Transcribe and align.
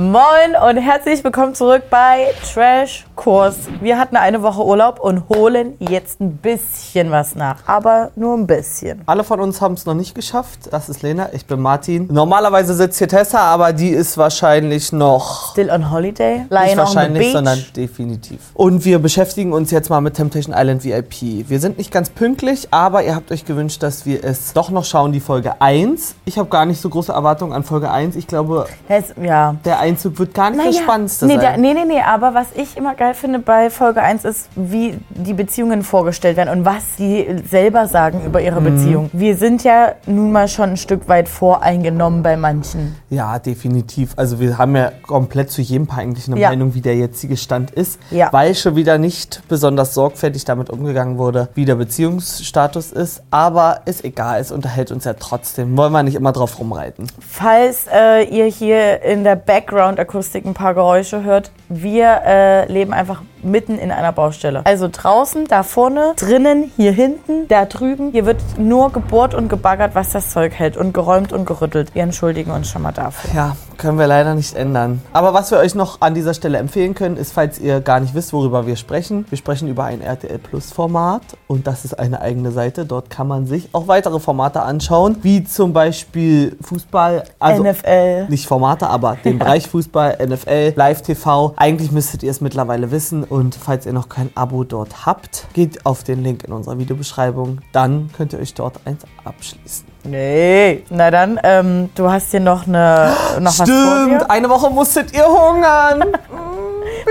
Moin 0.00 0.54
und 0.64 0.76
herzlich 0.76 1.24
willkommen 1.24 1.56
zurück 1.56 1.82
bei 1.90 2.28
Trash 2.54 3.04
Kurs. 3.16 3.56
Wir 3.80 3.98
hatten 3.98 4.14
eine 4.14 4.42
Woche 4.44 4.64
Urlaub 4.64 5.00
und 5.00 5.28
holen 5.28 5.74
jetzt 5.80 6.20
ein 6.20 6.36
bisschen 6.36 7.10
was 7.10 7.34
nach, 7.34 7.56
aber 7.66 8.12
nur 8.14 8.36
ein 8.36 8.46
bisschen. 8.46 9.02
Alle 9.06 9.24
von 9.24 9.40
uns 9.40 9.60
haben 9.60 9.74
es 9.74 9.86
noch 9.86 9.94
nicht 9.94 10.14
geschafft. 10.14 10.68
Das 10.70 10.88
ist 10.88 11.02
Lena, 11.02 11.30
ich 11.32 11.46
bin 11.46 11.58
Martin. 11.60 12.06
Normalerweise 12.12 12.74
sitzt 12.74 12.98
hier 12.98 13.08
Tessa, 13.08 13.40
aber 13.40 13.72
die 13.72 13.88
ist 13.88 14.16
wahrscheinlich 14.16 14.92
noch 14.92 15.50
Still 15.50 15.68
on 15.68 15.90
Holiday, 15.90 16.42
nicht 16.42 16.50
lying 16.52 16.62
on 16.62 16.68
the 16.70 16.76
wahrscheinlich, 16.78 17.32
sondern 17.32 17.64
definitiv. 17.74 18.38
Und 18.54 18.84
wir 18.84 19.00
beschäftigen 19.00 19.52
uns 19.52 19.72
jetzt 19.72 19.90
mal 19.90 20.00
mit 20.00 20.14
Temptation 20.14 20.54
Island 20.56 20.84
VIP. 20.84 21.48
Wir 21.50 21.58
sind 21.58 21.76
nicht 21.76 21.90
ganz 21.90 22.08
pünktlich, 22.10 22.68
aber 22.70 23.02
ihr 23.02 23.16
habt 23.16 23.32
euch 23.32 23.44
gewünscht, 23.44 23.82
dass 23.82 24.06
wir 24.06 24.22
es 24.22 24.52
doch 24.52 24.70
noch 24.70 24.84
schauen, 24.84 25.10
die 25.10 25.18
Folge 25.18 25.60
1. 25.60 26.14
Ich 26.24 26.38
habe 26.38 26.48
gar 26.48 26.66
nicht 26.66 26.80
so 26.80 26.88
große 26.88 27.10
Erwartungen 27.10 27.52
an 27.52 27.64
Folge 27.64 27.90
1. 27.90 28.14
Ich 28.14 28.28
glaube, 28.28 28.68
Es- 28.88 29.12
ja. 29.20 29.56
der 29.64 29.87
Einzug 29.88 30.18
wird 30.18 30.34
gar 30.34 30.50
nicht 30.50 30.66
das 30.66 30.76
Spannendste 30.78 31.26
nee, 31.26 31.32
sein. 31.34 31.40
der, 31.40 31.56
nee, 31.58 31.74
nee, 31.74 31.84
nee, 31.86 32.00
aber 32.00 32.34
was 32.34 32.46
ich 32.54 32.76
immer 32.76 32.94
geil 32.94 33.14
finde 33.14 33.38
bei 33.38 33.70
Folge 33.70 34.02
1 34.02 34.24
ist, 34.24 34.48
wie 34.54 34.98
die 35.10 35.32
Beziehungen 35.34 35.82
vorgestellt 35.82 36.36
werden 36.36 36.50
und 36.58 36.64
was 36.64 36.96
die 36.98 37.26
selber 37.48 37.86
sagen 37.88 38.22
über 38.24 38.40
Mhm. 38.40 38.44
ihre 38.46 38.60
Beziehung. 38.60 39.10
Wir 39.12 39.36
sind 39.36 39.64
ja 39.64 39.92
nun 40.06 40.32
mal 40.32 40.48
schon 40.48 40.70
ein 40.70 40.76
Stück 40.76 41.08
weit 41.08 41.28
voreingenommen 41.28 42.22
bei 42.22 42.36
manchen. 42.36 42.96
Ja, 43.10 43.38
definitiv. 43.38 44.12
Also 44.16 44.38
wir 44.40 44.58
haben 44.58 44.76
ja 44.76 44.92
komplett 45.06 45.50
zu 45.50 45.62
jedem 45.62 45.86
Paar 45.86 45.98
eigentlich 46.00 46.28
eine 46.28 46.38
Ja. 46.38 46.50
Meinung, 46.50 46.74
wie 46.74 46.80
der 46.80 46.96
jetzige 46.96 47.36
Stand 47.36 47.70
ist, 47.70 47.98
Ja. 48.10 48.32
weil 48.32 48.54
schon 48.54 48.76
wieder 48.76 48.98
nicht 48.98 49.42
besonders 49.48 49.94
sorgfältig 49.94 50.44
damit 50.44 50.70
umgegangen 50.70 51.18
wurde, 51.18 51.48
wie 51.54 51.64
der 51.64 51.74
Beziehungsstatus 51.76 52.92
ist. 52.92 53.22
Aber 53.30 53.80
ist 53.84 54.04
egal, 54.04 54.40
es 54.40 54.52
unterhält 54.52 54.90
uns 54.92 55.04
ja 55.04 55.14
trotzdem. 55.14 55.76
Wollen 55.76 55.92
wir 55.92 56.02
nicht 56.02 56.14
immer 56.14 56.32
drauf 56.32 56.58
rumreiten. 56.58 57.06
Falls 57.20 57.86
äh, 57.92 58.24
ihr 58.24 58.46
hier 58.46 59.02
in 59.02 59.24
der 59.24 59.36
Background-Akustik 59.68 60.46
ein 60.46 60.54
paar 60.54 60.72
Geräusche 60.72 61.24
hört, 61.24 61.50
wir 61.68 62.22
äh, 62.24 62.72
leben 62.72 62.92
einfach 62.92 63.22
mitten 63.42 63.78
in 63.78 63.90
einer 63.90 64.12
Baustelle. 64.12 64.62
Also 64.64 64.88
draußen, 64.90 65.46
da 65.46 65.62
vorne, 65.62 66.14
drinnen, 66.16 66.70
hier 66.76 66.92
hinten, 66.92 67.46
da 67.48 67.64
drüben. 67.66 68.10
Hier 68.10 68.26
wird 68.26 68.40
nur 68.58 68.90
gebohrt 68.90 69.34
und 69.34 69.48
gebaggert, 69.48 69.94
was 69.94 70.10
das 70.10 70.30
Zeug 70.30 70.52
hält 70.54 70.76
und 70.76 70.92
geräumt 70.92 71.32
und 71.32 71.46
gerüttelt. 71.46 71.94
Wir 71.94 72.02
entschuldigen 72.02 72.50
uns 72.50 72.68
schon 72.68 72.82
mal 72.82 72.92
dafür. 72.92 73.30
Ja, 73.34 73.56
können 73.76 73.98
wir 73.98 74.06
leider 74.06 74.34
nicht 74.34 74.56
ändern. 74.56 75.02
Aber 75.12 75.34
was 75.34 75.50
wir 75.50 75.58
euch 75.58 75.74
noch 75.74 76.00
an 76.00 76.14
dieser 76.14 76.34
Stelle 76.34 76.58
empfehlen 76.58 76.94
können, 76.94 77.16
ist, 77.16 77.32
falls 77.32 77.58
ihr 77.58 77.80
gar 77.80 78.00
nicht 78.00 78.14
wisst, 78.14 78.32
worüber 78.32 78.66
wir 78.66 78.76
sprechen. 78.76 79.24
Wir 79.28 79.38
sprechen 79.38 79.68
über 79.68 79.84
ein 79.84 80.00
RTL 80.00 80.38
Plus 80.38 80.72
Format 80.72 81.22
und 81.46 81.66
das 81.66 81.84
ist 81.84 81.98
eine 81.98 82.20
eigene 82.20 82.50
Seite. 82.50 82.86
Dort 82.86 83.10
kann 83.10 83.28
man 83.28 83.46
sich 83.46 83.68
auch 83.72 83.86
weitere 83.86 84.18
Formate 84.18 84.62
anschauen, 84.62 85.18
wie 85.22 85.44
zum 85.44 85.72
Beispiel 85.72 86.56
Fußball, 86.60 87.24
also 87.38 87.62
NFL. 87.62 88.26
nicht 88.28 88.46
Formate, 88.46 88.88
aber 88.88 89.16
den 89.24 89.38
Bereich 89.38 89.68
Fußball, 89.68 90.18
NFL, 90.26 90.72
Live-TV. 90.74 91.54
Eigentlich 91.60 91.90
müsstet 91.90 92.22
ihr 92.22 92.30
es 92.30 92.40
mittlerweile 92.40 92.92
wissen 92.92 93.24
und 93.24 93.56
falls 93.56 93.84
ihr 93.84 93.92
noch 93.92 94.08
kein 94.08 94.30
Abo 94.36 94.62
dort 94.62 95.06
habt, 95.06 95.48
geht 95.54 95.84
auf 95.86 96.04
den 96.04 96.22
Link 96.22 96.44
in 96.44 96.52
unserer 96.52 96.78
Videobeschreibung. 96.78 97.58
Dann 97.72 98.10
könnt 98.16 98.32
ihr 98.32 98.38
euch 98.38 98.54
dort 98.54 98.78
eins 98.84 99.02
abschließen. 99.24 99.84
Nee. 100.04 100.84
Na 100.88 101.10
dann, 101.10 101.40
ähm, 101.42 101.88
du 101.96 102.08
hast 102.08 102.30
hier 102.30 102.38
noch, 102.38 102.68
eine, 102.68 103.12
noch 103.40 103.58
was 103.58 103.68
vor 103.68 104.06
dir. 104.06 104.30
eine 104.30 104.48
Woche 104.48 104.70
musstet 104.70 105.12
ihr 105.12 105.24
hungern. 105.26 106.04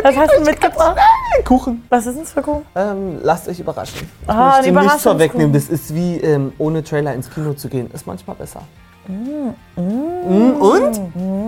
Was 0.03 0.15
hast 0.15 0.31
du 0.37 0.43
mitgebracht? 0.43 0.97
Kuchen. 1.45 1.83
Was 1.89 2.05
ist 2.07 2.15
denn 2.15 2.23
das 2.23 2.33
für 2.33 2.41
Kuchen? 2.41 2.65
Ähm, 2.75 3.19
lasst 3.21 3.47
euch 3.47 3.59
überraschen. 3.59 4.09
Ich 4.23 4.29
Ah, 4.29 4.57
möchte 4.61 4.71
nichts 4.73 5.03
vorwegnehmen. 5.03 5.53
Das 5.53 5.69
ist 5.69 5.93
wie 5.93 6.15
ähm, 6.17 6.51
ohne 6.57 6.83
Trailer 6.83 7.13
ins 7.13 7.29
Kino 7.29 7.53
zu 7.53 7.67
gehen. 7.67 7.89
Ist 7.91 8.07
manchmal 8.07 8.35
besser. 8.35 8.61
Mm, 9.07 10.61
und? 10.61 10.99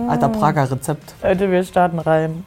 Alter 0.08 0.28
Prager 0.30 0.70
Rezept. 0.70 1.14
Leute, 1.22 1.50
wir 1.50 1.62
starten 1.64 1.98
rein. 1.98 2.44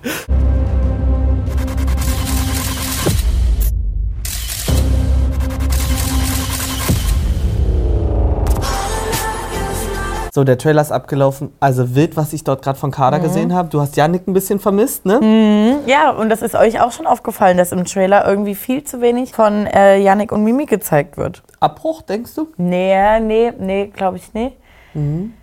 So, 10.36 10.44
der 10.44 10.58
Trailer 10.58 10.82
ist 10.82 10.92
abgelaufen. 10.92 11.54
Also 11.60 11.94
wild, 11.94 12.18
was 12.18 12.34
ich 12.34 12.44
dort 12.44 12.64
gerade 12.64 12.80
von 12.80 12.90
Kader 12.90 13.20
Mhm. 13.20 13.22
gesehen 13.22 13.54
habe. 13.54 13.70
Du 13.70 13.80
hast 13.80 13.96
Janik 13.96 14.28
ein 14.28 14.34
bisschen 14.34 14.58
vermisst, 14.60 15.06
ne? 15.06 15.80
Ja, 15.86 16.10
und 16.10 16.30
das 16.30 16.42
ist 16.42 16.56
euch 16.56 16.82
auch 16.82 16.92
schon 16.92 17.06
aufgefallen, 17.06 17.56
dass 17.56 17.72
im 17.72 17.86
Trailer 17.86 18.28
irgendwie 18.28 18.56
viel 18.56 18.84
zu 18.84 19.00
wenig 19.00 19.34
von 19.34 19.68
äh, 19.68 20.00
Yannick 20.00 20.32
und 20.32 20.44
Mimi 20.44 20.66
gezeigt 20.66 21.18
wird. 21.18 21.44
Abbruch, 21.60 22.02
denkst 22.02 22.34
du? 22.34 22.48
Nee, 22.58 23.20
nee, 23.20 23.54
nee, 23.60 23.92
glaube 23.96 24.18
ich 24.18 24.34
nicht. 24.34 24.58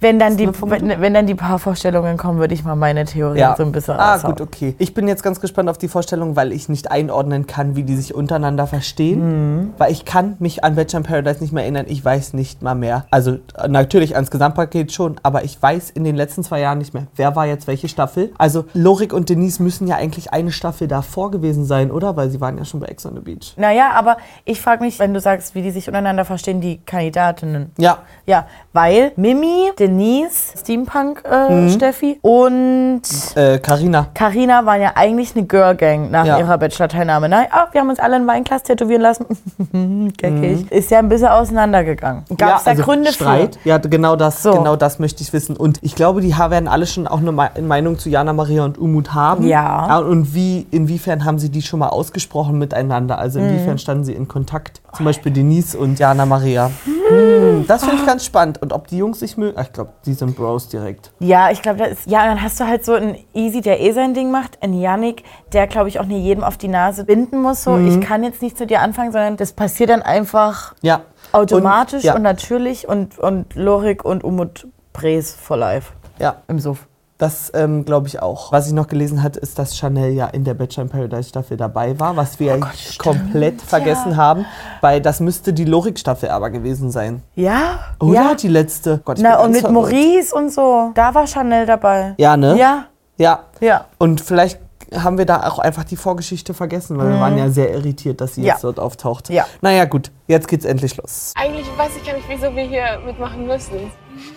Wenn, 0.01 0.19
dann 0.19 0.37
die, 0.37 0.49
wenn, 0.49 1.01
wenn 1.01 1.15
dann 1.15 1.27
die 1.27 1.35
Paarvorstellungen 1.35 2.17
kommen, 2.17 2.39
würde 2.39 2.55
ich 2.55 2.65
mal 2.65 2.77
meine 2.77 3.05
Theorie 3.05 3.45
so 3.57 3.63
ein 3.65 3.73
bisschen 3.73 3.97
Ah, 3.99 4.19
gut, 4.19 4.41
okay. 4.41 4.75
Ich 4.79 4.95
bin 4.95 5.09
jetzt 5.09 5.23
ganz 5.23 5.41
gespannt 5.41 5.69
auf 5.69 5.79
die 5.79 5.89
Vorstellung, 5.89 6.37
weil 6.37 6.53
ich 6.53 6.69
nicht 6.69 6.91
einordnen 6.91 7.47
kann, 7.47 7.77
wie 7.77 7.83
die 7.83 7.97
sich 7.97 8.15
untereinander 8.15 8.67
verstehen. 8.67 9.61
Mhm. 9.61 9.71
Weil 9.79 9.93
ich 9.93 10.05
kann 10.05 10.37
mich 10.39 10.63
an 10.65 10.77
Bachelor 10.77 10.99
in 10.99 11.05
Paradise 11.05 11.41
nicht 11.41 11.53
mehr 11.53 11.65
erinnern. 11.65 11.87
Ich 11.89 12.05
weiß 12.05 12.35
nicht 12.35 12.63
mal 12.63 12.75
mehr. 12.75 13.07
Also 13.11 13.39
natürlich 13.69 14.15
ans 14.15 14.31
Gesamtpaket 14.31 14.93
schon, 14.93 15.17
aber 15.23 15.45
ich 15.45 15.61
weiß 15.61 15.91
in 15.91 16.05
den 16.05 16.17
letzten 16.17 16.45
zwei 16.45 16.61
Jahren 16.61 16.79
nicht 16.79 16.95
mehr, 16.95 17.07
wer 17.17 17.35
war 17.37 17.47
jetzt 17.47 17.67
welche 17.67 17.89
Staffel. 17.89 18.33
Also 18.39 18.65
Lorik 18.75 19.13
und 19.13 19.29
Denise 19.29 19.61
müssen 19.63 19.87
ja 19.87 19.97
eigentlich 19.97 20.33
eine 20.33 20.53
Staffel 20.53 20.89
davor 20.89 21.31
gewesen 21.31 21.65
sein, 21.65 21.91
oder? 21.91 22.17
Weil 22.17 22.31
sie 22.31 22.41
waren 22.41 22.57
ja 22.59 22.65
schon 22.65 22.81
bei 22.81 22.87
Ex 22.87 23.05
on 23.07 23.15
the 23.15 23.21
Beach. 23.21 23.55
Naja, 23.57 23.91
aber 23.95 24.17
ich 24.45 24.61
frage 24.61 24.83
mich, 24.85 24.99
wenn 24.99 25.13
du 25.15 25.21
sagst, 25.21 25.55
wie 25.55 25.63
die 25.63 25.71
sich 25.71 25.89
untereinander 25.89 26.25
verstehen, 26.25 26.61
die 26.61 26.79
Kandidatinnen. 26.79 27.73
Ja, 27.79 27.99
Ja, 28.27 28.47
weil 28.73 29.13
Mimi, 29.17 29.40
Denise, 29.79 30.55
Steampunk 30.59 31.23
äh, 31.25 31.51
Mhm. 31.53 31.71
Steffi 31.71 32.19
und 32.23 33.03
äh, 33.35 33.59
Carina. 33.59 34.09
Carina 34.15 34.65
waren 34.67 34.81
ja 34.81 34.93
eigentlich 34.95 35.35
eine 35.37 35.47
Girl 35.47 35.75
Gang 35.75 36.11
nach 36.11 36.25
Ja. 36.27 36.39
ihrer 36.39 36.59
Bachelor-Teilnahme. 36.59 37.29
Ne? 37.29 37.47
Ah, 37.51 37.67
wir 37.73 37.81
haben 37.81 37.89
uns 37.91 37.99
alle 37.99 38.17
ein 38.17 38.27
Weinglas 38.27 38.63
tätowieren 38.63 39.03
lassen. 39.03 39.27
Geckig. 40.17 40.71
Ist 40.71 40.91
ja 40.91 40.99
ein 40.99 41.09
bisschen 41.09 41.29
auseinandergegangen. 41.29 42.25
Gab 42.37 42.39
es 42.39 42.39
Mhm. 42.39 42.41
ja, 42.41 42.61
da 42.65 42.71
also 42.71 42.83
Gründe 42.83 43.13
Streit? 43.13 43.57
für? 43.63 43.69
Ja, 43.69 43.79
genau 43.79 44.17
das, 44.17 44.43
So. 44.43 44.53
genau 44.53 44.77
das 44.77 44.99
möchte 44.99 45.23
ich 45.23 45.33
wissen. 45.33 45.57
Und 45.57 45.79
ich 45.83 45.95
glaube, 45.95 46.21
die 46.21 46.37
werden 46.37 46.69
alle 46.69 46.87
schon 46.87 47.07
auch 47.07 47.19
eine 47.19 47.33
Me- 47.33 47.51
Meinung 47.61 47.99
zu 47.99 48.09
Jana 48.09 48.33
Maria 48.33 48.65
und 48.65 48.79
Umut 48.79 49.15
haben. 49.15 49.47
Ja. 49.47 49.99
Und 49.99 50.35
wie, 50.35 50.67
inwiefern 50.71 51.25
haben 51.25 51.39
sie 51.39 51.51
die 51.51 51.63
schon 51.63 51.81
mal 51.81 51.89
ausgesprochen 51.89 52.59
miteinander? 52.59 53.19
Also 53.19 53.39
Mhm. 53.41 53.49
inwiefern 53.51 53.79
standen 53.79 54.05
sie 54.05 54.15
in 54.15 54.29
Kontakt? 54.29 54.81
Zum 54.97 55.05
Beispiel 55.05 55.31
Denise 55.33 55.77
und 55.79 55.99
Jana 55.99 56.27
Maria. 56.27 56.71
Hm, 56.85 57.65
das 57.69 57.83
finde 57.85 57.97
ich 58.01 58.07
ganz 58.07 58.25
spannend. 58.25 58.61
Und 58.61 58.73
ob 58.73 58.89
die 58.89 58.99
Jungs 58.99 59.21
sich 59.21 59.30
mögen? 59.37 59.57
Ach, 59.59 59.65
Ich 59.65 59.73
glaube, 59.73 59.93
die 60.07 60.13
sind 60.15 60.37
Bros 60.37 60.69
direkt. 60.69 61.13
Ja, 61.19 61.51
ich 61.51 61.63
glaube, 61.63 61.79
da 61.79 61.85
ist. 61.87 62.07
Ja, 62.11 62.25
dann 62.27 62.43
hast 62.43 62.59
du 62.61 62.67
halt 62.67 62.85
so 62.85 62.93
einen 62.95 63.17
Easy, 63.35 63.61
der 63.61 63.81
eh 63.81 63.93
sein 63.93 64.15
Ding 64.15 64.31
macht, 64.31 64.63
einen 64.63 64.75
Yannick, 64.81 65.25
der, 65.53 65.67
glaube 65.67 65.89
ich, 65.89 65.99
auch 66.01 66.05
nie 66.07 66.21
jedem 66.21 66.45
auf 66.45 66.57
die 66.57 66.69
Nase 66.69 67.05
binden 67.05 67.41
muss. 67.43 67.63
So, 67.65 67.73
Mhm. 67.73 67.89
ich 67.89 68.01
kann 68.07 68.23
jetzt 68.23 68.43
nicht 68.43 68.57
zu 68.59 68.67
dir 68.67 68.81
anfangen, 68.81 69.13
sondern 69.13 69.37
das 69.37 69.53
passiert 69.53 69.91
dann 69.91 70.03
einfach 70.03 70.75
Ja. 70.83 71.03
automatisch 71.33 72.03
Und, 72.03 72.05
ja, 72.05 72.15
und 72.17 72.23
natürlich 72.23 72.89
und, 72.89 73.19
und 73.19 73.55
Lorik 73.55 74.05
und 74.05 74.25
Umut 74.25 74.67
Bres 74.93 75.35
for 75.35 75.57
life 75.57 75.93
ja. 76.19 76.37
im 76.49 76.59
Suff. 76.59 76.87
Das 77.21 77.53
ähm, 77.55 77.85
glaube 77.85 78.09
ich 78.09 78.23
auch. 78.23 78.51
Was 78.51 78.67
ich 78.67 78.73
noch 78.73 78.87
gelesen 78.89 79.23
hatte, 79.23 79.39
ist, 79.41 79.59
dass 79.59 79.77
Chanel 79.77 80.11
ja 80.13 80.27
in 80.27 80.43
der 80.43 80.55
Bachelor 80.55 80.85
in 80.85 80.89
Paradise 80.89 81.29
Staffel 81.29 81.57
dabei 81.59 82.01
war, 82.01 82.17
was 82.17 82.41
wir 82.41 82.55
Oh 82.55 82.61
Gott, 82.61 82.75
stimmt, 82.77 82.99
komplett 82.99 83.61
vergessen 83.61 84.13
ja. 84.13 84.17
haben, 84.17 84.47
weil 84.81 85.03
das 85.03 85.21
müsste 85.21 85.53
die 85.53 85.67
Lorik-Staffel 85.67 86.31
aber 86.31 86.49
gewesen 86.49 86.91
sein. 86.91 87.23
Ja? 87.35 87.81
Oder 88.01 88.15
Ja. 88.15 88.35
die 88.35 88.49
letzte? 88.49 89.03
Gott, 89.05 89.19
ich 89.19 89.23
Na, 89.23 89.39
und 89.45 89.51
mit 89.53 89.61
verwirrt. 89.61 89.75
Maurice 89.75 90.35
und 90.35 90.51
so. 90.51 90.93
Da 90.95 91.15
war 91.15 91.27
Chanel 91.27 91.67
dabei. 91.67 92.15
Ja, 92.17 92.37
ne? 92.39 92.57
Ja, 92.59 92.87
Ja. 93.19 93.41
ja. 93.61 93.85
Und 93.99 94.23
vielleicht 94.23 94.59
haben 94.97 95.19
wir 95.19 95.27
da 95.27 95.47
auch 95.47 95.59
einfach 95.61 95.85
die 95.85 95.95
Vorgeschichte 95.97 96.53
vergessen, 96.55 96.99
weil 96.99 97.11
wir 97.11 97.21
waren 97.21 97.39
ja 97.39 97.49
sehr 97.51 97.71
irritiert, 97.71 98.21
dass 98.23 98.35
sie 98.35 98.41
Mhm. 98.41 98.47
Ja. 98.47 98.53
jetzt 98.55 98.65
dort 98.65 98.81
auftaucht. 98.81 99.29
Ja. 99.29 99.45
Naja, 99.61 99.85
gut, 99.85 100.11
jetzt 100.27 100.49
geht's 100.49 100.65
endlich 100.65 100.97
los. 100.97 101.33
Eigentlich 101.37 101.67
weiß 101.77 101.91
ich 101.97 102.05
gar 102.05 102.15
nicht, 102.17 102.27
wieso 102.29 102.57
wir 102.57 102.65
hier 102.65 102.99
mitmachen 103.07 103.47
müssen. 103.47 103.93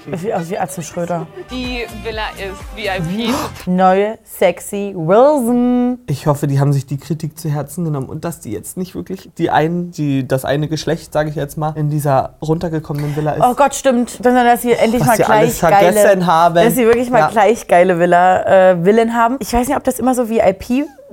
Wie, 0.05 0.33
also 0.33 0.49
wie 0.49 0.57
Atze 0.59 0.81
Schröder. 0.81 1.27
Die 1.49 1.85
Villa 2.03 2.23
ist 2.37 2.59
VIP. 2.75 3.33
Neue, 3.65 4.17
sexy 4.23 4.93
Wilson. 4.95 5.99
Ich 6.07 6.27
hoffe, 6.27 6.47
die 6.47 6.59
haben 6.59 6.73
sich 6.73 6.85
die 6.85 6.97
Kritik 6.97 7.37
zu 7.39 7.49
Herzen 7.49 7.85
genommen 7.85 8.09
und 8.09 8.25
dass 8.25 8.39
die 8.39 8.51
jetzt 8.51 8.77
nicht 8.77 8.95
wirklich 8.95 9.29
die 9.37 9.49
einen, 9.49 9.91
die 9.91 10.27
das 10.27 10.45
eine 10.45 10.67
Geschlecht, 10.67 11.13
sage 11.13 11.29
ich 11.29 11.35
jetzt 11.35 11.57
mal, 11.57 11.73
in 11.77 11.89
dieser 11.89 12.35
runtergekommenen 12.41 13.15
Villa 13.15 13.31
ist. 13.33 13.43
Oh 13.43 13.53
Gott, 13.55 13.75
stimmt. 13.75 14.09
Sondern, 14.09 14.45
dass 14.45 14.61
sie 14.61 14.73
endlich 14.73 15.01
Was 15.01 15.07
mal 15.07 15.17
sie 15.17 15.23
alles 15.23 15.59
gleich 15.59 15.71
vergessen 15.71 16.03
geile, 16.19 16.25
haben. 16.25 16.55
Dass 16.55 16.75
sie 16.75 16.85
wirklich 16.85 17.09
mal 17.09 17.19
Ja. 17.19 17.29
gleich 17.29 17.67
geile 17.67 17.99
Villa, 17.99 18.71
äh, 18.71 18.83
Villen 18.83 19.13
haben. 19.15 19.37
Ich 19.39 19.53
weiß 19.53 19.67
nicht, 19.67 19.77
ob 19.77 19.83
das 19.83 19.99
immer 19.99 20.15
so 20.15 20.29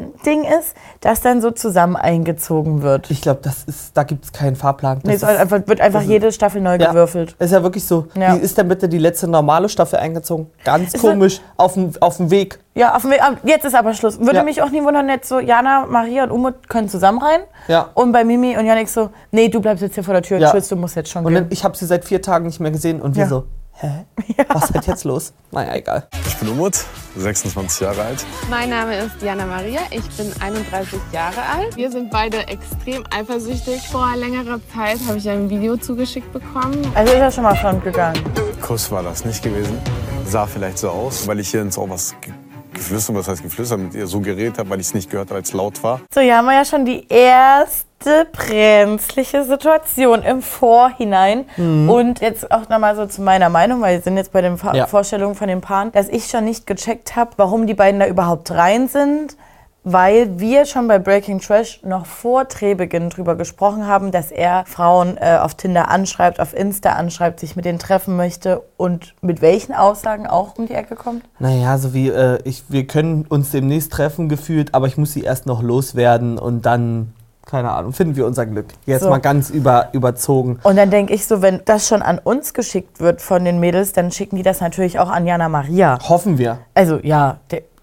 VIP-Ding 0.00 0.44
ist, 0.44 0.74
dass 1.00 1.20
dann 1.20 1.40
so 1.40 1.50
zusammen 1.50 1.96
eingezogen 1.96 2.82
wird. 2.82 3.10
Ich 3.10 3.20
glaube, 3.20 3.40
das 3.42 3.64
ist, 3.64 3.96
da 3.96 4.02
gibt 4.02 4.24
es 4.24 4.32
keinen 4.32 4.56
Fahrplan. 4.56 4.98
Nee, 5.04 5.12
Das 5.14 5.22
es 5.22 5.28
ist 5.30 5.38
einfach, 5.40 5.66
wird 5.66 5.80
einfach 5.80 6.00
das 6.00 6.08
jede 6.08 6.32
Staffel 6.32 6.60
neu 6.60 6.76
Ja. 6.76 6.90
gewürfelt. 6.90 7.34
ist 7.38 7.52
ja 7.52 7.62
wirklich 7.62 7.84
so. 7.84 8.06
Ja. 8.14 8.34
Wie 8.36 8.40
ist 8.40 8.56
denn 8.58 8.68
bitte 8.68 8.88
die 8.88 8.98
letzte 8.98 9.28
normale 9.28 9.68
Staffel 9.68 9.98
eingezogen? 9.98 10.48
Ganz 10.64 10.94
Ist 10.94 11.00
komisch, 11.00 11.40
auf 11.56 11.74
dem 11.74 11.90
auf 12.00 12.16
dem 12.16 12.30
Weg. 12.30 12.58
Ja, 12.74 12.94
auf 12.94 13.02
dem 13.02 13.10
Weg, 13.10 13.22
ah, 13.22 13.32
jetzt 13.44 13.64
ist 13.64 13.74
aber 13.74 13.94
Schluss. 13.94 14.18
Würde 14.20 14.36
Ja. 14.36 14.42
mich 14.44 14.62
auch 14.62 14.70
nie 14.70 14.82
wundern, 14.82 15.08
jetzt 15.08 15.28
so, 15.28 15.40
Jana, 15.40 15.86
Maria 15.86 16.24
und 16.24 16.30
Umut 16.30 16.68
können 16.68 16.88
zusammen 16.88 17.18
rein. 17.20 17.40
Ja. 17.68 17.88
Und 17.94 18.12
bei 18.12 18.24
Mimi 18.24 18.56
und 18.56 18.64
Janik 18.64 18.88
so, 18.88 19.10
nee, 19.32 19.48
du 19.48 19.60
bleibst 19.60 19.82
jetzt 19.82 19.94
hier 19.94 20.04
vor 20.04 20.14
der 20.14 20.22
Tür. 20.22 20.38
Ja. 20.38 20.50
Tschüss, 20.52 20.68
du 20.68 20.76
musst 20.76 20.94
jetzt 20.96 21.10
schon 21.10 21.24
Und 21.24 21.32
gehen. 21.32 21.42
dann, 21.44 21.52
ich 21.52 21.64
habe 21.64 21.76
sie 21.76 21.84
seit 21.86 22.04
vier 22.04 22.22
Tagen 22.22 22.46
nicht 22.46 22.60
mehr 22.60 22.70
gesehen 22.70 23.02
und 23.02 23.16
wir 23.16 23.26
so, 23.26 23.44
hä? 23.80 24.04
Was 24.48 24.64
ist 24.64 24.74
halt 24.74 24.86
jetzt 24.86 25.04
los? 25.04 25.32
Naja, 25.50 25.74
egal. 25.74 26.06
Ich 26.26 26.36
bin 26.36 26.48
Umut, 26.48 26.74
26 27.16 27.80
Jahre 27.80 28.02
alt. 28.02 28.24
Mein 28.48 28.70
Name 28.70 28.96
ist 28.98 29.20
Diana 29.20 29.46
Maria, 29.46 29.80
ich 29.90 30.08
bin 30.16 30.32
31 30.40 30.98
Jahre 31.12 31.42
alt. 31.42 31.76
Wir 31.76 31.90
sind 31.90 32.10
beide 32.10 32.46
extrem 32.48 33.04
eifersüchtig. 33.10 33.80
Vor 33.88 34.14
längerer 34.16 34.60
Zeit 34.74 34.98
habe 35.06 35.18
ich 35.18 35.28
ein 35.28 35.48
Video 35.50 35.76
zugeschickt 35.76 36.32
bekommen. 36.32 36.80
Also 36.94 37.12
ist 37.12 37.18
er 37.20 37.30
schon 37.32 37.44
mal 37.44 37.54
fremd 37.56 37.82
gegangen. 37.84 38.22
Kuss 38.60 38.90
war 38.90 39.02
das 39.02 39.24
nicht 39.24 39.42
gewesen. 39.42 39.78
Sah 40.26 40.46
vielleicht 40.46 40.78
so 40.78 40.90
aus, 40.90 41.26
weil 41.26 41.40
ich 41.40 41.50
hier 41.50 41.62
ins 41.62 41.76
Ohr 41.76 41.90
was 41.90 42.14
ge- 42.20 42.32
geflüstert, 42.72 43.16
was 43.16 43.28
heißt 43.28 43.42
geflüstert, 43.42 43.80
mit 43.80 43.94
ihr 43.94 44.06
so 44.06 44.20
geredet 44.20 44.58
habe, 44.58 44.70
weil 44.70 44.80
ich 44.80 44.86
es 44.86 44.94
nicht 44.94 45.10
gehört 45.10 45.28
habe, 45.30 45.36
weil 45.36 45.42
es 45.42 45.52
laut 45.52 45.82
war. 45.82 46.00
So, 46.14 46.20
hier 46.20 46.36
haben 46.36 46.46
wir 46.46 46.54
ja 46.54 46.64
schon 46.64 46.84
die 46.84 47.06
erste 47.08 47.89
brenzliche 48.32 49.44
Situation 49.44 50.22
im 50.22 50.42
Vorhinein. 50.42 51.44
Und 51.56 52.20
jetzt 52.20 52.50
auch 52.50 52.68
nochmal 52.68 52.96
so 52.96 53.06
zu 53.06 53.22
meiner 53.22 53.48
Meinung, 53.48 53.80
weil 53.80 53.96
wir 53.96 54.02
sind 54.02 54.16
jetzt 54.16 54.32
bei 54.32 54.40
den 54.40 54.56
Fa 54.58 54.74
Ja. 54.74 54.86
Vorstellungen 54.86 55.34
von 55.34 55.48
den 55.48 55.60
Paaren, 55.60 55.92
dass 55.92 56.08
ich 56.08 56.26
schon 56.26 56.44
nicht 56.44 56.66
gecheckt 56.66 57.16
habe, 57.16 57.32
warum 57.36 57.66
die 57.66 57.74
beiden 57.74 58.00
da 58.00 58.06
überhaupt 58.06 58.50
rein 58.50 58.88
sind. 58.88 59.36
Weil 59.82 60.38
wir 60.38 60.66
schon 60.66 60.88
bei 60.88 60.98
Breaking 60.98 61.40
Trash 61.40 61.80
noch 61.82 62.04
vor 62.04 62.44
Drehbeginn 62.44 63.08
drüber 63.08 63.34
gesprochen 63.34 63.86
haben, 63.86 64.10
dass 64.12 64.30
er 64.30 64.64
Frauen 64.66 65.16
äh, 65.16 65.38
auf 65.40 65.54
Tinder 65.54 65.88
anschreibt, 65.88 66.38
auf 66.38 66.52
Insta 66.52 66.90
anschreibt, 66.92 67.40
sich 67.40 67.56
mit 67.56 67.64
denen 67.64 67.78
treffen 67.78 68.14
möchte 68.14 68.60
und 68.76 69.14
mit 69.22 69.40
welchen 69.40 69.72
Aussagen 69.74 70.26
auch 70.26 70.58
um 70.58 70.66
die 70.66 70.74
Ecke 70.74 70.96
kommt. 70.96 71.24
Naja, 71.38 71.78
so 71.78 71.94
wie, 71.94 72.10
äh, 72.10 72.38
ich, 72.44 72.64
wir 72.68 72.86
können 72.86 73.24
uns 73.26 73.52
demnächst 73.52 73.90
treffen 73.90 74.28
gefühlt, 74.28 74.74
aber 74.74 74.86
ich 74.86 74.98
muss 74.98 75.14
sie 75.14 75.22
erst 75.22 75.46
noch 75.46 75.62
loswerden 75.62 76.38
und 76.38 76.66
dann, 76.66 77.14
keine 77.50 77.70
Ahnung, 77.72 77.92
finden 77.92 78.16
wir 78.16 78.26
unser 78.26 78.46
Glück. 78.46 78.66
Jetzt 78.86 79.02
So. 79.02 79.10
mal 79.10 79.18
ganz 79.18 79.50
über, 79.50 79.88
überzogen. 79.92 80.58
Und 80.62 80.76
dann 80.76 80.90
denke 80.90 81.12
ich 81.12 81.26
so, 81.26 81.42
wenn 81.42 81.60
das 81.64 81.88
schon 81.88 82.02
an 82.02 82.18
uns 82.18 82.54
geschickt 82.54 83.00
wird 83.00 83.20
von 83.20 83.44
den 83.44 83.60
Mädels, 83.60 83.92
dann 83.92 84.10
schicken 84.10 84.36
die 84.36 84.42
das 84.42 84.60
natürlich 84.60 84.98
auch 84.98 85.10
an 85.10 85.26
Jana 85.26 85.48
Maria. 85.48 85.98
Hoffen 86.08 86.38
wir. 86.38 86.58
Also 86.74 86.98
ja, 87.02 87.38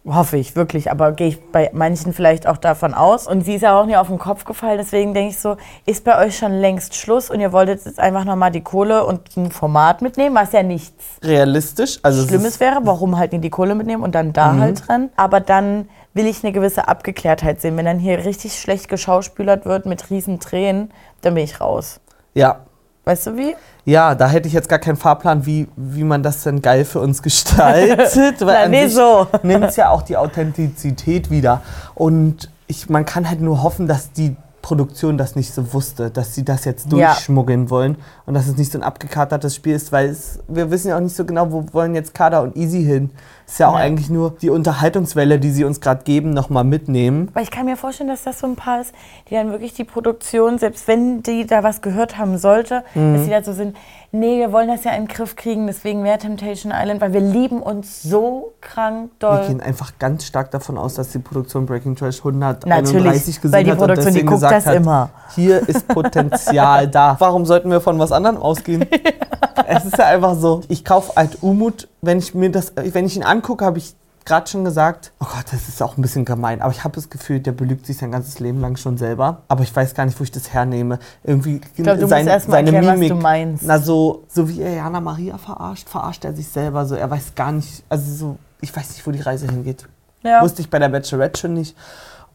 hoffe 0.08 0.38
ich 0.38 0.56
wirklich, 0.56 0.90
aber 0.90 1.12
gehe 1.12 1.28
ich 1.28 1.52
bei 1.52 1.70
manchen 1.74 2.14
vielleicht 2.14 2.48
auch 2.48 2.58
davon 2.58 2.94
aus. 2.94 3.28
Und 3.28 3.44
sie 3.44 3.56
ist 3.56 3.62
ja 3.62 3.80
auch 3.80 3.86
nie 3.86 3.98
auf 3.98 4.08
den 4.08 4.18
Kopf 4.18 4.46
gefallen, 4.46 4.78
deswegen 4.78 5.14
denke 5.14 5.32
ich 5.32 5.40
so, 5.40 5.58
ist 5.86 6.04
bei 6.04 6.18
euch 6.26 6.38
schon 6.38 6.54
längst 6.54 6.96
Schluss 6.96 7.30
und 7.30 7.40
ihr 7.40 7.52
wolltet 7.52 7.86
jetzt 7.86 8.00
einfach 8.00 8.24
nochmal 8.24 8.52
die 8.52 8.62
Kohle 8.62 9.06
und 9.06 9.36
ein 9.36 9.52
Format 9.52 10.02
mitnehmen, 10.02 10.36
was 10.36 10.52
ja 10.54 10.64
nichts 10.64 11.04
Realistisch. 11.24 12.00
Also 12.04 12.22
es 12.22 12.28
Schlimmes 12.30 12.60
wäre, 12.60 12.80
warum 12.84 13.18
halt 13.18 13.32
nicht 13.34 13.44
die 13.44 13.50
Kohle 13.50 13.76
mitnehmen 13.76 14.04
und 14.04 14.16
dann 14.16 14.34
da 14.34 14.56
halt 14.56 14.88
dran. 14.88 15.10
Aber 15.18 15.40
dann 15.40 15.90
will 16.18 16.28
ich 16.28 16.44
eine 16.44 16.52
gewisse 16.52 16.88
Abgeklärtheit 16.88 17.62
sehen. 17.62 17.78
Wenn 17.78 17.86
dann 17.86 18.00
hier 18.00 18.26
richtig 18.26 18.60
schlecht 18.60 18.90
geschauspielert 18.90 19.66
wird 19.66 19.86
mit 19.86 20.10
riesen 20.10 20.40
Tränen, 20.40 20.92
dann 21.22 21.36
bin 21.36 21.44
ich 21.44 21.62
raus. 21.62 22.00
Ja. 22.34 22.60
Weißt 23.06 23.28
du 23.28 23.38
wie? 23.38 23.56
Ja, 23.86 24.16
da 24.16 24.28
hätte 24.28 24.50
ich 24.50 24.54
jetzt 24.54 24.68
gar 24.68 24.80
keinen 24.80 24.98
Fahrplan, 24.98 25.46
wie, 25.46 25.70
wie 25.78 26.04
man 26.04 26.24
das 26.24 26.44
denn 26.44 26.62
geil 26.62 26.84
für 26.84 27.00
uns 27.00 27.22
gestaltet. 27.24 28.12
Na, 28.42 28.64
an 28.64 28.72
nee, 28.72 28.88
so. 28.88 29.28
nimmt 29.44 29.64
es 29.66 29.78
ja 29.78 29.90
auch 29.92 30.02
die 30.02 30.18
Authentizität 30.18 31.32
wieder. 31.32 31.62
Und 31.96 32.52
ich, 32.68 32.90
man 32.90 33.06
kann 33.06 33.30
halt 33.30 33.40
nur 33.40 33.64
hoffen, 33.64 33.88
dass 33.88 34.12
die 34.12 34.36
Produktion 34.62 35.18
das 35.18 35.38
nicht 35.38 35.54
so 35.54 35.72
wusste, 35.74 36.12
dass 36.12 36.36
sie 36.36 36.44
das 36.44 36.66
jetzt 36.66 36.92
Ja. 36.92 37.14
durchschmuggeln 37.14 37.70
wollen 37.70 37.96
und 38.28 38.34
dass 38.36 38.48
es 38.48 38.56
nicht 38.58 38.72
so 38.72 38.78
ein 38.78 38.84
abgekatertes 38.84 39.56
Spiel 39.56 39.74
ist, 39.74 39.92
weil 39.92 40.10
es, 40.10 40.40
wir 40.48 40.70
wissen 40.70 40.90
ja 40.90 40.98
auch 40.98 41.02
nicht 41.02 41.16
so 41.16 41.26
genau, 41.26 41.52
wo 41.52 41.66
wollen 41.72 41.96
jetzt 41.96 42.14
Kader 42.14 42.44
und 42.44 42.56
Easy 42.56 42.84
hin. 42.84 43.10
Ist 43.48 43.60
ja 43.60 43.70
auch 43.70 43.76
Ja. 43.76 43.80
eigentlich 43.80 44.10
nur 44.10 44.32
die 44.42 44.50
Unterhaltungswelle, 44.50 45.40
die 45.40 45.50
sie 45.52 45.64
uns 45.64 45.80
gerade 45.80 46.04
geben, 46.04 46.32
nochmal 46.32 46.66
mitnehmen. 46.66 47.30
Aber 47.34 47.42
ich 47.42 47.50
kann 47.50 47.66
mir 47.66 47.78
vorstellen, 47.78 48.10
dass 48.10 48.24
das 48.24 48.40
so 48.40 48.48
ein 48.48 48.58
paar 48.58 48.82
ist, 48.82 48.94
die 49.30 49.36
dann 49.36 49.52
wirklich 49.52 49.74
die 49.74 49.86
Produktion, 49.86 50.58
selbst 50.60 50.88
wenn 50.90 51.24
die 51.24 51.48
da 51.48 51.64
was 51.64 51.82
gehört 51.82 52.18
haben 52.18 52.38
sollte, 52.38 52.84
Mhm. 52.94 53.14
dass 53.16 53.24
die 53.24 53.30
da 53.30 53.42
so 53.42 53.54
sind, 53.54 53.78
nee, 54.12 54.38
wir 54.40 54.52
wollen 54.52 54.68
das 54.68 54.84
ja 54.84 54.92
in 54.92 55.04
den 55.06 55.08
Griff 55.08 55.38
kriegen, 55.38 55.66
deswegen 55.68 56.04
wäre 56.04 56.18
Temptation 56.18 56.74
Island, 56.76 57.00
weil 57.00 57.14
wir 57.14 57.22
lieben 57.22 57.62
uns 57.62 58.04
so 58.04 58.54
krank 58.60 59.12
Wir 59.20 59.30
doll. 59.30 59.48
gehen 59.48 59.62
einfach 59.62 59.94
ganz 60.00 60.26
stark 60.26 60.52
davon 60.52 60.78
aus, 60.78 60.96
dass 60.96 61.10
die 61.14 61.20
Produktion 61.20 61.66
Breaking 61.66 61.96
Trash 61.96 62.18
131 62.20 62.94
Natürlich, 62.94 63.26
gesehen 63.42 63.52
weil 63.54 63.64
die 63.64 63.72
hat 63.72 63.78
Produktion, 63.78 64.14
die 64.14 64.26
guckt 64.26 64.44
das 64.44 64.66
hat, 64.66 64.76
immer. 64.76 65.10
Hier 65.36 65.68
ist 65.70 65.88
Potenzial 65.88 66.88
da. 66.90 67.16
Warum 67.20 67.46
sollten 67.46 67.72
wir 67.72 67.80
von 67.80 67.98
was 68.00 68.12
anderem 68.18 68.38
ausgehen? 68.38 68.86
es 69.68 69.86
ist 69.86 69.98
ja 69.98 70.06
einfach 70.06 70.36
so. 70.36 70.62
Ich 70.68 70.84
kaufe 70.84 71.14
halt 71.16 71.42
Umut, 71.42 71.88
wenn 72.02 72.20
ich 72.20 72.34
mir 72.34 72.52
das, 72.52 72.74
wenn 72.76 73.06
ich 73.06 73.16
ihn 73.16 73.24
angucke, 73.24 73.64
habe 73.66 73.78
ich 73.78 73.96
gerade 74.28 74.48
schon 74.48 74.66
gesagt, 74.66 75.14
oh 75.20 75.26
Gott, 75.26 75.46
das 75.52 75.68
ist 75.68 75.82
auch 75.82 75.98
ein 75.98 76.02
bisschen 76.02 76.26
gemein, 76.26 76.62
aber 76.62 76.72
ich 76.72 76.84
habe 76.84 76.94
das 76.94 77.10
Gefühl, 77.10 77.40
der 77.40 77.54
belügt 77.54 77.86
sich 77.86 77.98
sein 77.98 78.12
ganzes 78.12 78.40
Leben 78.40 78.60
lang 78.60 78.76
schon 78.76 78.98
selber. 78.98 79.42
Aber 79.48 79.64
ich 79.64 79.76
weiß 79.76 79.96
gar 79.96 80.06
nicht, 80.06 80.20
wo 80.20 80.24
ich 80.24 80.32
das 80.32 80.52
hernehme. 80.52 81.00
Irgendwie 81.24 81.62
Ich 81.76 81.84
glaube, 81.84 82.00
du 82.00 82.08
musst 82.08 82.28
erst 82.28 82.50
mal 82.50 82.58
erklären, 82.58 83.02
was 83.02 83.08
du 83.08 83.16
meinst. 83.16 83.64
Na 83.66 83.80
so, 83.80 84.26
so 84.28 84.48
wie 84.50 84.62
er 84.62 84.76
Jana 84.76 85.00
Maria 85.00 85.38
verarscht, 85.38 85.90
verarscht 85.90 86.26
er 86.26 86.34
sich 86.34 86.48
selber. 86.48 86.86
So, 86.86 86.96
er 86.96 87.10
weiß 87.10 87.34
gar 87.36 87.54
nicht, 87.54 87.84
also 87.90 88.14
so, 88.14 88.38
ich 88.62 88.76
weiß 88.76 88.90
nicht, 88.90 89.08
wo 89.08 89.12
die 89.12 89.22
Reise 89.22 89.48
hingeht. 89.48 89.88
Ja. 90.24 90.42
Wusste 90.42 90.62
ich 90.62 90.70
bei 90.70 90.78
der 90.78 90.90
Bachelorette 90.90 91.40
schon 91.40 91.54
nicht. 91.54 91.76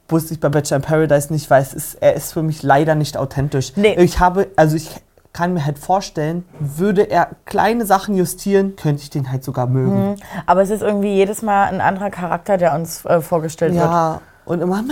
Wusste 0.09 0.35
ich 0.35 0.41
bei 0.41 0.49
Bachelor 0.49 0.79
in 0.79 0.83
Paradise 0.83 1.33
nicht, 1.33 1.51
weil 1.51 1.63
es 1.63 1.75
ist, 1.75 1.95
er 2.01 2.15
ist 2.15 2.33
für 2.33 2.43
mich 2.43 2.63
leider 2.63 2.95
nicht 2.95 3.17
authentisch. 3.17 3.73
Nee. 3.77 3.95
Ich 3.95 4.19
habe, 4.19 4.49
also 4.57 4.77
ich 4.77 4.91
kann 5.33 5.55
mir 5.55 5.65
halt 5.65 5.79
vorstellen, 5.79 6.45
würde 6.61 7.03
er 7.11 7.29
kleine 7.47 7.87
Sachen 7.87 8.15
justieren, 8.15 8.77
könnte 8.77 9.03
ich 9.03 9.11
den 9.11 9.31
halt 9.33 9.43
sogar 9.45 9.67
mögen. 9.67 10.17
Aber 10.45 10.61
es 10.63 10.69
ist 10.71 10.83
irgendwie 10.83 11.15
jedes 11.15 11.41
Mal 11.43 11.65
ein 11.65 11.81
anderer 11.81 12.11
Charakter, 12.11 12.59
der 12.59 12.75
uns 12.75 13.05
äh, 13.07 13.21
vorgestellt 13.23 13.75
wird. 13.75 14.21
Und 14.45 14.61
immer 14.61 14.83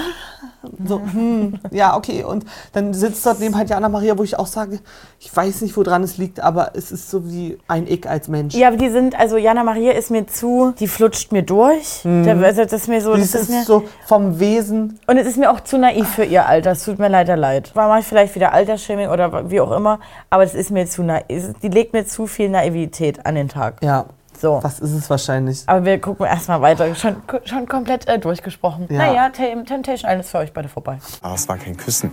so, 0.87 1.01
hm, 1.01 1.59
ja, 1.71 1.97
okay. 1.97 2.23
Und 2.25 2.45
dann 2.73 2.95
sitzt 2.95 3.25
dort 3.27 3.41
neben 3.41 3.57
halt 3.57 3.71
Jana 3.71 3.89
Maria, 3.89 4.17
wo 4.17 4.23
ich 4.23 4.39
auch 4.39 4.47
sage, 4.47 4.81
ich 5.19 5.35
weiß 5.35 5.63
nicht, 5.63 5.77
woran 5.77 6.03
es 6.03 6.19
liegt, 6.19 6.41
aber 6.41 6.73
es 6.75 6.93
ist 6.93 7.11
so 7.11 7.27
wie 7.27 7.59
ein 7.67 7.87
Ich 7.87 8.09
als 8.09 8.29
Mensch. 8.29 8.55
Ja, 8.55 8.69
aber 8.69 8.77
die 8.77 8.91
sind, 8.91 9.19
also 9.19 9.37
Jana 9.37 9.65
Maria 9.65 9.93
ist 9.93 10.11
mir 10.11 10.27
zu, 10.27 10.73
die 10.79 10.87
flutscht 10.87 11.33
mir 11.33 11.43
durch. 11.43 12.03
Der, 12.05 12.37
also 12.37 12.63
das 12.63 12.73
ist 12.73 12.89
mir 12.89 13.01
so, 13.01 13.17
das 13.17 13.33
Das 13.33 13.43
ist 13.43 13.51
mir, 13.51 13.61
ist 13.61 13.67
so 13.67 13.85
vom 14.07 14.39
Wesen. 14.39 14.99
Und 15.07 15.17
es 15.17 15.27
ist 15.27 15.37
mir 15.37 15.51
auch 15.51 15.61
zu 15.61 15.79
naiv 15.79 16.09
für 16.09 16.25
ihr 16.25 16.47
Alter. 16.47 16.73
Es 16.73 16.85
tut 16.85 16.99
mir 16.99 17.09
leider 17.09 17.37
leid. 17.37 17.75
War 17.75 17.99
ich 17.99 18.07
vielleicht 18.07 18.35
wieder 18.35 18.53
Altersshaming 18.53 19.09
oder 19.09 19.51
wie 19.51 19.61
auch 19.61 19.73
immer. 19.73 20.01
Aber 20.29 20.45
es 20.45 20.55
ist 20.55 20.71
mir 20.71 20.87
zu 20.87 21.03
naiv. 21.03 21.55
Die 21.63 21.69
legt 21.69 21.93
mir 21.93 22.07
zu 22.07 22.27
viel 22.27 22.49
Naivität 22.49 23.27
an 23.27 23.35
den 23.35 23.49
Tag. 23.49 23.83
Ja, 23.83 24.07
So. 24.41 24.61
das 24.63 24.81
ist 24.81 24.93
es 24.93 25.11
wahrscheinlich. 25.11 25.63
Aber 25.67 25.85
wir 25.85 26.01
gucken 26.01 26.27
erstmal 26.27 26.61
weiter. 26.63 26.95
Schon, 26.95 27.17
schon 27.45 27.67
komplett 27.69 28.09
äh, 28.09 28.19
durchgesprochen. 28.19 28.87
Ja. 28.91 28.99
Naja, 28.99 29.29
Tem- 29.31 29.67
Temptation 29.67 30.09
Island 30.11 30.21
ist 30.25 30.31
für 30.31 30.39
euch 30.39 30.53
beide 30.53 30.69
vorbei. 30.69 30.99
Aber 31.23 31.35
es 31.35 31.49
war 31.49 31.59
kein 31.59 31.77
Küssen. 31.77 32.11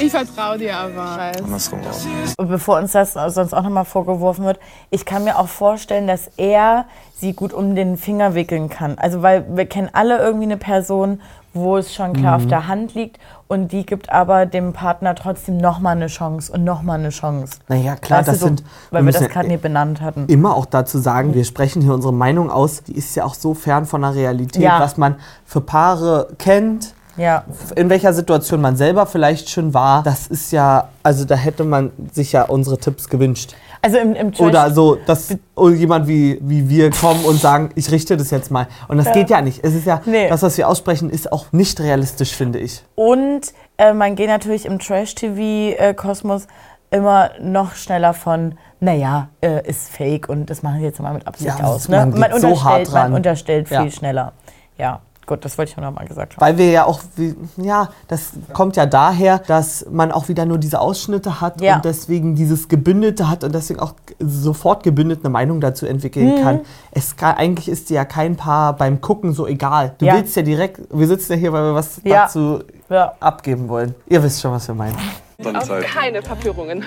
Ich 0.00 0.10
vertraue 0.10 0.58
dir 0.58 0.76
aber. 0.76 1.32
Andersrum 1.42 1.80
auch. 1.80 2.38
Und 2.38 2.48
bevor 2.48 2.78
uns 2.78 2.92
das 2.92 3.12
sonst 3.12 3.52
auch 3.54 3.62
nochmal 3.62 3.84
vorgeworfen 3.84 4.44
wird, 4.44 4.58
ich 4.90 5.04
kann 5.04 5.24
mir 5.24 5.38
auch 5.38 5.48
vorstellen, 5.48 6.06
dass 6.06 6.28
er 6.36 6.86
sie 7.14 7.32
gut 7.32 7.52
um 7.52 7.74
den 7.74 7.96
Finger 7.96 8.34
wickeln 8.34 8.68
kann. 8.68 8.98
Also, 8.98 9.22
weil 9.22 9.44
wir 9.56 9.66
kennen 9.66 9.88
alle 9.92 10.18
irgendwie 10.18 10.44
eine 10.44 10.56
Person, 10.56 11.20
wo 11.54 11.76
es 11.78 11.94
schon 11.94 12.12
klar 12.12 12.36
Mhm. 12.38 12.44
auf 12.44 12.48
der 12.48 12.66
Hand 12.68 12.94
liegt 12.94 13.18
und 13.48 13.72
die 13.72 13.86
gibt 13.86 14.10
aber 14.10 14.44
dem 14.46 14.72
Partner 14.72 15.14
trotzdem 15.14 15.56
nochmal 15.56 15.96
eine 15.96 16.08
Chance 16.08 16.52
und 16.52 16.64
nochmal 16.64 16.98
eine 16.98 17.10
Chance. 17.10 17.58
Naja, 17.68 17.96
klar, 17.96 18.18
Weißt 18.20 18.28
das 18.28 18.40
so, 18.40 18.46
sind. 18.46 18.64
Weil 18.90 19.04
wir 19.06 19.12
das 19.12 19.22
ja 19.22 19.28
gerade 19.28 19.48
nicht 19.48 19.62
benannt 19.62 20.00
hatten. 20.00 20.26
immer 20.26 20.54
auch 20.56 20.66
dazu 20.66 20.98
sagen, 20.98 21.32
wir 21.34 21.44
sprechen 21.44 21.80
hier 21.82 21.94
unsere 21.94 22.12
Meinung 22.12 22.50
aus, 22.50 22.82
die 22.82 22.92
ist 22.96 23.14
ja 23.14 23.24
auch 23.24 23.34
so 23.34 23.54
fern 23.54 23.86
von 23.86 24.02
der 24.02 24.14
Realität, 24.14 24.62
Ja. 24.62 24.80
was 24.80 24.96
man 24.96 25.14
für 25.44 25.60
Paare 25.60 26.28
kennt, 26.38 26.94
Ja. 27.16 27.44
in 27.76 27.88
welcher 27.90 28.12
Situation 28.12 28.60
man 28.60 28.76
selber 28.76 29.06
vielleicht 29.06 29.48
schon 29.48 29.72
war. 29.72 30.02
Das 30.02 30.26
ist 30.26 30.50
ja, 30.50 30.88
also 31.04 31.24
da 31.24 31.36
hätte 31.36 31.62
man 31.62 31.92
sich 32.12 32.32
ja 32.32 32.42
unsere 32.42 32.78
Tipps 32.78 33.08
gewünscht. 33.08 33.54
Also 33.84 33.98
im, 33.98 34.14
im 34.14 34.32
Trash 34.32 34.46
Oder 34.48 34.70
so, 34.70 34.96
dass 35.06 35.36
jemand 35.74 36.08
wie, 36.08 36.38
wie 36.40 36.68
wir 36.70 36.90
kommen 36.90 37.22
und 37.26 37.38
sagen, 37.38 37.68
ich 37.74 37.90
richte 37.90 38.16
das 38.16 38.30
jetzt 38.30 38.50
mal. 38.50 38.66
Und 38.88 38.96
das 38.96 39.12
geht 39.12 39.28
ja 39.28 39.42
nicht. 39.42 39.62
Es 39.62 39.74
ist 39.74 39.86
ja, 39.86 40.00
Nee. 40.06 40.28
das, 40.30 40.42
was 40.42 40.56
wir 40.56 40.68
aussprechen, 40.68 41.10
ist 41.10 41.30
auch 41.30 41.52
nicht 41.52 41.78
realistisch, 41.80 42.34
finde 42.34 42.60
ich. 42.60 42.82
Und 42.94 43.52
äh, 43.76 43.92
man 43.92 44.16
geht 44.16 44.28
natürlich 44.28 44.64
im 44.64 44.78
Trash-TV-Kosmos 44.78 46.46
immer 46.90 47.30
noch 47.40 47.74
schneller 47.74 48.14
von, 48.14 48.56
naja, 48.80 49.28
äh, 49.42 49.68
ist 49.68 49.90
fake 49.90 50.28
und 50.28 50.48
das 50.48 50.62
machen 50.62 50.78
sie 50.78 50.84
jetzt 50.86 51.00
mal 51.00 51.12
mit 51.12 51.26
Absicht 51.26 51.58
Ja, 51.58 51.64
aus. 51.66 51.88
man 51.88 52.10
Ne? 52.10 52.14
geht 52.14 52.40
so 52.40 52.46
unterstellt, 52.48 52.64
hart 52.64 52.92
ran. 52.94 53.02
man 53.10 53.14
unterstellt 53.14 53.68
viel 53.68 53.76
Ja. 53.76 53.90
schneller. 53.90 54.32
Ja, 54.78 55.00
gut, 55.26 55.44
das 55.44 55.56
wollte 55.58 55.70
ich 55.72 55.76
nur 55.76 55.86
noch 55.86 55.94
mal 55.96 56.06
gesagt 56.06 56.34
haben. 56.36 56.40
Weil 56.40 56.58
wir 56.58 56.70
ja 56.70 56.84
auch, 56.84 57.00
wie- 57.16 57.34
ja, 57.56 57.88
das 58.08 58.32
kommt 58.52 58.76
ja 58.76 58.86
daher, 58.86 59.38
dass 59.38 59.86
man 59.90 60.12
auch 60.12 60.28
wieder 60.28 60.44
nur 60.46 60.58
diese 60.58 60.80
Ausschnitte 60.80 61.40
hat 61.40 61.60
Ja. 61.60 61.76
und 61.76 61.84
deswegen 61.84 62.34
dieses 62.34 62.68
Gebündelte 62.68 63.28
hat 63.30 63.44
und 63.44 63.54
deswegen 63.54 63.80
auch 63.80 63.94
sofort 64.20 64.82
gebündelt 64.82 65.20
eine 65.24 65.30
Meinung 65.30 65.60
dazu 65.60 65.86
entwickeln 65.86 66.38
Mhm. 66.38 66.42
kann. 66.42 66.60
Es 66.92 67.16
kann, 67.16 67.36
eigentlich 67.36 67.68
ist 67.68 67.90
dir 67.90 67.94
ja 67.94 68.04
kein 68.04 68.36
Paar 68.36 68.74
beim 68.74 69.00
Gucken 69.00 69.32
so 69.32 69.46
egal. 69.46 69.94
Du 69.98 70.06
Ja. 70.06 70.14
willst 70.14 70.36
ja 70.36 70.42
direkt, 70.42 70.80
wir 70.90 71.06
sitzen 71.06 71.32
ja 71.32 71.38
hier, 71.38 71.52
weil 71.52 71.62
wir 71.64 71.74
was 71.74 72.00
Ja. 72.04 72.22
dazu 72.24 72.60
Ja. 72.88 73.12
abgeben 73.20 73.68
wollen. 73.68 73.94
Ihr 74.06 74.22
wisst 74.22 74.40
schon, 74.40 74.52
was 74.52 74.66
wir 74.68 74.74
meinen. 74.74 74.96
Zeit. 75.42 75.84
keine 75.86 76.22
Papierungen. 76.22 76.84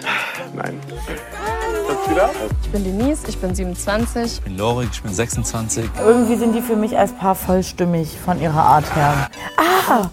Nein. 0.55 0.79
Ich 2.61 2.69
bin 2.69 2.83
Denise, 2.83 3.27
ich 3.27 3.37
bin 3.37 3.55
27. 3.55 4.23
Ich 4.23 4.41
bin 4.41 4.57
Lorik, 4.57 4.89
ich 4.91 5.01
bin 5.01 5.13
26. 5.13 5.89
Irgendwie 5.99 6.35
sind 6.35 6.53
die 6.53 6.61
für 6.61 6.75
mich 6.75 6.97
als 6.97 7.13
Paar 7.13 7.35
vollstimmig 7.35 8.17
von 8.19 8.41
ihrer 8.41 8.61
Art 8.61 8.95
her. 8.95 9.29
Ah! 9.57 10.09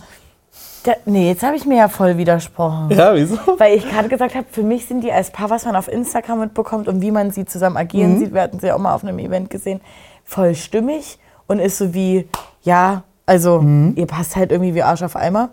Da, 0.85 0.93
nee, 1.07 1.29
jetzt 1.29 1.43
habe 1.43 1.57
ich 1.57 1.65
mir 1.65 1.79
ja 1.79 1.89
voll 1.89 2.19
widersprochen. 2.19 2.91
Ja, 2.91 3.15
wieso? 3.15 3.39
Weil 3.59 3.77
ich 3.77 3.89
gerade 3.89 4.09
gesagt 4.09 4.35
habe, 4.35 4.47
für 4.51 4.63
mich 4.63 4.87
sind 4.87 5.01
die 5.01 5.11
als 5.11 5.31
Paar, 5.31 5.49
was 5.51 5.65
man 5.65 5.77
auf 5.77 5.89
Instagram 5.89 6.41
mitbekommt 6.41 6.89
und 6.89 7.01
wie 7.01 7.11
man 7.11 7.31
sie 7.31 7.47
zusammen 7.47 7.79
agieren 7.79 8.19
sieht, 8.19 8.35
wir 8.35 8.43
hatten 8.43 8.61
sie 8.61 8.67
ja 8.67 8.75
auch 8.75 8.79
mal 8.79 8.95
auf 8.95 9.03
einem 9.03 9.19
Event 9.19 9.49
gesehen, 9.49 9.81
voll 10.25 10.55
stimmig 10.55 11.19
und 11.47 11.59
ist 11.59 11.79
so 11.79 11.95
wie, 11.95 12.29
ja, 12.63 13.03
also 13.27 13.65
ihr 13.95 14.07
passt 14.07 14.37
halt 14.37 14.53
irgendwie 14.53 14.75
wie 14.75 14.83
Arsch 14.83 15.03
auf 15.03 15.17
Eimer. 15.17 15.51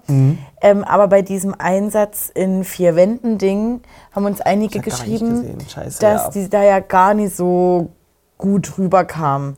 Ähm, 0.61 0.83
aber 0.83 1.07
bei 1.07 1.21
diesem 1.21 1.55
Einsatz 1.57 2.29
in 2.33 2.63
vier 2.63 2.95
Wänden-Ding 2.95 3.81
haben 4.11 4.25
uns 4.25 4.41
einige 4.41 4.79
geschrieben. 4.79 5.57
Scheiße, 5.67 6.01
dass 6.01 6.23
ja. 6.23 6.29
die 6.31 6.49
da 6.49 6.63
ja 6.63 6.79
gar 6.79 7.13
nicht 7.13 7.35
so 7.35 7.89
gut 8.37 8.77
rüberkamen. 8.77 9.55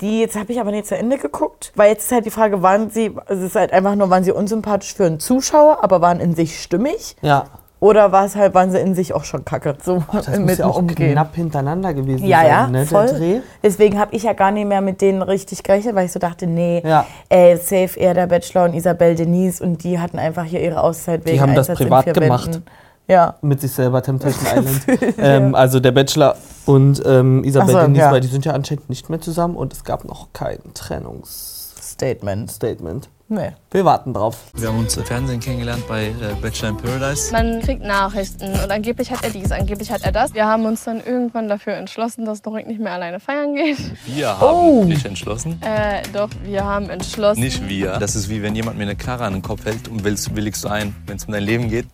Die, 0.00 0.20
jetzt 0.20 0.36
habe 0.36 0.52
ich 0.52 0.60
aber 0.60 0.70
nicht 0.70 0.86
zu 0.86 0.96
Ende 0.96 1.16
geguckt, 1.16 1.72
weil 1.76 1.90
jetzt 1.90 2.04
ist 2.04 2.12
halt 2.12 2.26
die 2.26 2.30
Frage, 2.30 2.60
waren 2.60 2.90
sie, 2.90 3.14
es 3.28 3.38
ist 3.38 3.54
halt 3.54 3.72
einfach 3.72 3.94
nur, 3.94 4.10
waren 4.10 4.24
sie 4.24 4.32
unsympathisch 4.32 4.94
für 4.94 5.06
einen 5.06 5.18
Zuschauer, 5.18 5.82
aber 5.82 6.00
waren 6.02 6.20
in 6.20 6.34
sich 6.34 6.60
stimmig? 6.60 7.16
Ja. 7.22 7.46
Oder 7.82 8.12
war 8.12 8.24
es 8.26 8.36
halt, 8.36 8.54
waren 8.54 8.70
sie 8.70 8.78
in 8.78 8.94
sich 8.94 9.12
auch 9.12 9.24
schon 9.24 9.44
kacke? 9.44 9.74
So 9.82 10.04
Das 10.12 10.28
mit 10.28 10.40
muss 10.42 10.58
ja 10.58 10.66
auch 10.66 10.76
Umgehen. 10.78 11.14
knapp 11.14 11.34
hintereinander 11.34 11.92
gewesen 11.92 12.24
Ja, 12.24 12.38
sein, 12.42 12.48
ja, 12.48 12.66
ne, 12.68 12.86
voll. 12.86 13.06
der 13.06 13.18
Dreh. 13.18 13.40
Deswegen 13.60 13.98
habe 13.98 14.14
ich 14.14 14.22
ja 14.22 14.34
gar 14.34 14.52
nicht 14.52 14.68
mehr 14.68 14.80
mit 14.80 15.00
denen 15.00 15.20
richtig 15.20 15.64
gerechnet, 15.64 15.96
weil 15.96 16.06
ich 16.06 16.12
so 16.12 16.20
dachte, 16.20 16.46
nee, 16.46 16.80
Ja. 16.86 17.04
äh, 17.28 17.56
safe 17.56 17.98
eher 17.98 18.14
der 18.14 18.28
Bachelor 18.28 18.66
und 18.66 18.74
Isabelle 18.74 19.16
Denise 19.16 19.60
und 19.64 19.82
die 19.82 19.98
hatten 19.98 20.20
einfach 20.20 20.44
hier 20.44 20.60
ihre 20.62 20.80
Auszeit 20.80 21.24
wegen 21.26 21.40
haben 21.40 21.56
das 21.56 21.68
Einsatz 21.70 21.80
in 21.80 21.86
privat 21.88 22.14
gemacht. 22.14 22.46
Wänden. 22.54 22.64
Ja. 23.08 23.34
Mit 23.42 23.60
sich 23.60 23.72
selber 23.72 24.00
Temptation 24.00 24.46
Island. 24.56 24.86
ähm, 25.18 25.54
also 25.56 25.80
der 25.80 25.90
Bachelor 25.90 26.36
und 26.66 27.02
ähm, 27.04 27.42
Isabel 27.42 27.74
Ach 27.74 27.80
so, 27.80 27.86
Denise, 27.86 28.00
ja. 28.04 28.12
weil 28.12 28.20
die 28.20 28.28
sind 28.28 28.44
ja 28.44 28.52
anscheinend 28.52 28.88
nicht 28.90 29.10
mehr 29.10 29.20
zusammen 29.20 29.56
und 29.56 29.72
es 29.72 29.82
gab 29.82 30.04
noch 30.04 30.28
kein 30.32 30.58
Trennungsstatement. 30.72 32.48
Statement. 32.50 33.08
Nee. 33.32 33.52
Wir 33.70 33.86
warten 33.86 34.12
drauf. 34.12 34.36
Wir 34.52 34.68
haben 34.68 34.80
uns 34.80 34.94
im 34.94 35.06
Fernsehen 35.06 35.40
kennengelernt 35.40 35.88
bei 35.88 36.08
äh, 36.08 36.34
Bachelor 36.42 36.68
in 36.68 36.76
Paradise. 36.76 37.32
Man 37.32 37.62
kriegt 37.62 37.82
Nachrichten 37.82 38.52
und 38.52 38.70
angeblich 38.70 39.10
hat 39.10 39.24
er 39.24 39.30
dies, 39.30 39.50
angeblich 39.50 39.90
hat 39.90 40.04
er 40.04 40.12
das. 40.12 40.34
Wir 40.34 40.44
haben 40.44 40.66
uns 40.66 40.84
dann 40.84 40.98
irgendwann 41.02 41.48
dafür 41.48 41.72
entschlossen, 41.72 42.26
dass 42.26 42.42
Dorik 42.42 42.66
nicht 42.66 42.78
mehr 42.78 42.92
alleine 42.92 43.20
feiern 43.20 43.54
geht. 43.54 43.78
Wir 44.04 44.38
haben 44.38 44.86
nicht 44.86 45.06
entschlossen. 45.06 45.58
Äh, 45.62 46.02
doch, 46.12 46.28
wir 46.44 46.62
haben 46.62 46.90
entschlossen. 46.90 47.40
Nicht 47.40 47.66
wir. 47.66 47.92
Das 47.98 48.16
ist 48.16 48.28
wie 48.28 48.42
wenn 48.42 48.54
jemand 48.54 48.76
mir 48.76 48.82
eine 48.82 48.96
Karre 48.96 49.24
an 49.24 49.32
den 49.32 49.40
Kopf 49.40 49.64
hält 49.64 49.88
und 49.88 50.04
willst, 50.04 50.36
willigst 50.36 50.62
du 50.64 50.68
ein, 50.68 50.94
wenn 51.06 51.16
es 51.16 51.24
um 51.24 51.32
dein 51.32 51.42
Leben 51.42 51.70
geht. 51.70 51.86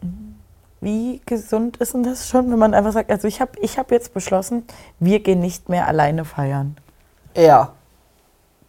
Wie 0.80 1.20
gesund 1.24 1.76
ist 1.76 1.94
denn 1.94 2.02
das 2.02 2.28
schon, 2.28 2.50
wenn 2.50 2.58
man 2.58 2.74
einfach 2.74 2.90
sagt, 2.90 3.12
also 3.12 3.28
ich 3.28 3.40
habe 3.40 3.52
ich 3.62 3.78
hab 3.78 3.92
jetzt 3.92 4.12
beschlossen, 4.12 4.64
wir 4.98 5.20
gehen 5.20 5.38
nicht 5.38 5.68
mehr 5.68 5.86
alleine 5.86 6.24
feiern. 6.24 6.76
Er 7.34 7.74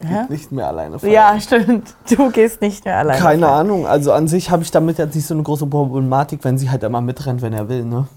Hä? 0.02 0.26
nicht 0.30 0.52
mehr 0.52 0.68
alleine 0.68 0.98
feiern. 0.98 1.14
Ja, 1.14 1.40
stimmt. 1.40 1.94
Du 2.10 2.32
gehst 2.32 2.62
nicht 2.62 2.86
mehr 2.86 2.98
alleine. 2.98 3.20
Keine 3.20 3.46
feiern. 3.46 3.60
Ahnung. 3.60 3.88
Also 3.88 4.14
an 4.14 4.28
sich 4.28 4.50
habe 4.50 4.64
ich 4.64 4.72
damit 4.72 4.98
jetzt 4.98 5.16
nicht 5.16 5.28
so 5.28 5.34
eine 5.34 5.44
große 5.44 5.68
Problematik, 5.68 6.44
wenn 6.44 6.58
sie 6.58 6.70
halt 6.70 6.84
immer 6.84 7.02
mitrennt, 7.02 7.42
wenn 7.42 7.54
er 7.54 7.68
will, 7.68 7.84
ne? 7.84 8.08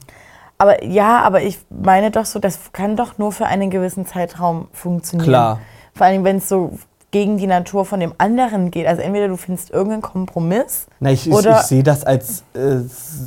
Aber 0.58 0.84
ja, 0.84 1.22
aber 1.22 1.42
ich 1.42 1.58
meine 1.70 2.12
doch 2.12 2.24
so, 2.24 2.38
das 2.38 2.72
kann 2.72 2.96
doch 2.96 3.18
nur 3.18 3.32
für 3.32 3.46
einen 3.46 3.68
gewissen 3.70 4.06
Zeitraum 4.06 4.68
funktionieren. 4.72 5.28
Klar. 5.28 5.58
Vor 5.94 6.06
allem, 6.06 6.22
wenn 6.22 6.36
es 6.36 6.48
so 6.48 6.78
gegen 7.12 7.36
die 7.36 7.46
Natur 7.46 7.84
von 7.84 8.00
dem 8.00 8.14
anderen 8.18 8.70
geht. 8.70 8.86
Also 8.86 9.02
entweder 9.02 9.28
du 9.28 9.36
findest 9.36 9.70
irgendeinen 9.70 10.02
Kompromiss. 10.02 10.86
Na, 10.98 11.12
ich, 11.12 11.28
ich, 11.28 11.32
Oder- 11.32 11.60
ich 11.60 11.66
sehe 11.66 11.82
das 11.82 12.04
als 12.04 12.42
äh, 12.54 12.78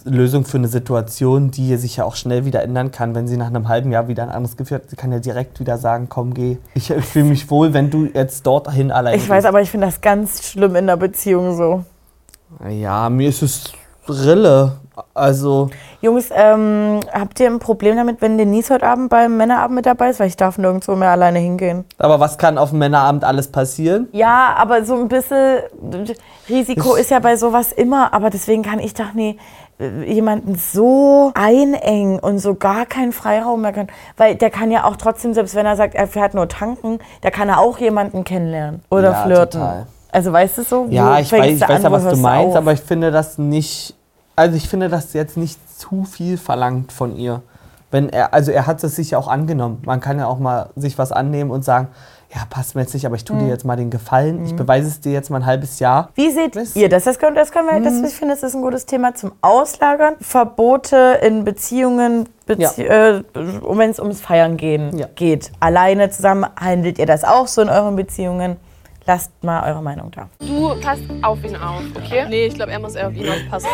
Lösung 0.04 0.44
für 0.44 0.58
eine 0.58 0.68
Situation, 0.68 1.51
die 1.51 1.77
sich 1.77 1.98
ja 1.98 2.04
auch 2.04 2.15
schnell 2.15 2.46
wieder 2.46 2.63
ändern 2.63 2.92
kann, 2.92 3.15
wenn 3.15 3.27
sie 3.27 3.38
nach 3.38 3.48
einem 3.48 3.68
halben 3.68 3.92
Jahr 3.92 4.08
wieder 4.08 4.24
ein 4.24 4.30
anderes 4.30 4.58
Gefühl 4.58 4.77
hat. 4.80 4.89
Sie 4.89 4.96
kann 4.96 5.12
ja 5.12 5.20
direkt 5.20 5.60
wieder 5.60 5.77
sagen, 5.77 6.08
komm, 6.10 6.34
geh. 6.34 6.58
Ich, 6.74 6.89
ich 6.89 7.06
fühle 7.06 7.25
mich 7.25 7.50
wohl, 7.51 7.74
wenn 7.74 7.92
du 7.92 8.06
jetzt 8.06 8.46
dorthin 8.46 8.92
allein 8.92 9.15
Ich 9.15 9.30
weiß, 9.30 9.46
aber 9.46 9.62
ich 9.62 9.70
finde 9.70 9.86
das 9.86 10.01
ganz 10.01 10.44
schlimm 10.44 10.75
in 10.75 10.88
der 10.88 10.98
Beziehung 10.98 11.56
so. 11.56 11.84
Ja, 12.68 13.10
mir 13.10 13.30
ist 13.30 13.44
es 13.44 13.72
Rille. 14.07 14.74
Also, 15.13 15.69
Jungs, 16.01 16.29
ähm, 16.33 17.01
habt 17.12 17.38
ihr 17.41 17.47
ein 17.47 17.59
Problem 17.59 17.97
damit, 17.97 18.21
wenn 18.21 18.38
Denise 18.38 18.74
heute 18.74 18.85
Abend 18.88 19.09
beim 19.09 19.35
Männerabend 19.35 19.75
mit 19.75 19.85
dabei 19.85 20.09
ist? 20.09 20.19
Weil 20.21 20.27
ich 20.27 20.38
darf 20.38 20.57
nirgendwo 20.57 20.95
mehr 20.95 21.09
alleine 21.09 21.39
hingehen. 21.39 21.83
aber 21.97 22.19
was 22.21 22.38
kann 22.38 22.57
auf 22.57 22.69
dem 22.69 22.79
Männerabend 22.79 23.25
alles 23.25 23.50
passieren? 23.51 24.07
Ja, 24.13 24.55
aber 24.57 24.85
so 24.85 24.95
ein 24.95 25.09
bisschen 25.09 25.59
Risiko 26.47 26.95
ist 26.95 27.12
ja 27.12 27.19
bei 27.19 27.35
sowas 27.35 27.71
immer. 27.74 28.13
Aber 28.13 28.29
deswegen 28.29 28.63
kann 28.63 28.79
ich 28.79 28.93
doch 28.93 29.13
nie 29.13 29.38
äh, 29.79 30.03
jemanden 30.09 30.55
so 30.55 31.31
einengen 31.33 32.19
und 32.19 32.39
so 32.39 32.55
gar 32.55 32.85
keinen 32.85 33.12
Freiraum 33.12 33.62
mehr 33.62 33.74
können. 33.74 33.89
Weil 34.15 34.35
der 34.35 34.50
kann 34.50 34.71
ja 34.71 34.85
auch 34.85 34.95
trotzdem, 34.95 35.33
selbst 35.33 35.55
wenn 35.55 35.65
er 35.65 35.75
sagt, 35.75 35.93
er 35.95 36.07
fährt 36.07 36.33
nur 36.35 36.47
tanken, 36.47 37.00
da 37.21 37.31
kann 37.31 37.50
er 37.50 37.59
auch 37.59 37.79
jemanden 37.79 38.24
kennenlernen 38.24 38.81
oder 38.89 39.12
Ja, 39.12 39.24
flirten. 39.24 39.59
total. 39.62 39.88
Also 40.15 40.31
weißt 40.31 40.57
du 40.60 40.63
so? 40.63 40.88
Ja, 40.89 41.19
ich 41.19 41.29
weiß, 41.31 41.51
ich 41.51 41.62
weiß 41.62 41.84
ja, 41.84 41.91
was 41.91 42.03
du 42.07 42.15
meinst, 42.15 42.51
auf? 42.51 42.55
aber 42.55 42.72
ich 42.72 42.79
finde 42.79 43.12
das 43.12 43.38
nicht. 43.38 43.93
Also 44.38 44.55
ich 44.55 44.69
finde 44.69 44.88
das 44.88 45.12
jetzt 45.13 45.36
nicht 45.36 45.60
zu 45.77 46.05
viel 46.05 46.38
verlangt 46.38 46.93
von 46.93 47.17
ihr. 47.17 47.41
Wenn 47.91 48.07
er, 48.10 48.34
also 48.34 48.51
er 48.51 48.65
hat 48.65 48.81
es 48.84 48.95
sich 48.95 49.12
ja 49.12 49.17
auch 49.17 49.27
angenommen. 49.27 49.81
Man 49.86 50.00
kann 50.00 50.17
ja 50.17 50.27
auch 50.27 50.39
mal 50.39 50.69
sich 50.77 50.98
was 50.98 51.12
annehmen 51.12 51.51
und 51.51 51.65
sagen, 51.65 51.89
ja, 52.34 52.41
passt 52.50 52.75
mir 52.75 52.81
jetzt 52.81 52.93
nicht, 52.93 53.05
aber 53.05 53.15
ich 53.15 53.25
tue 53.25 53.36
Mhm. 53.36 53.39
dir 53.41 53.48
jetzt 53.50 53.65
mal 53.65 53.75
den 53.75 53.89
Gefallen. 53.89 54.43
Ich 54.45 54.55
beweise 54.55 54.88
es 54.88 55.00
dir 55.01 55.12
jetzt 55.12 55.29
mal 55.29 55.38
ein 55.38 55.45
halbes 55.45 55.79
Jahr. 55.79 56.10
Wie 56.15 56.31
seht 56.31 56.55
Wisst- 56.55 56.75
ihr 56.77 56.88
das? 56.89 57.03
Das 57.03 57.19
können, 57.19 57.36
das 57.36 57.51
können 57.51 57.67
wir, 57.67 57.79
Mhm. 57.79 57.84
das, 58.01 58.12
ich 58.12 58.17
finde, 58.17 58.34
das 58.36 58.43
ist 58.43 58.55
ein 58.55 58.62
gutes 58.62 58.86
Thema 58.86 59.15
zum 59.15 59.34
Auslagern. 59.41 60.15
Verbote 60.22 61.19
in 61.22 61.43
Beziehungen, 61.43 62.27
Bezie 62.45 62.88
äh, 62.88 63.22
wenn 63.34 63.89
es 63.89 64.00
ums 64.00 64.22
Feiern 64.22 64.55
gehen 64.57 64.98
Ja. 64.98 65.07
geht. 65.15 65.51
Alleine 65.60 66.10
zusammen 66.10 66.45
handelt 66.60 67.00
ihr 67.00 67.05
das 67.05 67.24
auch 67.25 67.48
so 67.48 67.62
in 67.62 67.69
euren 67.69 67.95
Beziehungen? 67.98 68.55
Lasst 69.07 69.31
mal 69.43 69.63
eure 69.69 69.83
Meinung 69.83 70.09
da. 70.12 70.29
Du 70.39 70.79
passt 70.81 71.03
auf 71.21 71.43
ihn 71.43 71.55
auf, 71.55 71.81
okay? 71.95 72.25
Nee, 72.27 72.47
ich 72.47 72.55
glaube, 72.55 72.71
er 72.71 72.79
muss 72.79 72.95
eher 72.95 73.07
auf 73.07 73.13
ihn 73.15 73.29
aufpassen. 73.29 73.67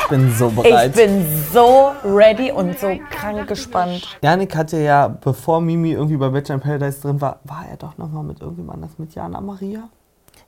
Ich 0.00 0.08
bin 0.08 0.32
so 0.34 0.48
Ich 0.48 0.54
bereit. 0.54 0.94
bin 0.94 1.26
so 1.52 1.92
ready 2.04 2.50
und 2.50 2.78
so 2.78 2.88
krank 3.10 3.46
gespannt. 3.46 4.18
Janik 4.22 4.56
hatte 4.56 4.78
ja, 4.78 5.08
bevor 5.08 5.60
Mimi 5.60 5.92
irgendwie 5.92 6.16
bei 6.16 6.28
Bachelor 6.30 6.54
in 6.56 6.60
Paradise 6.62 7.00
drin 7.02 7.20
war, 7.20 7.40
war 7.44 7.66
er 7.70 7.76
doch 7.76 7.98
noch 7.98 8.08
mal 8.10 8.22
mit 8.22 8.40
irgendjemand 8.40 8.76
anders, 8.82 8.98
mit 8.98 9.14
Jana 9.14 9.40
Maria? 9.40 9.88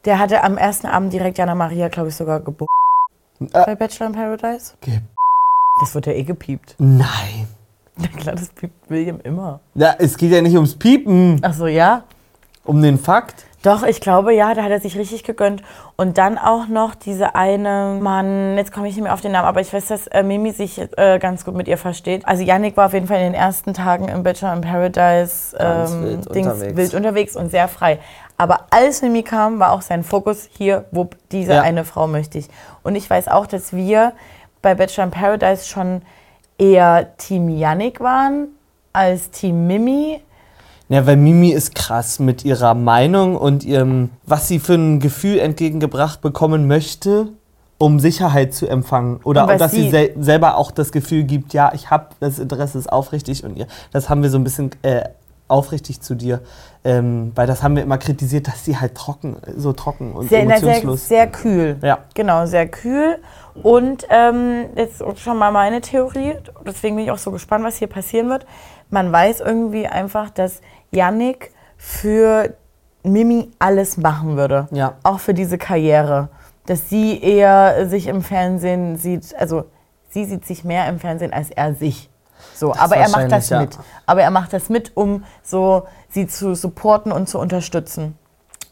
Der 0.05 0.19
hatte 0.19 0.43
am 0.45 0.57
ersten 0.57 0.87
Abend 0.87 1.13
direkt 1.13 1.37
Jana 1.39 1.55
Maria, 1.55 1.89
glaube 1.89 2.09
ich, 2.09 2.17
sogar 2.17 2.41
gebucht. 2.41 2.71
Äh. 3.41 3.47
Bei 3.67 3.75
Bachelor 3.75 4.07
in 4.07 4.13
Paradise. 4.13 4.75
Ge- 4.81 5.01
Das 5.81 5.95
wird 5.95 6.07
ja 6.07 6.13
eh 6.13 6.23
gepiept. 6.23 6.75
Nein. 6.79 7.49
Na 7.99 8.09
klar, 8.09 8.35
das 8.35 8.49
piept 8.51 8.91
William 8.91 9.21
immer. 9.23 9.61
Ja, 9.75 9.95
es 9.99 10.17
geht 10.17 10.31
ja 10.33 10.41
nicht 10.43 10.55
ums 10.55 10.77
Piepen, 10.77 11.41
Ach 11.43 11.55
so, 11.55 11.67
ja? 11.67 12.03
um 12.65 12.83
den 12.83 12.99
Fakt. 12.99 13.45
Doch, 13.63 13.83
ich 13.83 14.01
glaube, 14.01 14.33
ja, 14.33 14.55
da 14.55 14.63
hat 14.63 14.71
er 14.71 14.79
sich 14.81 14.97
richtig 14.97 15.25
gegönnt. 15.25 15.61
Und 15.97 16.19
dann 16.19 16.39
auch 16.39 16.69
noch 16.69 16.95
diese 16.95 17.35
eine 17.35 17.99
Mann, 18.01 18.57
jetzt 18.57 18.73
komme 18.73 18.87
ich 18.87 18.95
nicht 18.95 19.03
mehr 19.03 19.13
auf 19.15 19.23
den 19.23 19.33
Namen, 19.33 19.49
aber 19.49 19.61
ich 19.61 19.73
weiß, 19.73 19.87
dass 19.87 20.07
äh, 20.09 20.23
Mimi 20.23 20.53
sich 20.53 20.81
äh, 20.97 21.19
ganz 21.19 21.45
gut 21.45 21.55
mit 21.57 21.67
ihr 21.67 21.79
versteht. 21.79 22.29
Also 22.29 22.45
Yannick 22.45 22.77
war 22.77 22.87
auf 22.87 22.93
jeden 22.93 23.09
Fall 23.09 23.17
in 23.17 23.25
den 23.25 23.35
ersten 23.35 23.75
Tagen 23.75 24.07
im 24.09 24.23
Bachelor 24.23 24.53
in 24.53 24.61
Paradise 24.61 25.57
ähm, 25.59 26.03
wild 26.05 26.35
Dings, 26.35 26.47
unterwegs. 26.47 26.77
wild 26.77 26.95
unterwegs 26.95 27.35
und 27.37 27.51
sehr 27.51 27.67
frei. 27.67 27.99
Aber 28.37 28.67
als 28.71 29.03
Mimi 29.03 29.23
kam, 29.25 29.59
war 29.59 29.73
auch 29.73 29.83
sein 29.83 30.05
Fokus 30.05 30.49
hier, 30.57 30.85
wo 30.93 31.09
diese 31.33 31.55
Ja. 31.55 31.63
eine 31.63 31.85
Frau 31.85 32.07
möchte 32.07 32.39
ich. 32.39 32.49
Und 32.85 32.95
ich 32.95 33.09
weiß 33.09 33.27
auch, 33.29 33.47
dass 33.47 33.73
wir 33.75 34.13
bei 34.63 34.75
Bachelor 34.77 35.05
in 35.05 35.11
Paradise 35.11 35.67
schon 35.67 36.03
eher 36.59 37.17
Team 37.17 37.49
Yannick 37.49 38.01
waren 38.01 38.49
als 38.93 39.31
Team 39.31 39.67
Mimi. 39.67 40.21
Ja, 40.89 41.05
weil 41.07 41.17
Mimi 41.17 41.51
ist 41.51 41.75
krass 41.75 42.19
mit 42.21 42.45
ihrer 42.45 42.75
Meinung 42.75 43.37
und 43.37 43.65
ihrem, 43.65 44.11
was 44.25 44.47
sie 44.49 44.59
für 44.61 44.75
ein 44.75 45.01
Gefühl 45.01 45.39
entgegengebracht 45.41 46.21
bekommen 46.21 46.69
möchte, 46.69 47.29
um 47.79 47.99
Sicherheit 48.01 48.55
zu 48.55 48.69
empfangen. 48.69 49.19
Oder 49.25 49.47
dass 49.59 49.73
sie, 49.73 49.83
sie- 49.83 49.91
sel 49.91 50.15
selber 50.19 50.57
auch 50.57 50.71
das 50.71 50.93
Gefühl 50.93 51.25
gibt, 51.25 51.53
ja, 51.55 51.73
ich 51.75 51.91
habe 51.91 52.07
das 52.21 52.39
Interesse 52.39 52.79
ist 52.79 52.91
aufrichtig 52.91 53.43
und 53.45 53.57
ihr, 53.57 53.67
das 53.93 54.09
haben 54.09 54.23
wir 54.23 54.31
so 54.31 54.39
ein 54.39 54.45
bisschen 54.45 54.71
äh, 54.83 55.03
aufrichtig 55.49 56.01
zu 56.01 56.15
dir. 56.15 56.41
Ähm, 56.85 57.33
weil 57.35 57.49
das 57.49 57.65
haben 57.65 57.75
wir 57.75 57.83
immer 57.83 57.99
kritisiert, 57.99 58.47
dass 58.47 58.65
sie 58.65 58.77
halt 58.79 58.95
trocken, 58.95 59.37
so 59.57 59.73
trocken 59.73 60.13
und 60.13 60.29
Sehr, 60.29 60.45
na, 60.45 60.59
sehr, 60.59 60.69
emotionslos. 60.69 61.09
sehr 61.09 61.27
kühl. 61.27 61.77
Ja. 61.83 61.99
Genau, 62.15 62.47
sehr 62.47 62.69
kühl. 62.69 63.19
Und 63.63 64.07
ähm, 64.11 64.67
jetzt 64.77 65.03
schon 65.19 65.39
mal 65.39 65.51
meine 65.51 65.81
Theorie, 65.81 66.37
deswegen 66.65 66.97
bin 66.97 67.05
ich 67.05 67.11
auch 67.11 67.19
so 67.19 67.31
gespannt, 67.31 67.65
was 67.65 67.77
hier 67.77 67.89
passieren 67.89 68.29
wird. 68.29 68.47
Man 68.91 69.11
weiß 69.11 69.41
irgendwie 69.41 69.87
einfach, 69.87 70.31
dass 70.31 70.61
Yannick 70.91 71.53
für 71.77 72.55
Mimi 73.03 73.51
alles 73.59 73.97
machen 73.97 74.37
würde. 74.37 74.69
Ja. 74.71 74.95
Auch 75.03 75.21
für 75.21 75.35
diese 75.35 75.59
Karriere. 75.59 76.29
Dass 76.67 76.89
sie 76.89 77.21
eher 77.23 77.89
sich 77.89 78.09
im 78.09 78.23
Fernsehen 78.23 78.97
sieht, 78.97 79.35
also 79.37 79.65
sie 80.11 80.25
sieht 80.25 80.45
sich 80.45 80.65
mehr 80.65 80.89
im 80.89 80.99
Fernsehen 80.99 81.33
als 81.33 81.51
er 81.51 81.75
sich. 81.75 82.11
So, 82.55 82.75
aber 82.75 82.97
er 82.97 83.09
macht 83.11 83.31
das 83.31 83.51
ja. 83.51 83.61
mit. 83.61 83.79
Aber 84.07 84.23
er 84.23 84.31
macht 84.31 84.53
das 84.53 84.69
mit, 84.69 84.97
um 84.97 85.25
so 85.43 85.87
sie 86.09 86.27
zu 86.27 86.55
supporten 86.55 87.13
und 87.13 87.29
zu 87.29 87.39
unterstützen. 87.39 88.19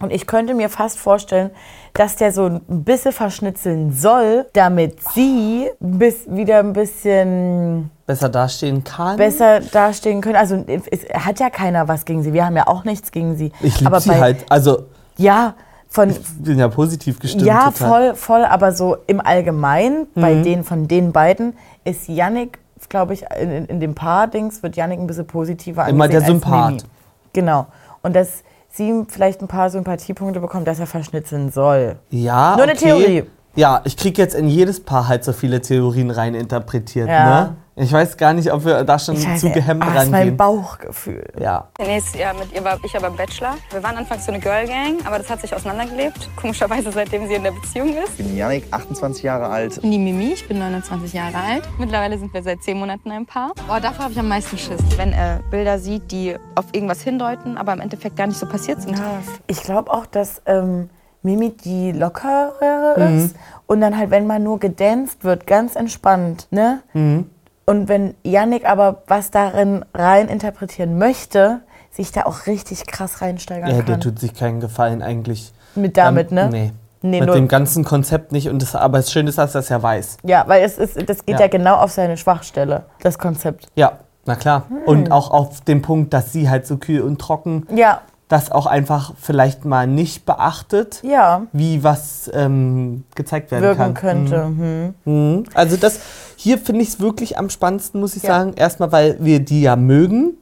Und 0.05 0.13
ich 0.13 0.27
könnte 0.27 0.55
mir 0.55 0.69
fast 0.69 0.99
vorstellen, 0.99 1.51
dass 1.95 2.17
der 2.17 2.31
so 2.33 2.47
ein 2.47 2.61
bisschen 2.85 3.13
verschnitzeln 3.13 3.93
soll, 3.93 4.47
damit 4.53 4.97
sie 5.15 5.69
bis 5.81 6.27
wieder 6.29 6.59
ein 6.61 6.73
bisschen 6.73 7.91
besser 8.07 8.29
dastehen 8.29 8.85
kann. 8.85 9.17
besser 9.17 9.61
dastehen 9.61 10.21
können. 10.21 10.37
Also 10.37 10.63
es 10.91 11.01
hat 11.13 11.41
ja 11.41 11.51
keiner 11.51 11.89
was 11.89 12.05
gegen 12.05 12.23
sie. 12.23 12.33
Wir 12.33 12.45
haben 12.47 12.57
ja 12.57 12.67
auch 12.67 12.85
nichts 12.85 13.11
gegen 13.13 13.37
sie. 13.37 13.51
ich 13.61 13.79
liebe 13.81 13.87
Aber 13.91 14.01
sie 14.01 14.11
bei, 14.11 14.21
halt. 14.21 14.47
Also, 14.49 14.85
Ja, 15.17 15.55
von, 15.89 16.11
Ich 16.11 16.19
bin 16.39 16.59
ja 16.59 16.69
positiv 16.69 17.19
gestimmt. 17.21 17.45
ja, 17.47 17.71
total. 17.71 17.89
voll, 17.89 18.15
voll, 18.15 18.45
aber 18.45 18.73
so 18.73 18.97
im 19.07 19.21
Allgemeinen, 19.21 20.09
bei 20.15 20.35
Mhm. 20.35 20.43
den 20.43 20.65
von 20.65 20.89
den 20.89 21.13
beiden, 21.13 21.57
ist 21.85 22.09
Yannick, 22.09 22.59
glaube 22.89 23.15
ich, 23.15 23.25
in, 23.41 23.51
in, 23.51 23.65
in 23.67 23.81
dem 23.81 23.95
Paar-Dings 23.95 24.63
wird 24.63 24.77
Yannick 24.77 24.99
ein 24.99 25.07
bisschen 25.07 25.27
positiver 25.27 25.87
Immer 25.89 26.09
der 26.09 26.21
Sympath. 26.23 26.85
Genau. 27.33 27.67
Und 28.03 28.15
dass 28.17 28.43
sie 28.77 29.05
vielleicht 29.09 29.41
ein 29.41 29.49
paar 29.49 29.71
Sympathiepunkte 29.71 30.41
bekommt, 30.41 30.67
dass 30.67 30.81
er 30.81 30.87
verschnitzeln 30.87 31.51
soll. 31.51 31.97
Ja, 32.11 32.55
Nur 32.57 32.65
eine 32.65 32.73
okay. 32.73 32.85
Theorie. 32.85 33.25
Ja, 33.57 33.83
ich 33.85 33.97
kriege 33.97 34.21
jetzt 34.21 34.35
in 34.35 34.49
jedes 34.49 34.81
Paar 34.81 35.07
halt 35.07 35.23
so 35.23 35.33
viele 35.33 35.61
Theorien 35.61 36.11
rein 36.11 36.35
interpretiert. 36.35 37.09
Ja. 37.09 37.45
Ne? 37.45 37.57
Ich 37.77 37.93
weiß 37.93 38.17
gar 38.17 38.33
nicht, 38.33 38.53
ob 38.53 38.65
wir 38.65 38.85
da 38.85 38.99
schon 39.01 39.17
zu 39.17 39.29
nicht, 39.29 39.53
gehemmt 39.53 39.83
ah, 39.83 39.91
das 39.95 40.05
ist 40.05 40.11
mein 40.13 40.21
rangehen. 40.21 40.37
Bauchgefühl. 40.37 41.25
Ja. 41.41 41.69
Nächstes 41.79 42.21
Jahr 42.21 42.33
mit 42.35 42.53
ihr 42.53 42.63
war 42.63 42.79
ich 42.85 42.97
aber 42.97 43.11
Bachelor. 43.11 43.55
Wir 43.73 43.83
waren 43.83 43.97
anfangs 43.97 44.25
so 44.27 44.31
eine 44.33 44.41
Girl 44.41 44.65
Gang, 44.69 45.05
aber 45.05 45.19
das 45.19 45.29
hat 45.29 45.41
sich 45.41 45.53
auseinandergelebt. 45.53 46.31
Komischerweise 46.37 46.93
seitdem 46.93 47.27
sie 47.27 47.35
in 47.35 47.43
der 47.43 47.51
Beziehung 47.51 47.89
ist. 47.89 48.13
Ich 48.19 48.25
bin 48.25 48.37
Janik, 48.37 48.65
28 48.71 49.25
Jahre 49.25 49.49
alt. 49.49 49.83
Die 49.83 49.99
Mimi, 49.99 50.35
ich 50.35 50.47
bin 50.47 50.61
29 50.61 51.13
Jahre 51.13 51.37
alt. 51.37 51.65
Mittlerweile 51.79 52.17
sind 52.17 52.33
wir 52.33 52.45
seit 52.45 52.63
10 52.63 52.79
Monaten 52.79 53.11
ein 53.11 53.27
Paar. 53.27 53.51
Oh, 53.69 53.81
davor 53.83 54.05
habe 54.05 54.13
ich 54.13 54.19
am 54.21 54.29
meisten 54.29 54.57
Schiss. 54.57 54.81
Wenn 54.97 55.13
er 55.13 55.41
Bilder 55.51 55.81
sieht, 55.81 56.13
die 56.13 56.37
auf 56.55 56.67
irgendwas 56.71 57.03
hindeuten, 57.03 57.57
aber 57.59 57.73
im 57.73 57.81
Endeffekt 57.81 58.17
gar 58.17 58.29
nicht 58.29 58.39
so 58.39 58.47
passiert 58.47 58.83
sind. 58.83 59.01
Ich 59.49 59.61
glaube 59.63 59.91
auch, 59.93 60.07
dass 60.07 60.43
ähm, 60.47 60.91
Mimi 61.23 61.51
die 61.51 61.91
lockerere 61.91 62.95
Mhm. 63.11 63.19
ist 63.19 63.37
und 63.67 63.81
dann 63.81 63.99
halt, 63.99 64.11
wenn 64.11 64.29
man 64.29 64.45
nur 64.45 64.61
gedanced 64.61 65.25
wird, 65.25 65.47
ganz 65.49 65.75
entspannt, 65.75 66.47
ne? 66.53 66.83
Mhm. 66.93 67.31
Und 67.67 67.89
wenn 67.89 68.15
Yannick 68.23 68.69
aber 68.69 69.03
was 69.07 69.31
darin 69.31 69.85
rein 69.95 70.29
interpretieren 70.29 70.99
möchte, 70.99 71.61
sich 71.91 72.13
da 72.13 72.23
auch 72.27 72.47
richtig 72.47 72.87
krass 72.87 73.23
reinsteigern 73.23 73.69
Ja, 73.71 73.77
der 73.77 73.85
kann. 73.95 74.01
tut 74.01 74.19
sich 74.19 74.35
keinen 74.35 74.61
Gefallen 74.61 75.01
eigentlich. 75.03 75.53
Mit 75.75 75.97
damit, 75.97 76.31
Dann- 76.31 76.51
ne? 76.51 76.51
Nee. 76.51 76.73
Nee, 77.07 77.21
Mit 77.21 77.35
dem 77.35 77.49
ganzen 77.49 77.85
Konzept 77.85 78.33
nicht. 78.33 78.49
Und 78.49 78.63
das, 78.63 78.75
aber 78.75 78.99
es 78.99 79.13
schön 79.13 79.27
ist, 79.27 79.37
dass 79.37 79.55
er 79.55 79.59
es 79.61 79.69
ja 79.69 79.83
weiß. 79.83 80.17
Ja, 80.23 80.45
weil 80.47 80.65
es 80.65 80.79
ist, 80.79 80.97
das 81.07 81.27
geht 81.27 81.35
ja. 81.35 81.41
Ja. 81.43 81.47
genau 81.49 81.75
auf 81.77 81.91
seine 81.93 82.17
Schwachstelle, 82.17 82.85
das 83.03 83.19
Konzept. 83.19 83.67
Ja, 83.75 83.99
na 84.25 84.37
klar. 84.37 84.63
Hm. 84.71 84.79
Und 84.87 85.13
auch 85.13 85.31
auf 85.31 85.61
den 85.61 85.83
Punkt, 85.83 86.15
dass 86.15 86.33
sie 86.33 86.49
halt 86.49 86.67
so 86.67 86.79
kühl 86.79 87.03
und 87.03 87.21
trocken 87.21 87.67
Ja, 87.75 88.01
das 88.29 88.51
auch 88.51 88.65
einfach 88.65 89.13
vielleicht 89.21 89.67
mal 89.67 89.87
nicht 89.87 90.25
beachtet, 90.25 91.03
ja, 91.03 91.43
wie 91.53 91.85
was 91.85 92.31
ähm, 92.33 93.05
gezeigt 93.15 93.51
werden 93.51 93.65
wirken 93.65 93.93
kann. 93.93 94.25
könnte. 94.25 94.45
Mhm. 94.47 94.95
Mhm. 95.05 95.45
Also 95.53 95.77
das 95.77 96.01
hier 96.45 96.59
finde 96.59 96.83
ich 96.83 96.89
es 96.89 97.01
wirklich 97.01 97.39
am 97.39 97.49
spannendsten, 97.49 98.01
muss 98.01 98.17
ich 98.17 98.23
Ja. 98.23 98.29
sagen. 98.37 98.53
Erstmal, 98.55 98.93
weil 98.93 99.17
wir 99.19 99.41
die 99.41 99.63
ja 99.63 99.77
mögen. 99.77 100.35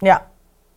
Ja, 0.00 0.22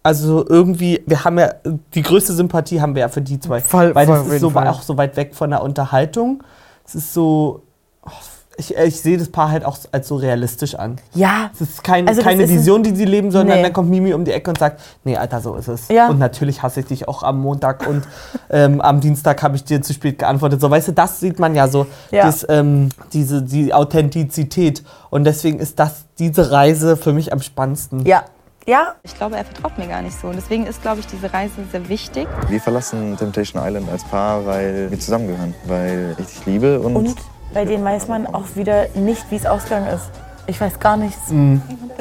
Also 0.05 0.45
irgendwie, 0.45 1.01
wir 1.05 1.23
haben 1.23 1.39
ja, 1.39 1.53
die 1.93 2.01
größte 2.01 2.33
Sympathie 2.33 2.81
haben 2.81 2.93
wir 2.93 2.99
ja 3.03 3.07
für 3.07 3.21
die 3.21 3.39
zwei. 3.39 3.61
Voll, 3.61 3.95
weil 3.95 4.05
voll, 4.05 4.17
das 4.17 4.27
ist 4.27 4.41
so, 4.41 4.49
auch 4.53 4.81
so 4.81 4.97
weit 4.97 5.15
weg 5.15 5.33
von 5.33 5.49
der 5.51 5.63
Unterhaltung. 5.63 6.43
Es 6.85 6.95
ist 6.95 7.13
so, 7.13 7.61
oh, 8.05 8.09
ich, 8.57 8.75
ich 8.75 9.01
sehe 9.01 9.17
das 9.17 9.29
Paar 9.29 9.49
halt 9.49 9.65
auch 9.65 9.77
als 9.91 10.07
so 10.07 10.15
realistisch 10.15 10.75
an. 10.75 10.97
ja, 11.15 11.49
Es 11.53 11.61
ist 11.61 11.83
kein, 11.83 12.07
Also 12.07 12.21
keine 12.21 12.43
ist 12.43 12.49
Vision, 12.51 12.83
die 12.83 12.95
sie 12.95 13.05
leben, 13.05 13.31
sondern 13.31 13.57
Nee. 13.57 13.63
dann 13.63 13.73
kommt 13.73 13.89
Mimi 13.89 14.13
um 14.13 14.25
die 14.25 14.31
Ecke 14.31 14.51
und 14.51 14.57
sagt, 14.59 14.79
nee, 15.03 15.17
Alter, 15.17 15.41
so 15.41 15.55
ist 15.55 15.67
es. 15.67 15.87
Ja. 15.89 16.07
Und 16.09 16.19
natürlich 16.19 16.61
hasse 16.61 16.81
ich 16.81 16.85
dich 16.85 17.07
auch 17.07 17.23
am 17.23 17.41
Montag 17.41 17.87
und 17.87 18.03
ähm, 18.51 18.79
am 18.81 18.99
Dienstag 19.01 19.41
habe 19.41 19.55
ich 19.55 19.63
dir 19.63 19.81
zu 19.81 19.93
spät 19.93 20.19
geantwortet. 20.19 20.61
So, 20.61 20.69
weißt 20.69 20.89
du, 20.89 20.91
das 20.91 21.19
sieht 21.19 21.39
man 21.39 21.55
ja 21.55 21.67
so, 21.67 21.87
Ja. 22.11 22.25
Das, 22.25 22.45
ähm, 22.47 22.89
diese, 23.11 23.41
die 23.41 23.73
Authentizität. 23.73 24.83
Und 25.09 25.23
deswegen 25.25 25.59
ist 25.59 25.79
das, 25.79 26.05
diese 26.19 26.51
Reise 26.51 26.95
für 26.97 27.13
mich 27.13 27.33
am 27.33 27.41
spannendsten. 27.41 28.05
ja, 28.05 28.23
ja, 28.65 28.93
Ich 29.03 29.13
glaube, 29.17 29.35
er 29.35 29.43
vertraut 29.43 29.77
mir 29.77 29.87
gar 29.87 30.01
nicht 30.01 30.17
so. 30.17 30.27
Und 30.27 30.37
deswegen 30.37 30.65
ist, 30.67 30.81
glaube 30.81 31.01
ich, 31.01 31.07
diese 31.07 31.33
Reise 31.33 31.51
sehr 31.69 31.89
wichtig. 31.89 32.27
Wir 32.47 32.61
verlassen 32.61 33.17
Temptation 33.17 33.61
Island 33.61 33.89
als 33.91 34.05
Paar, 34.05 34.45
weil 34.45 34.89
wir 34.89 34.97
zusammengehören. 34.97 35.53
Weil 35.67 36.15
ich 36.17 36.27
dich 36.27 36.45
liebe 36.45 36.79
und, 36.79 36.95
Und 36.95 37.15
bei 37.53 37.65
denen 37.65 37.83
weiß 37.85 38.07
man 38.07 38.27
auch 38.27 38.55
wieder 38.55 38.87
nicht, 38.95 39.23
wie 39.29 39.35
es 39.35 39.45
ausgegangen 39.45 39.87
ist. 39.87 40.09
Ich 40.47 40.59
weiß 40.59 40.79
gar 40.79 40.97
nichts. 40.97 41.29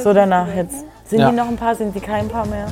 So 0.02 0.12
danach 0.12 0.48
jetzt. 0.54 0.84
Sind 1.08 1.20
Ja. 1.20 1.30
die 1.30 1.36
noch 1.36 1.48
ein 1.48 1.56
Paar, 1.56 1.74
sind 1.74 1.92
sie 1.94 2.00
kein 2.00 2.28
Paar 2.28 2.46
mehr? 2.46 2.66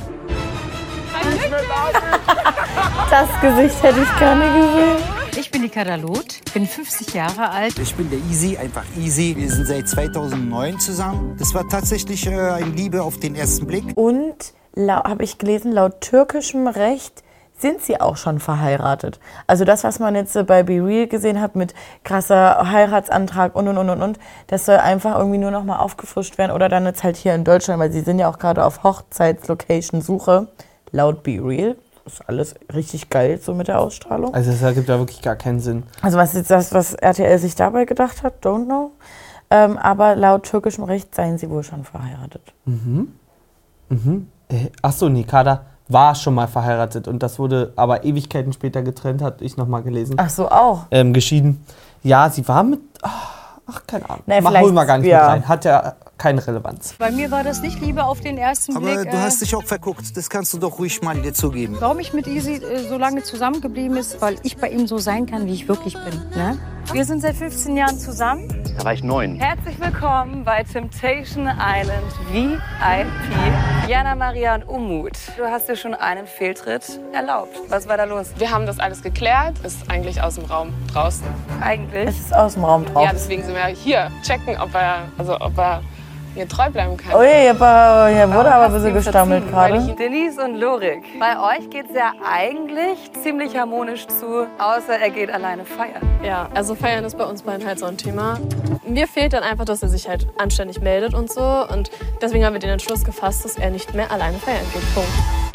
Das 3.09 3.29
Gesicht 3.41 3.83
hätte 3.83 3.99
ich 4.01 4.19
gerne 4.19 4.45
gesehen. 4.45 4.97
Ich 5.37 5.51
bin 5.51 5.61
die 5.61 5.69
Kadalot, 5.69 6.41
bin 6.53 6.65
50 6.67 7.13
Jahre 7.13 7.49
alt. 7.49 7.77
Ich 7.79 7.95
bin 7.95 8.09
der 8.09 8.19
Easy, 8.29 8.57
einfach 8.57 8.83
Easy. 8.97 9.35
Wir 9.37 9.49
sind 9.49 9.65
seit 9.67 9.87
2009 9.87 10.79
zusammen. 10.79 11.35
Das 11.39 11.53
war 11.53 11.67
tatsächlich 11.69 12.27
äh, 12.27 12.31
eine 12.31 12.65
Liebe 12.71 13.01
auf 13.03 13.17
den 13.19 13.35
ersten 13.35 13.65
Blick. 13.67 13.85
Und 13.95 14.35
habe 14.77 15.23
ich 15.23 15.37
gelesen, 15.37 15.71
laut 15.71 16.01
türkischem 16.01 16.67
Recht 16.67 17.23
sind 17.61 17.81
sie 17.81 17.99
auch 18.01 18.17
schon 18.17 18.39
verheiratet. 18.39 19.19
Also 19.47 19.65
das, 19.65 19.83
was 19.83 19.99
man 19.99 20.15
jetzt 20.15 20.35
äh, 20.35 20.43
bei 20.43 20.63
Be 20.63 20.83
Real 20.83 21.07
gesehen 21.07 21.39
hat 21.39 21.55
mit 21.55 21.73
krasser 22.03 22.71
Heiratsantrag 22.71 23.55
und 23.55 23.67
und 23.67 23.77
und 23.77 23.89
und 23.89 24.01
und, 24.01 24.19
das 24.47 24.65
soll 24.65 24.77
einfach 24.77 25.17
irgendwie 25.17 25.37
nur 25.37 25.51
noch 25.51 25.63
mal 25.63 25.77
aufgefrischt 25.77 26.37
werden 26.37 26.51
oder 26.51 26.69
dann 26.69 26.85
jetzt 26.85 27.03
halt 27.03 27.17
hier 27.17 27.35
in 27.35 27.43
Deutschland, 27.43 27.79
weil 27.79 27.91
sie 27.91 28.01
sind 28.01 28.19
ja 28.19 28.29
auch 28.29 28.39
gerade 28.39 28.65
auf 28.65 28.83
Hochzeitslocation-Suche. 28.83 30.47
Laut 30.91 31.23
Be 31.23 31.39
Real 31.41 31.75
ist 32.05 32.27
alles 32.27 32.55
richtig 32.73 33.09
geil 33.09 33.39
so 33.41 33.53
mit 33.53 33.67
der 33.67 33.79
Ausstrahlung. 33.79 34.33
Also 34.33 34.51
das 34.51 34.61
ergibt 34.61 34.89
ja 34.89 34.97
wirklich 34.97 35.21
gar 35.21 35.35
keinen 35.35 35.59
Sinn. 35.59 35.83
Also 36.01 36.17
was 36.17 36.35
ist 36.35 36.49
das, 36.49 36.73
was 36.73 36.93
RTL 36.95 37.37
sich 37.37 37.55
dabei 37.55 37.85
gedacht 37.85 38.23
hat, 38.23 38.43
don't 38.43 38.65
know. 38.65 38.91
Ähm, 39.49 39.77
aber 39.77 40.15
laut 40.15 40.43
türkischem 40.43 40.85
Recht 40.85 41.13
seien 41.13 41.37
sie 41.37 41.49
wohl 41.49 41.63
schon 41.63 41.83
verheiratet. 41.83 42.53
Äh, 44.49 44.69
Achso, 44.81 45.09
nee, 45.09 45.23
Kader 45.23 45.65
war 45.91 46.15
schon 46.15 46.33
mal 46.33 46.47
verheiratet 46.47 47.07
und 47.07 47.23
das 47.23 47.39
wurde 47.39 47.73
aber 47.75 48.03
Ewigkeiten 48.03 48.53
später 48.53 48.81
getrennt, 48.81 49.21
hatte 49.21 49.43
ich 49.43 49.57
nochmal 49.57 49.83
gelesen. 49.83 50.15
Ach 50.17 50.29
so, 50.29 50.49
auch. 50.49 50.85
Ähm, 50.91 51.13
geschieden. 51.13 51.63
Ja, 52.03 52.29
sie 52.29 52.47
war 52.47 52.63
mit. 52.63 52.79
Ach, 53.01 53.57
ach 53.67 53.81
keine 53.87 54.09
Ahnung. 54.09 54.23
Na, 54.25 54.41
Mach, 54.41 54.59
holen 54.59 54.73
wir 54.73 54.85
gar 54.85 54.97
nicht 54.97 55.07
ja. 55.07 55.21
mit 55.21 55.29
rein. 55.29 55.47
Hat 55.47 55.65
ja 55.65 55.95
keine 56.17 56.45
Relevanz. 56.45 56.93
Bei 56.99 57.09
mir 57.09 57.31
war 57.31 57.43
das 57.43 57.61
nicht 57.61 57.79
Liebe 57.81 58.03
auf 58.03 58.19
den 58.19 58.37
ersten 58.37 58.75
Aber 58.75 58.85
Blick. 58.85 59.09
du 59.09 59.17
äh, 59.17 59.21
hast 59.21 59.41
dich 59.41 59.55
auch 59.55 59.63
verguckt. 59.63 60.15
Das 60.15 60.29
kannst 60.29 60.53
du 60.53 60.59
doch 60.59 60.77
ruhig 60.77 61.01
mal 61.01 61.19
dir 61.19 61.33
zugeben. 61.33 61.77
Warum 61.79 61.99
ich 61.99 62.13
mit 62.13 62.27
Easy 62.27 62.55
äh, 62.55 62.87
so 62.87 62.97
lange 62.97 63.23
zusammengeblieben 63.23 63.97
ist, 63.97 64.21
weil 64.21 64.35
ich 64.43 64.57
bei 64.57 64.69
ihm 64.69 64.85
so 64.85 64.99
sein 64.99 65.25
kann, 65.25 65.47
wie 65.47 65.53
ich 65.53 65.67
wirklich 65.67 65.95
bin. 65.95 66.19
Ne? 66.35 66.59
Wir 66.93 67.05
sind 67.05 67.21
seit 67.21 67.35
15 67.35 67.75
Jahren 67.75 67.97
zusammen. 67.97 68.47
da 68.77 68.85
war 68.85 68.93
ich 68.93 69.03
neun. 69.03 69.35
Herzlich 69.35 69.79
willkommen 69.79 70.43
bei 70.43 70.63
Temptation 70.63 71.47
Island 71.47 72.03
VIP. 72.31 73.80
Jana, 73.91 74.15
Maria 74.15 74.55
und 74.55 74.69
Umut. 74.69 75.17
Du 75.35 75.43
hast 75.43 75.67
dir 75.67 75.75
schon 75.75 75.93
einen 75.93 76.25
Fehltritt 76.25 76.97
erlaubt. 77.11 77.59
Was 77.67 77.89
war 77.89 77.97
da 77.97 78.05
los? 78.05 78.31
Wir 78.37 78.49
haben 78.49 78.65
das 78.65 78.79
alles 78.79 79.03
geklärt, 79.03 79.59
ist 79.65 79.91
eigentlich 79.91 80.21
aus 80.21 80.35
dem 80.35 80.45
Raum 80.45 80.73
draußen. 80.93 81.27
Eigentlich. 81.59 82.07
Es 82.07 82.19
ist 82.21 82.33
aus 82.33 82.53
dem 82.53 82.63
Raum 82.63 82.85
drauf. 82.85 83.03
Ja, 83.03 83.11
deswegen 83.11 83.43
sind 83.43 83.53
wir 83.53 83.65
hier 83.65 84.09
checken, 84.23 84.57
ob 84.61 84.73
er, 84.75 85.09
also 85.17 85.35
ob 85.41 85.57
er 85.57 85.83
mir 86.35 86.47
treu 86.47 86.69
bleiben 86.69 86.97
kann. 86.97 87.15
Ui, 87.15 87.49
aber 87.49 88.09
hier 88.13 88.31
wurde 88.33 88.53
aber 88.53 88.65
ein 88.65 88.73
bisschen 88.73 88.93
gestammelt 88.93 89.49
gerade. 89.49 89.95
Denise 89.95 90.39
und 90.43 90.55
Lorik. 90.55 91.03
Bei 91.19 91.37
euch 91.39 91.69
geht 91.69 91.89
es 91.89 91.95
ja 91.95 92.13
eigentlich 92.25 93.11
ziemlich 93.21 93.57
harmonisch 93.57 94.07
zu, 94.07 94.47
außer 94.57 94.97
er 95.01 95.09
geht 95.09 95.31
alleine 95.31 95.65
feiern. 95.65 96.01
Ja, 96.23 96.49
also 96.53 96.75
feiern 96.75 97.03
ist 97.03 97.17
bei 97.17 97.25
uns 97.25 97.41
beiden 97.41 97.65
halt 97.65 97.79
so 97.79 97.85
ein 97.85 97.97
Thema. 97.97 98.39
Mir 98.85 99.07
fehlt 99.07 99.33
dann 99.33 99.43
einfach, 99.43 99.65
dass 99.65 99.81
er 99.81 99.89
sich 99.89 100.07
halt 100.07 100.27
anständig 100.37 100.81
meldet 100.81 101.13
und 101.13 101.31
so. 101.31 101.41
Und 101.41 101.91
deswegen 102.21 102.45
haben 102.45 102.53
wir 102.53 102.59
den 102.59 102.71
Entschluss 102.71 103.03
gefasst, 103.03 103.45
dass 103.45 103.57
er 103.57 103.69
nicht 103.69 103.93
mehr 103.93 104.11
alleine 104.11 104.37
feiern 104.37 104.65
geht. 104.73 104.93
Punkt. 104.93 105.09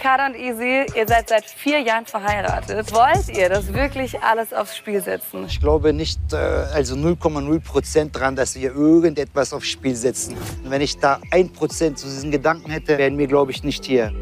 Kader 0.06 0.26
und 0.26 0.36
Easy, 0.36 0.86
ihr 0.94 1.08
seid 1.08 1.28
seit 1.28 1.44
vier 1.46 1.80
Jahren 1.80 2.06
verheiratet. 2.06 2.94
Wollt 2.94 3.28
ihr 3.36 3.48
das 3.48 3.74
wirklich 3.74 4.22
alles 4.22 4.52
aufs 4.52 4.76
Spiel 4.76 5.00
setzen? 5.02 5.46
Ich 5.48 5.58
glaube 5.58 5.92
nicht, 5.92 6.20
äh, 6.32 6.36
also 6.36 6.94
0,0 6.94 7.58
Prozent 7.60 8.16
dran, 8.16 8.36
dass 8.36 8.54
wir 8.54 8.72
irgendetwas 8.72 9.52
aufs 9.52 9.66
Spiel 9.66 9.96
setzen. 9.96 10.36
Und 10.62 10.70
wenn 10.70 10.80
ich 10.80 11.00
da 11.00 11.18
ein 11.32 11.52
Prozent 11.52 11.98
zu 11.98 12.06
diesen 12.06 12.30
Gedanken 12.30 12.70
hätte, 12.70 12.96
wären 12.98 13.18
wir, 13.18 13.26
glaube 13.26 13.50
ich, 13.50 13.64
nicht 13.64 13.84
hier. 13.84 14.12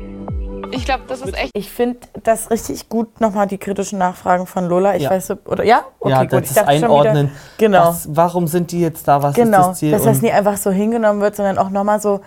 Ich 0.71 0.87
glaube, 0.87 1.03
das 1.07 1.21
ist 1.21 1.37
echt 1.37 1.51
Ich 1.55 1.71
finde 1.71 1.99
das 2.23 2.51
richtig 2.51 2.89
gut, 2.89 3.21
nochmal 3.21 3.47
die 3.47 3.59
kritischen 3.59 3.99
Nachfragen 3.99 4.47
von 4.47 4.67
Lola. 4.67 4.97
Ich 4.97 5.03
Ja. 5.03 5.11
weiß, 5.11 5.33
oder 5.45 5.65
ja? 5.65 5.85
Okay, 6.01 6.13
ja, 6.13 6.23
gut. 6.23 6.33
das 6.33 6.41
Ich 6.45 6.49
ist 6.49 6.57
dachte 6.57 6.73
schon 6.77 6.85
einordnen. 6.85 7.27
Wieder, 7.27 7.35
genau. 7.59 7.89
Was, 7.89 8.09
warum 8.11 8.47
sind 8.47 8.73
die 8.73 8.81
jetzt 8.81 9.07
da? 9.07 9.23
Was 9.23 9.35
genau. 9.35 9.61
ist 9.61 9.67
das 9.67 9.79
Ziel? 9.81 9.91
dass 9.91 10.05
das 10.05 10.23
nie 10.23 10.33
einfach 10.33 10.57
so 10.57 10.71
hingenommen 10.71 11.21
wird, 11.21 11.37
sondern 11.37 11.59
auch 11.59 11.69
nochmal 11.69 12.01
so, 12.01 12.23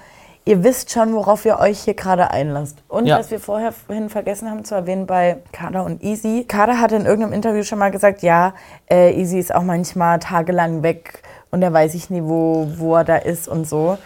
ihr 0.47 0.63
wisst 0.63 0.91
schon, 0.91 1.13
worauf 1.13 1.45
ihr 1.45 1.59
euch 1.59 1.79
hier 1.81 1.93
gerade 1.93 2.31
einlasst. 2.31 2.77
Und 2.87 3.05
Ja. 3.05 3.19
was 3.19 3.29
wir 3.31 3.39
vorher 3.39 3.71
vorhin 3.71 4.09
vergessen 4.09 4.49
haben 4.49 4.63
zu 4.65 4.75
erwähnen 4.75 5.05
bei 5.05 5.37
Kader 5.51 5.83
und 5.83 6.01
Easy. 6.03 6.45
Kader 6.47 6.79
hat 6.79 6.91
in 6.93 7.05
irgendeinem 7.05 7.33
Interview 7.33 7.63
schon 7.63 7.79
mal 7.79 7.91
gesagt, 7.91 8.21
ja, 8.21 8.53
äh, 8.89 9.11
Easy 9.13 9.37
ist 9.39 9.53
auch 9.53 9.63
manchmal 9.63 10.19
tagelang 10.19 10.83
weg 10.83 11.21
und 11.51 11.61
da 11.61 11.71
weiß 11.71 11.93
ich 11.95 12.09
nie, 12.09 12.23
wo, 12.23 12.67
wo 12.77 12.95
er 12.95 13.03
da 13.03 13.17
ist 13.17 13.47
und 13.47 13.67
so. 13.67 13.97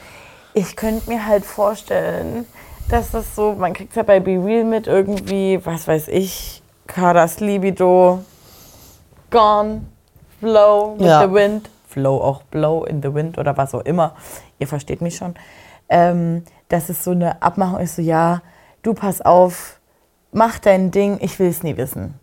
Ich 0.53 0.75
könnte 0.75 1.09
mir 1.09 1.25
halt 1.27 1.45
vorstellen, 1.45 2.45
dass 2.89 3.11
das 3.11 3.35
so, 3.35 3.53
man 3.53 3.73
kriegt 3.73 3.91
es 3.91 3.95
ja 3.95 4.03
bei 4.03 4.19
Be 4.19 4.31
Real 4.43 4.63
mit 4.65 4.87
irgendwie, 4.87 5.59
was 5.63 5.87
weiß 5.87 6.07
ich, 6.09 6.61
Kaders 6.87 7.39
Libido, 7.39 8.19
gone, 9.29 9.81
flow 10.39 10.95
with 10.97 11.07
Ja. 11.07 11.25
the 11.25 11.33
wind, 11.33 11.69
flow 11.87 12.17
auch 12.21 12.41
blow 12.43 12.83
in 12.83 13.01
the 13.01 13.13
wind 13.13 13.37
oder 13.37 13.55
was 13.57 13.73
auch 13.75 13.85
immer. 13.85 14.15
Ihr 14.59 14.67
versteht 14.67 15.01
mich 15.01 15.15
schon. 15.15 15.35
Ähm, 15.91 16.43
dass 16.69 16.87
es 16.89 17.03
so 17.03 17.11
eine 17.11 17.41
Abmachung 17.41 17.79
ist, 17.81 17.97
so 17.97 18.01
ja, 18.01 18.41
du 18.81 18.93
pass 18.93 19.19
auf, 19.21 19.79
mach 20.31 20.57
dein 20.57 20.89
Ding, 20.89 21.17
ich 21.21 21.37
will 21.37 21.49
es 21.49 21.63
nie 21.63 21.75
wissen. 21.75 22.13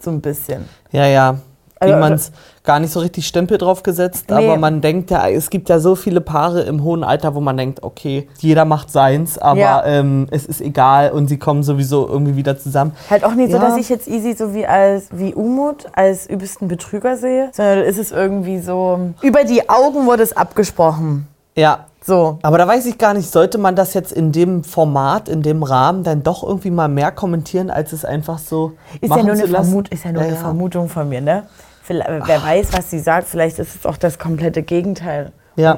So 0.00 0.10
ein 0.12 0.20
bisschen. 0.20 0.68
Ja, 0.92 1.06
ja. 1.06 1.38
Wie 1.80 1.86
Also- 1.90 1.98
man 1.98 2.12
es 2.12 2.30
gar 2.62 2.78
nicht 2.78 2.92
so 2.92 3.00
richtig 3.00 3.26
Stempel 3.26 3.58
drauf 3.58 3.82
gesetzt, 3.82 4.26
Nee. 4.30 4.36
aber 4.36 4.56
man 4.58 4.80
denkt 4.80 5.10
ja, 5.10 5.28
es 5.28 5.50
gibt 5.50 5.68
ja 5.68 5.80
so 5.80 5.96
viele 5.96 6.20
Paare 6.20 6.62
im 6.62 6.84
hohen 6.84 7.02
Alter, 7.02 7.34
wo 7.34 7.40
man 7.40 7.56
denkt, 7.56 7.82
okay, 7.82 8.28
jeder 8.38 8.64
macht 8.64 8.90
seins, 8.92 9.36
aber 9.38 9.58
Ja. 9.58 9.84
ähm, 9.84 10.28
es 10.30 10.46
ist 10.46 10.60
egal 10.60 11.10
und 11.10 11.26
sie 11.26 11.36
kommen 11.38 11.64
sowieso 11.64 12.08
irgendwie 12.08 12.36
wieder 12.36 12.56
zusammen. 12.56 12.92
Halt 13.10 13.24
auch 13.24 13.34
nicht 13.34 13.50
so, 13.50 13.56
Ja. 13.58 13.64
dass 13.68 13.76
ich 13.76 13.88
jetzt 13.88 14.06
Easy 14.06 14.34
so 14.34 14.54
wie 14.54 14.66
als 14.66 15.08
wie 15.10 15.34
Umut 15.34 15.86
als 15.94 16.26
übelsten 16.28 16.68
Betrüger 16.68 17.16
sehe, 17.16 17.50
sondern 17.52 17.80
ist 17.80 17.98
es 17.98 18.12
irgendwie 18.12 18.60
so 18.60 19.10
über 19.20 19.42
die 19.44 19.68
Augen 19.68 20.06
wurde 20.06 20.22
es 20.22 20.34
abgesprochen. 20.34 21.26
Ja. 21.56 21.86
So. 22.06 22.38
Aber 22.42 22.58
da 22.58 22.68
weiß 22.68 22.84
ich 22.86 22.98
gar 22.98 23.14
nicht, 23.14 23.30
sollte 23.32 23.56
man 23.56 23.76
das 23.76 23.94
jetzt 23.94 24.12
in 24.12 24.30
dem 24.30 24.62
Format, 24.62 25.28
in 25.28 25.40
dem 25.42 25.62
Rahmen 25.62 26.02
dann 26.04 26.22
doch 26.22 26.42
irgendwie 26.42 26.70
mal 26.70 26.88
mehr 26.88 27.10
kommentieren, 27.12 27.70
als 27.70 27.92
es 27.94 28.04
einfach 28.04 28.38
so 28.38 28.72
Ist 29.00 29.04
ja 29.04 29.08
machen 29.08 29.26
nur, 29.26 29.34
eine? 29.36 29.46
Vermut 29.48 29.88
ist 29.88 30.04
ja 30.04 30.12
nur 30.12 30.20
Ja, 30.22 30.28
eine 30.28 30.36
ja. 30.36 30.42
Vermutung 30.42 30.88
von 30.90 31.08
mir, 31.08 31.20
ne? 31.22 31.44
Vielleicht, 31.82 32.10
wer 32.26 32.42
weiß, 32.42 32.68
was 32.72 32.90
sie 32.90 32.98
sagt, 32.98 33.26
vielleicht 33.28 33.58
ist 33.58 33.74
es 33.76 33.86
auch 33.86 33.96
das 33.96 34.18
komplette 34.18 34.62
Gegenteil. 34.62 35.32
Ja. 35.56 35.76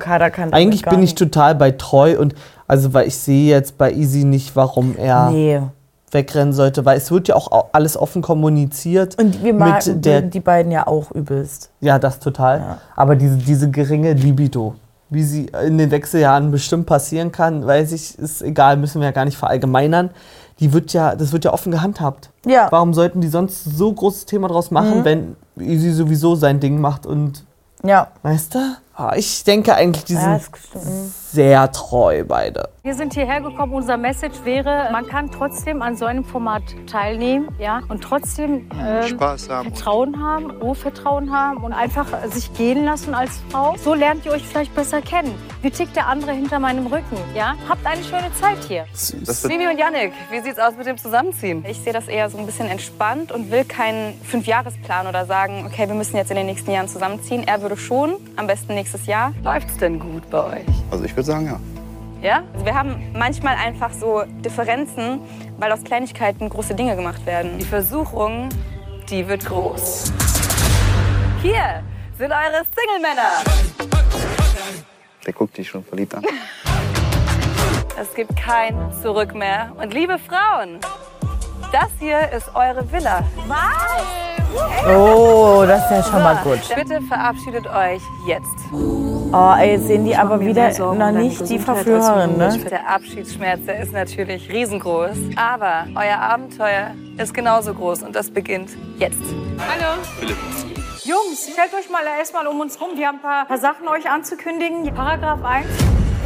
Eigentlich 0.53 0.83
bin 0.83 1.03
ich 1.03 1.15
total 1.15 1.55
bei 1.55 1.71
treu 1.73 2.19
und 2.19 2.35
also 2.67 2.93
weil 2.95 3.07
ich 3.07 3.17
sehe 3.17 3.49
jetzt 3.51 3.77
bei 3.79 3.93
Easy 3.93 4.25
nicht, 4.25 4.57
warum 4.57 4.97
er 4.97 5.31
Nee. 5.31 5.61
wegrennen 6.11 6.53
sollte, 6.55 6.85
weil 6.85 6.97
es 6.97 7.11
wird 7.11 7.29
ja 7.29 7.35
auch 7.37 7.53
au- 7.53 7.69
alles 7.73 7.97
offen 7.97 8.23
kommuniziert. 8.23 9.21
Und 9.21 9.45
wir 9.45 9.53
mit 9.53 10.05
der 10.05 10.23
die 10.23 10.41
beiden 10.41 10.73
ja 10.73 10.87
auch 10.87 11.11
übelst. 11.13 11.71
Ja, 11.81 11.99
das 11.99 12.19
total. 12.21 12.79
Aber 12.97 13.17
diese, 13.17 13.37
diese 13.37 13.71
geringe 13.71 14.13
Libido, 14.15 14.75
wie 15.11 15.23
sie 15.23 15.47
in 15.67 15.79
den 15.79 15.91
Wechseljahren 15.91 16.51
bestimmt 16.51 16.87
passieren 16.87 17.31
kann, 17.33 17.67
weiß 17.67 17.93
ich, 17.93 18.19
ist 18.19 18.43
egal, 18.43 18.77
müssen 18.77 19.01
wir 19.01 19.07
ja 19.07 19.13
gar 19.13 19.25
nicht 19.25 19.37
verallgemeinern. 19.39 20.11
Die 20.59 20.73
wird 20.73 20.93
ja, 20.95 21.15
das 21.15 21.33
wird 21.33 21.45
ja 21.45 21.53
offen 21.53 21.71
gehandhabt. 21.71 22.31
Ja. 22.47 22.69
Warum 22.71 22.95
sollten 22.95 23.21
die 23.21 23.29
sonst 23.29 23.63
so 23.65 23.93
großes 23.93 24.25
Thema 24.25 24.49
draus 24.49 24.71
machen, 24.71 25.01
Mhm. 25.01 25.05
wenn 25.05 25.37
sie 25.57 25.93
sowieso 25.93 26.35
sein 26.35 26.61
Ding 26.61 26.81
macht 26.81 27.07
und 27.07 27.45
Ja. 27.85 28.09
weißt 28.23 28.55
du? 28.55 28.59
Ah, 28.99 29.13
Ich 29.15 29.45
denke 29.45 29.75
eigentlich, 29.75 30.05
die 30.05 30.15
sind 30.15 30.41
sehr 30.73 31.71
treu 31.71 32.25
beide. 32.27 32.71
Wir 32.83 32.95
sind 32.95 33.13
hierher 33.13 33.43
gekommen. 33.43 33.75
Unser 33.75 33.99
Message 33.99 34.37
wäre, 34.45 34.89
man 34.91 35.07
kann 35.07 35.31
trotzdem 35.31 35.83
an 35.83 35.97
so 35.99 36.07
einem 36.07 36.25
Format 36.25 36.63
teilnehmen, 36.91 37.49
ja, 37.59 37.81
und 37.89 38.01
trotzdem 38.03 38.71
ähm, 38.81 39.03
Spaß 39.07 39.51
haben. 39.51 39.75
Vertrauen 39.75 40.25
haben, 40.25 40.63
Urvertrauen 40.63 41.31
haben 41.31 41.63
und 41.63 41.75
einfach 41.75 42.07
sich 42.31 42.55
gehen 42.55 42.87
lassen 42.87 43.13
als 43.13 43.33
Frau. 43.51 43.75
So 43.77 43.93
lernt 43.93 44.25
ihr 44.25 44.33
euch 44.33 44.47
vielleicht 44.47 44.75
besser 44.75 45.03
kennen. 45.03 45.35
Wie 45.61 45.71
tickt 45.71 45.95
der 45.95 46.07
andere 46.07 46.33
hinter 46.33 46.59
meinem 46.59 46.87
Rücken, 46.87 47.19
ja? 47.35 47.55
Habt 47.69 47.85
eine 47.85 48.03
schöne 48.03 48.33
Zeit 48.41 48.59
hier. 48.67 48.87
Mimi 49.47 49.67
und 49.67 49.79
Yannick, 49.79 50.13
wie 50.31 50.41
sieht's 50.41 50.59
aus 50.59 50.75
mit 50.79 50.87
dem 50.87 50.97
Zusammenziehen? 50.97 51.65
Ich 51.69 51.81
sehe 51.83 51.93
das 51.93 52.09
eher 52.09 52.31
so 52.31 52.39
ein 52.39 52.47
bisschen 52.47 52.69
entspannt 52.69 53.31
und 53.31 53.51
will 53.51 53.65
keinen 53.65 54.19
Fünfjahresplan 54.23 55.07
oder 55.07 55.27
sagen, 55.27 55.65
okay, 55.67 55.87
wir 55.87 55.95
müssen 55.95 56.17
jetzt 56.17 56.31
in 56.31 56.37
den 56.37 56.47
nächsten 56.47 56.71
Jahren 56.71 56.89
zusammenziehen. 56.89 57.43
Er 57.47 57.61
würde 57.61 57.77
schon, 57.77 58.15
am 58.37 58.47
besten 58.47 58.69
nächstes 58.75 58.86
Jahr. 59.07 59.33
Läuft's 59.43 59.77
denn 59.79 59.99
gut 59.99 60.29
bei 60.31 60.43
euch? 60.45 60.67
Also 60.91 61.05
ich 61.05 61.13
würde 61.13 61.25
sagen, 61.25 61.47
ja. 61.47 61.61
Ja? 62.23 62.43
Also 62.53 62.65
wir 62.65 62.75
haben 62.75 63.13
manchmal 63.13 63.57
einfach 63.57 63.93
so 63.93 64.23
Differenzen, 64.45 65.21
weil 65.59 65.73
aus 65.73 65.83
Kleinigkeiten 65.85 66.49
große 66.49 66.75
Dinge 66.75 66.97
gemacht 66.97 67.25
werden. 67.27 67.59
Die 67.59 67.65
Versuchung, 67.65 68.49
die 69.11 69.27
wird 69.29 69.45
groß. 69.45 70.13
Hier 71.43 71.83
sind 72.19 72.33
eure 72.33 72.63
Single-Männer. 72.75 73.45
Der 75.27 75.33
guckt 75.33 75.57
dich 75.57 75.69
schon 75.69 75.85
verliebt 75.85 76.15
an. 76.15 76.25
Es 77.99 78.13
gibt 78.15 78.37
kein 78.37 78.93
Zurück 79.01 79.35
mehr. 79.35 79.73
Und 79.81 79.95
liebe 79.95 80.19
Frauen, 80.19 80.81
das 81.73 81.89
hier 81.99 82.31
ist 82.33 82.55
eure 82.55 82.91
Villa. 82.91 83.23
Was? 83.47 84.27
Oh, 84.89 85.65
das 85.67 85.85
ist 85.85 85.91
ja 85.91 86.03
schon 86.03 86.23
mal 86.23 86.37
gut. 86.37 86.61
Bitte 86.75 87.01
verabschiedet 87.03 87.67
euch 87.67 88.01
jetzt. 88.27 88.57
Oh, 88.73 89.55
ey, 89.59 89.73
jetzt 89.73 89.87
sehen 89.87 90.05
die 90.05 90.17
aber 90.17 90.41
wieder 90.41 90.71
noch 90.79 91.11
nicht 91.11 91.49
die 91.49 91.59
Verführerin, 91.59 92.39
ne? 92.39 92.57
Der 92.71 92.89
Abschiedsschmerz, 92.89 93.65
der 93.67 93.81
ist 93.81 93.93
natürlich 93.93 94.49
riesengroß. 94.51 95.17
Aber 95.37 95.87
euer 95.95 96.19
Abenteuer 96.19 96.93
ist 97.19 97.35
genauso 97.35 97.75
groß 97.75 98.03
und 98.03 98.15
das 98.15 98.31
beginnt 98.31 98.71
jetzt. 98.99 99.23
Hallo. 99.59 99.99
Jungs, 101.05 101.49
stellt 101.53 101.75
euch 101.75 101.91
mal 101.91 102.03
erstmal 102.19 102.47
um 102.47 102.61
uns 102.61 102.81
rum. 102.81 102.91
Wir 102.97 103.09
haben 103.09 103.17
ein 103.17 103.23
paar, 103.23 103.45
paar 103.47 103.59
Sachen 103.59 103.89
euch 103.89 104.09
anzukündigen. 104.09 104.93
Paragraph 104.95 105.45
1. 105.45 105.67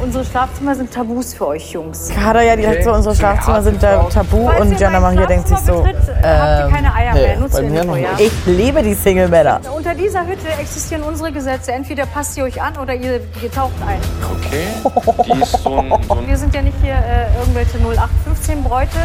Unsere 0.02 0.24
Schlafzimmer 0.24 0.74
sind 0.74 0.92
Tabus 0.92 1.34
für 1.34 1.48
euch 1.48 1.72
Jungs. 1.72 2.10
Kader 2.14 2.42
ja 2.42 2.56
direkt 2.56 2.84
so, 2.84 2.92
unsere 2.92 3.14
Schlafzimmer 3.14 3.62
sind 3.62 3.82
da 3.82 4.04
tabu 4.04 4.46
Falls 4.46 4.60
und 4.62 4.72
ihr 4.72 4.78
Jana 4.78 5.00
Maria 5.00 5.26
denkt 5.26 5.48
sich 5.48 5.58
so, 5.58 5.82
betritt, 5.82 5.96
habt 6.22 6.68
ihr 6.68 6.74
keine 6.74 6.94
Eier 6.94 7.14
mehr, 7.14 7.36
nur 7.38 7.50
zur 7.50 7.60
Info, 7.60 7.96
ja? 7.96 8.08
ich 8.18 8.32
liebe 8.46 8.82
die 8.82 8.94
Single-Männer. 8.94 9.60
Unter 9.76 9.94
dieser 9.94 10.26
Hütte 10.26 10.48
existieren 10.58 11.02
unsere 11.02 11.30
Gesetze. 11.32 11.72
Entweder 11.72 12.06
passt 12.06 12.36
ihr 12.38 12.44
euch 12.44 12.60
an 12.60 12.76
oder 12.78 12.94
ihr, 12.94 13.20
ihr 13.42 13.52
taucht 13.52 13.74
ein. 13.86 14.00
Okay. 14.38 14.66
Die 15.24 15.42
ist 15.42 15.62
so 15.62 15.76
ein, 15.76 15.92
so 16.08 16.14
ein 16.14 16.26
Wir 16.26 16.36
sind 16.36 16.54
ja 16.54 16.62
nicht 16.62 16.76
hier 16.82 16.94
äh, 16.94 17.38
irgendwelche 17.38 17.78
0815 17.78 18.62
Bräute. 18.64 18.96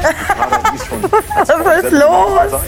Was 1.48 1.84
ist 1.84 1.92
los? 1.92 2.62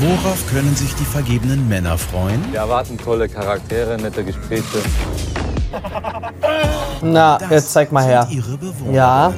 Worauf 0.00 0.50
können 0.50 0.74
sich 0.76 0.94
die 0.96 1.04
vergebenen 1.04 1.68
Männer 1.68 1.96
freuen? 1.96 2.44
Wir 2.52 2.60
erwarten 2.60 2.98
tolle 2.98 3.28
Charaktere, 3.28 3.96
nette 3.96 4.24
Gespräche. 4.24 4.78
Na, 7.02 7.38
jetzt 7.50 7.72
zeig 7.72 7.92
mal 7.92 8.04
her. 8.04 8.28
Ja. 8.92 9.32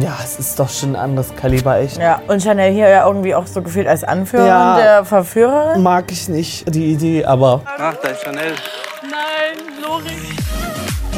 Ja, 0.00 0.16
es 0.24 0.38
ist 0.40 0.58
doch 0.58 0.68
schon 0.68 0.96
ein 0.96 0.96
anderes 0.96 1.34
Kaliber, 1.36 1.78
echt. 1.78 1.98
Ja, 1.98 2.20
und 2.26 2.42
Chanel 2.42 2.72
hier 2.72 2.88
ja 2.88 3.06
irgendwie 3.06 3.34
auch 3.34 3.46
so 3.46 3.62
gefühlt 3.62 3.86
als 3.86 4.02
Anführerin 4.02 4.48
Ja. 4.48 4.76
der 4.76 5.04
Verführerin. 5.04 5.82
Mag 5.82 6.10
ich 6.10 6.28
nicht, 6.28 6.74
die 6.74 6.92
Idee, 6.92 7.24
aber 7.24 7.60
Ach, 7.64 7.94
da 8.02 8.08
ist 8.08 8.22
Chanel. 8.24 8.54
Nein, 9.02 9.82
Lori. 9.82 10.16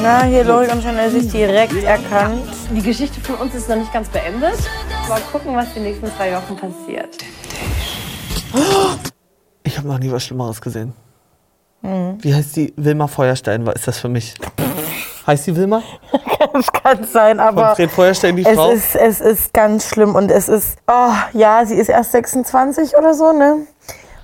Na, 0.03 0.25
hier 0.25 0.45
Lori 0.45 0.67
und 0.71 0.83
Chanel 0.83 1.11
sich 1.11 1.31
direkt 1.31 1.83
erkannt. 1.85 2.43
Die 2.71 2.83
Geschichte 2.83 3.19
von 3.23 3.37
uns 3.37 3.55
ist 3.55 3.69
noch 3.69 3.77
nicht 3.77 3.93
ganz 3.95 4.09
beendet. 4.09 4.59
Mal 5.09 5.21
gucken, 5.33 5.57
was 5.57 5.73
die 5.73 5.81
nächsten 5.81 6.07
zwei 6.15 6.33
Wochen 6.35 6.57
passiert. 6.57 7.17
ich 9.63 9.79
habe 9.79 9.89
noch 9.89 9.99
nie 9.99 10.11
was 10.13 10.23
Schlimmeres 10.25 10.61
gesehen. 10.61 10.93
Mhm. 11.87 12.19
Wie 12.23 12.35
heißt 12.35 12.57
die? 12.57 12.73
Wilma 12.77 13.07
Feuerstein, 13.07 13.67
was 13.67 13.77
ist 13.77 13.89
das 13.89 13.99
für 13.99 14.09
mich? 14.09 14.35
heißt 15.27 15.47
die 15.47 15.57
Wilma? 15.57 15.83
Das 16.53 16.73
kann 16.73 17.05
sein, 17.05 17.41
aber 17.41 17.69
Von 17.69 17.77
Fred 17.77 17.91
Feuerstein, 17.91 18.37
die 18.37 18.45
es 18.45 18.55
Frau? 18.55 18.71
ist, 18.71 18.95
es 18.97 19.21
ist 19.21 19.53
ganz 19.53 19.89
schlimm 19.89 20.15
und 20.15 20.31
es 20.31 20.49
ist, 20.49 20.79
oh 20.87 21.13
ja, 21.33 21.65
sie 21.67 21.75
ist 21.75 21.89
erst 21.89 22.13
26 22.13 22.97
oder 22.97 23.13
so, 23.15 23.33
ne? 23.33 23.67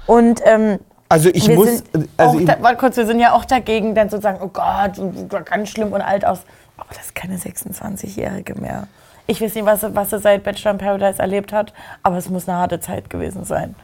Und 0.06 0.40
ähm, 0.44 0.78
Also 1.08 1.28
ich 1.32 1.48
wir 1.48 1.56
muss, 1.56 1.66
sind 1.66 2.08
also 2.16 2.36
auch 2.36 2.40
ich- 2.40 2.46
da, 2.46 2.56
warte 2.60 2.76
kurz, 2.78 2.96
wir 2.96 3.06
sind 3.06 3.18
ja 3.20 3.32
auch 3.32 3.44
dagegen, 3.44 3.94
dann 3.94 4.08
sozusagen, 4.10 4.38
oh 4.42 4.48
Gott, 4.48 4.96
du 4.96 5.12
siehst 5.12 5.32
doch 5.32 5.44
ganz 5.44 5.68
schlimm 5.70 5.92
und 5.92 6.00
alt 6.00 6.24
aus. 6.24 6.40
Aber 6.76 6.88
das 6.94 7.06
ist 7.06 7.14
keine 7.14 7.36
26-Jährige 7.36 8.54
mehr. 8.60 8.86
Ich 9.26 9.40
weiß 9.40 9.54
nicht, 9.54 9.66
was, 9.66 9.80
sie- 9.80 9.94
was 9.94 10.10
sie 10.10 10.18
seit 10.18 10.42
Bachelor 10.44 10.72
in 10.72 10.78
Paradise 10.78 11.20
erlebt 11.20 11.52
hat, 11.52 11.72
aber 12.02 12.16
es 12.16 12.28
muss 12.28 12.48
eine 12.48 12.58
harte 12.58 12.80
Zeit 12.80 13.10
gewesen 13.10 13.44
sein. 13.44 13.74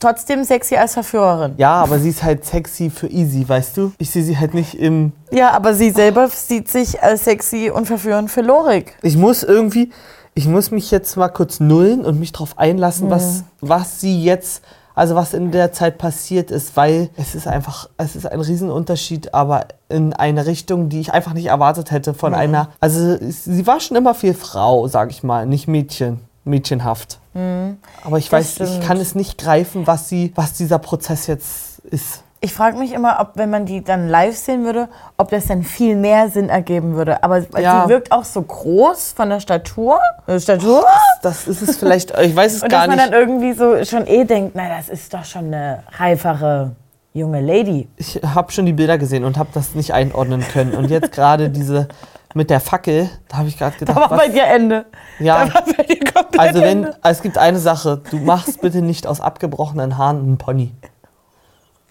Trotzdem 0.00 0.44
sexy 0.44 0.76
als 0.76 0.94
Verführerin. 0.94 1.54
Ja, 1.56 1.74
aber 1.82 1.98
sie 1.98 2.10
ist 2.10 2.22
halt 2.22 2.44
sexy 2.44 2.90
für 2.90 3.06
easy, 3.08 3.48
weißt 3.48 3.76
du? 3.76 3.92
Ich 3.98 4.10
sehe 4.10 4.22
sie 4.22 4.38
halt 4.38 4.54
nicht 4.54 4.74
im. 4.74 5.12
Ja, 5.30 5.50
aber 5.52 5.74
sie 5.74 5.90
selber 5.90 6.28
sieht 6.28 6.68
sich 6.68 7.02
als 7.02 7.24
sexy 7.24 7.70
und 7.70 7.86
verführend 7.86 8.30
für 8.30 8.42
Lorik. 8.42 8.96
Ich 9.02 9.16
muss 9.16 9.42
irgendwie, 9.42 9.90
ich 10.34 10.46
muss 10.46 10.70
mich 10.70 10.90
jetzt 10.90 11.16
mal 11.16 11.28
kurz 11.28 11.60
nullen 11.60 12.04
und 12.04 12.20
mich 12.20 12.32
darauf 12.32 12.58
einlassen, 12.58 13.10
was, 13.10 13.44
was 13.60 14.00
sie 14.00 14.22
jetzt, 14.22 14.62
also 14.94 15.14
was 15.14 15.34
in 15.34 15.50
der 15.50 15.72
Zeit 15.72 15.98
passiert 15.98 16.50
ist, 16.50 16.76
weil 16.76 17.10
es 17.16 17.34
ist 17.34 17.46
einfach, 17.46 17.88
es 17.96 18.16
ist 18.16 18.26
ein 18.26 18.40
Riesenunterschied, 18.40 19.34
aber 19.34 19.66
in 19.88 20.12
eine 20.12 20.46
Richtung, 20.46 20.88
die 20.88 21.00
ich 21.00 21.12
einfach 21.12 21.32
nicht 21.34 21.46
erwartet 21.46 21.90
hätte 21.90 22.14
von 22.14 22.32
Mhm. 22.32 22.38
einer, 22.38 22.68
also 22.80 23.16
sie 23.20 23.66
war 23.66 23.80
schon 23.80 23.96
immer 23.96 24.14
viel 24.14 24.34
Frau, 24.34 24.88
sag 24.88 25.10
ich 25.10 25.22
mal, 25.22 25.46
nicht 25.46 25.68
Mädchen, 25.68 26.20
mädchenhaft. 26.44 27.18
Mhm. 27.36 27.78
Aber 28.04 28.18
ich 28.18 28.28
Das 28.28 28.32
weiß, 28.58 28.60
ich 28.60 28.68
stimmt. 28.74 28.84
kann 28.86 28.96
es 28.98 29.14
nicht 29.14 29.38
greifen, 29.38 29.86
was 29.86 30.08
sie, 30.08 30.32
was 30.34 30.54
dieser 30.54 30.78
Prozess 30.78 31.26
jetzt 31.26 31.78
ist. 31.80 32.22
Ich 32.40 32.52
frage 32.52 32.76
mich 32.76 32.92
immer, 32.92 33.16
ob, 33.20 33.30
wenn 33.34 33.48
man 33.50 33.64
die 33.64 33.82
dann 33.82 34.08
live 34.08 34.36
sehen 34.36 34.64
würde, 34.64 34.88
ob 35.16 35.30
das 35.30 35.46
dann 35.46 35.62
viel 35.62 35.96
mehr 35.96 36.28
Sinn 36.30 36.48
ergeben 36.50 36.94
würde. 36.94 37.22
Aber 37.24 37.38
Ja. 37.58 37.82
sie 37.84 37.88
wirkt 37.88 38.12
auch 38.12 38.24
so 38.24 38.42
groß 38.42 39.12
von 39.16 39.30
der 39.30 39.40
Statur. 39.40 39.98
Äh, 40.26 40.38
Statur? 40.38 40.84
Das 41.22 41.48
ist 41.48 41.62
es 41.62 41.76
vielleicht, 41.78 42.16
ich 42.20 42.36
weiß 42.36 42.54
es 42.56 42.62
Und 42.62 42.68
gar 42.68 42.86
dass 42.86 42.88
man 42.88 42.98
nicht. 42.98 43.12
dann 43.12 43.18
irgendwie 43.20 43.52
so 43.54 43.82
schon 43.84 44.06
eh 44.06 44.24
denkt, 44.24 44.52
na, 44.54 44.68
das 44.68 44.88
ist 44.90 45.12
doch 45.14 45.24
schon 45.24 45.46
eine 45.46 45.82
reifere 45.98 46.72
junge 47.14 47.40
Lady. 47.40 47.88
Ich 47.96 48.20
habe 48.22 48.52
schon 48.52 48.66
die 48.66 48.74
Bilder 48.74 48.98
gesehen 48.98 49.24
und 49.24 49.38
habe 49.38 49.48
das 49.54 49.74
nicht 49.74 49.94
einordnen 49.94 50.42
können. 50.52 50.74
Und 50.74 50.90
jetzt 50.90 51.12
gerade 51.12 51.48
diese 51.48 51.88
mit 52.36 52.50
der 52.50 52.60
Fackel, 52.60 53.08
da 53.28 53.38
habe 53.38 53.48
ich 53.48 53.56
gerade 53.58 53.74
Da 53.78 53.78
gedacht, 53.80 53.96
war 53.96 54.10
was, 54.10 54.18
bei 54.18 54.28
dir 54.28 54.44
Ende. 54.44 54.86
ja, 55.18 55.46
Da 55.46 55.54
war 55.54 55.62
bei 55.76 55.82
dir 55.84 55.98
komplett 55.98 56.38
also 56.38 56.60
wenn, 56.60 56.84
Ende. 56.84 56.96
es 57.02 57.22
gibt 57.22 57.38
eine 57.38 57.58
Sache, 57.58 58.02
du 58.10 58.18
machst 58.18 58.60
bitte 58.60 58.82
nicht 58.82 59.06
aus 59.06 59.20
abgebrochenen 59.20 59.96
Haaren 59.98 60.18
einen 60.18 60.38
Pony. 60.38 60.72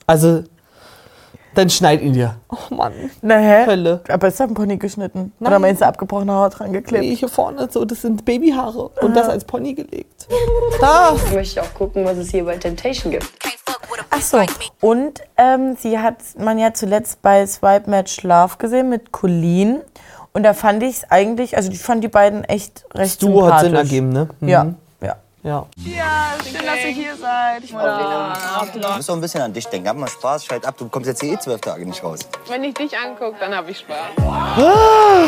Also, 0.08 0.43
Dann 1.55 1.69
schneid 1.69 2.01
ihn 2.01 2.12
dir. 2.13 2.36
Oh 2.49 2.75
Mann. 2.75 2.91
Na 3.21 3.38
hä? 3.38 3.65
Hölle. 3.65 4.01
Aber 4.10 4.27
ist 4.27 4.39
da 4.39 4.43
ein 4.43 4.53
Pony 4.53 4.75
geschnitten? 4.77 5.31
Nein. 5.39 5.47
Oder 5.51 5.60
meinst 5.60 5.81
du 5.81 5.86
abgebrochene 5.88 6.34
Haut 6.34 6.60
dran 6.60 6.73
geklebt? 6.73 7.03
Nee, 7.05 7.15
hier 7.15 7.29
vorne 7.29 7.67
so, 7.71 7.86
das 7.86 8.01
sind 8.01 8.25
Babyhaare. 8.25 8.89
Und 9.01 9.12
Ah. 9.12 9.15
das 9.21 9.29
als 9.29 9.45
Pony 9.45 9.73
gelegt. 9.73 10.27
Da. 10.81 11.13
Ich 11.15 11.34
möchte 11.34 11.62
auch 11.63 11.73
gucken, 11.73 12.03
was 12.05 12.17
es 12.17 12.29
hier 12.31 12.43
bei 12.45 12.58
Temptation 12.58 13.12
gibt. 13.12 13.25
Ach 14.10 14.21
so. 14.21 14.41
Und 14.81 15.21
ähm, 15.38 15.77
sie 15.79 15.97
hat 15.97 16.17
man 16.38 16.60
ja 16.60 16.73
zuletzt 16.73 17.21
bei 17.21 17.47
Swipe 17.47 17.89
Match 17.89 18.21
Love 18.23 18.58
gesehen 18.58 18.89
mit 18.89 19.12
Colleen. 19.13 19.79
Und 20.36 20.43
da 20.43 20.54
fand 20.54 20.84
ich 20.84 20.98
es 20.98 21.10
eigentlich, 21.10 21.56
also 21.56 21.71
ich 21.71 21.80
fand 21.80 22.04
die 22.04 22.10
beiden 22.10 22.43
echt 22.43 22.84
recht 22.93 23.13
Das 23.13 23.17
Duo 23.17 23.45
hat 23.45 23.62
Sinn 23.62 23.69
sympathisch. 23.69 23.89
ergeben, 23.91 24.10
ne? 24.10 24.28
Mhm. 24.41 24.48
Ja. 24.50 24.65
ja. 25.02 25.15
Ja. 25.43 25.65
Ja, 25.78 26.34
schön, 26.43 26.54
dass 26.65 26.84
ihr 26.84 26.89
hier 26.89 27.15
seid. 27.15 27.63
Ich 27.63 27.69
Du 27.71 28.89
musst 28.95 29.10
auch 29.12 29.13
ein 29.13 29.21
bisschen 29.21 29.41
an 29.43 29.54
dich 29.54 29.65
denken. 29.67 29.88
Hab 29.88 29.95
mal 29.95 30.10
Spaß, 30.10 30.43
schalt 30.43 30.65
ab. 30.65 30.76
Du 30.78 30.89
kommst 30.89 31.08
jetzt 31.08 31.21
hier 31.21 31.34
eh 31.34 31.39
zwölf 31.39 31.62
Tage 31.62 31.86
nicht 31.86 32.04
raus. 32.04 32.19
Wenn 32.50 32.63
ich 32.65 32.74
dich 32.74 32.98
angucke, 32.98 33.36
dann 33.39 33.56
habe 33.56 33.71
ich 33.71 33.78
Spaß. 33.78 33.95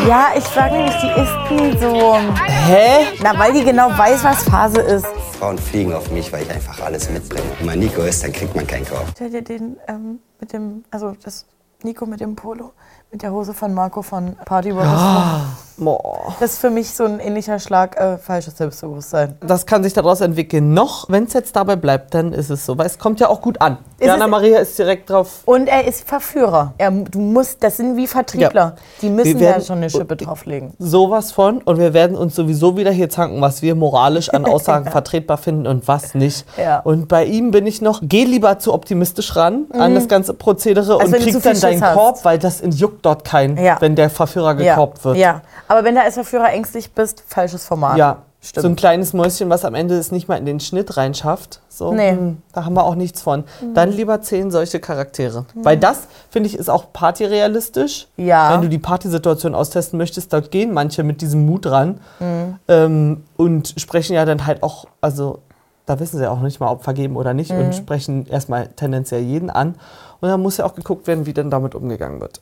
Ja, 0.07 0.29
ich 0.35 0.43
sag 0.43 0.71
nämlich, 0.71 0.95
die 1.01 1.21
ist 1.21 1.51
nie 1.51 1.77
so. 1.77 2.17
Hä? 2.65 3.05
Na, 3.21 3.37
weil 3.39 3.53
die 3.53 3.63
genau 3.63 3.95
weiß, 3.97 4.23
was 4.25 4.43
Phase 4.43 4.81
ist. 4.81 5.05
Frauen 5.39 5.57
fliegen 5.57 5.93
auf 5.93 6.09
mich, 6.11 6.33
weil 6.33 6.41
ich 6.43 6.49
einfach 6.51 6.81
alles 6.81 7.09
mitbringe. 7.11 7.45
Wenn 7.59 7.67
man 7.67 7.79
Nico 7.79 8.01
ist, 8.01 8.23
dann 8.23 8.33
kriegt 8.33 8.55
man 8.55 8.65
keinen 8.67 8.85
Korb. 8.87 9.05
Stell 9.13 9.29
dir 9.29 9.43
den 9.43 9.77
ähm, 9.87 10.19
mit 10.41 10.51
dem, 10.51 10.83
also 10.91 11.13
das 11.23 11.45
Nico 11.83 12.07
mit 12.07 12.19
dem 12.21 12.35
Polo, 12.35 12.73
mit 13.17 13.23
der 13.23 13.31
Hose 13.31 13.55
von 13.55 13.73
Marco 13.73 14.03
von 14.03 14.35
Party. 14.45 14.71
Ah, 14.73 15.41
boah. 15.77 16.35
Das 16.39 16.53
ist 16.53 16.59
für 16.59 16.69
mich 16.69 16.91
so 16.91 17.05
ein 17.05 17.19
ähnlicher 17.19 17.59
Schlag 17.59 17.97
äh, 17.99 18.17
falsches 18.17 18.57
Selbstbewusstsein. 18.57 19.35
Das 19.45 19.65
kann 19.65 19.83
sich 19.83 19.93
daraus 19.93 20.21
entwickeln. 20.21 20.73
Noch, 20.73 21.09
wenn 21.09 21.25
es 21.25 21.33
jetzt 21.33 21.55
dabei 21.55 21.75
bleibt, 21.75 22.13
dann 22.13 22.33
ist 22.33 22.49
es 22.49 22.65
so. 22.65 22.77
Weil 22.77 22.85
es 22.87 22.97
kommt 22.99 23.19
ja 23.19 23.29
auch 23.29 23.41
gut 23.41 23.61
an. 23.61 23.77
Ist 23.99 24.07
Jana 24.07 24.27
Maria 24.27 24.59
ist 24.59 24.77
direkt 24.77 25.09
drauf. 25.09 25.41
Und 25.45 25.67
er 25.67 25.85
ist 25.87 26.07
Verführer. 26.07 26.73
Er, 26.77 26.91
du 26.91 27.19
musst, 27.19 27.63
das 27.63 27.77
sind 27.77 27.95
wie 27.97 28.07
Vertriebler. 28.07 28.75
Die 29.01 29.09
müssen 29.09 29.39
werden- 29.39 29.59
da 29.59 29.65
schon 29.65 29.77
eine 29.77 29.89
Schippe 29.89 30.15
drauflegen. 30.15 30.73
Sowas 30.79 31.31
von. 31.31 31.59
Und 31.63 31.77
wir 31.79 31.93
werden 31.93 32.15
uns 32.17 32.35
sowieso 32.35 32.77
wieder 32.77 32.91
hier 32.91 33.09
zanken, 33.09 33.41
was 33.41 33.61
wir 33.61 33.75
moralisch 33.75 34.29
an 34.29 34.45
Aussagen 34.49 34.85
Ja. 34.85 34.91
vertretbar 34.91 35.37
finden 35.37 35.67
und 35.67 35.87
was 35.87 36.13
nicht. 36.15 36.45
Ja. 36.57 36.79
Und 36.79 37.07
bei 37.07 37.25
ihm 37.25 37.51
bin 37.51 37.65
ich 37.65 37.81
noch, 37.81 37.99
geh 38.03 38.23
lieber 38.23 38.59
zu 38.59 38.73
optimistisch 38.73 39.35
ran 39.35 39.65
an 39.73 39.91
Mhm. 39.91 39.95
das 39.95 40.07
ganze 40.07 40.33
Prozedere 40.33 40.99
Als 40.99 41.05
und 41.11 41.15
krieg 41.19 41.41
dann 41.41 41.59
deinen. 41.59 41.81
Korb, 41.81 42.23
weil 42.25 42.37
das 42.39 42.61
juckt 42.63 43.05
dort 43.05 43.23
keinen, 43.23 43.57
Ja. 43.57 43.77
wenn 43.79 43.95
der 43.95 44.09
Verführer 44.09 44.59
Ja. 44.59 44.73
gekorbt 44.75 45.03
wird. 45.05 45.17
Ja, 45.17 45.41
aber 45.67 45.83
wenn 45.83 45.95
du 45.95 46.01
als 46.01 46.15
Verführer 46.15 46.49
ängstlich 46.51 46.93
bist, 46.93 47.23
falsches 47.27 47.65
Format. 47.65 47.97
Ja, 47.97 48.23
Stimmt. 48.41 48.61
so 48.61 48.69
ein 48.69 48.75
kleines 48.75 49.13
Mäuschen, 49.13 49.49
was 49.49 49.65
am 49.65 49.75
Ende 49.75 49.95
es 49.97 50.11
nicht 50.11 50.27
mal 50.27 50.37
in 50.37 50.45
den 50.45 50.59
Schnitt 50.59 50.95
reinschafft. 50.97 51.61
So, 51.69 51.93
Nee. 51.93 52.11
hm, 52.11 52.37
da 52.53 52.65
haben 52.65 52.73
wir 52.75 52.83
auch 52.83 52.95
nichts 52.95 53.21
von. 53.21 53.43
Mhm. 53.61 53.73
Dann 53.73 53.91
lieber 53.91 54.21
zehn 54.21 54.49
solche 54.51 54.79
Charaktere. 54.79 55.45
Mhm. 55.53 55.65
Weil 55.65 55.77
das, 55.77 56.07
finde 56.29 56.47
ich, 56.47 56.55
ist 56.57 56.69
auch 56.69 56.91
partyrealistisch. 56.93 58.07
Ja. 58.17 58.53
Wenn 58.53 58.61
du 58.61 58.69
die 58.69 58.77
Partysituation 58.77 59.53
austesten 59.55 59.97
möchtest, 59.97 60.33
da 60.33 60.39
gehen 60.39 60.73
manche 60.73 61.03
mit 61.03 61.21
diesem 61.21 61.45
Mut 61.45 61.65
ran 61.67 61.99
Mhm. 62.19 62.55
ähm, 62.67 63.23
und 63.35 63.73
sprechen 63.77 64.13
ja 64.13 64.25
dann 64.25 64.45
halt 64.45 64.63
auch, 64.63 64.85
also 65.01 65.39
da 65.85 65.99
wissen 65.99 66.17
sie 66.17 66.23
ja 66.23 66.31
auch 66.31 66.41
nicht 66.41 66.59
mal, 66.59 66.69
ob 66.71 66.83
vergeben 66.83 67.15
oder 67.15 67.33
nicht 67.33 67.51
Mhm. 67.51 67.59
und 67.59 67.75
sprechen 67.75 68.27
erstmal 68.27 68.67
tendenziell 68.69 69.21
jeden 69.21 69.49
an. 69.49 69.75
Und 70.19 70.29
dann 70.29 70.41
muss 70.41 70.57
ja 70.57 70.65
auch 70.65 70.75
geguckt 70.75 71.07
werden, 71.07 71.25
wie 71.25 71.33
denn 71.33 71.49
damit 71.49 71.75
umgegangen 71.75 72.19
wird. 72.19 72.41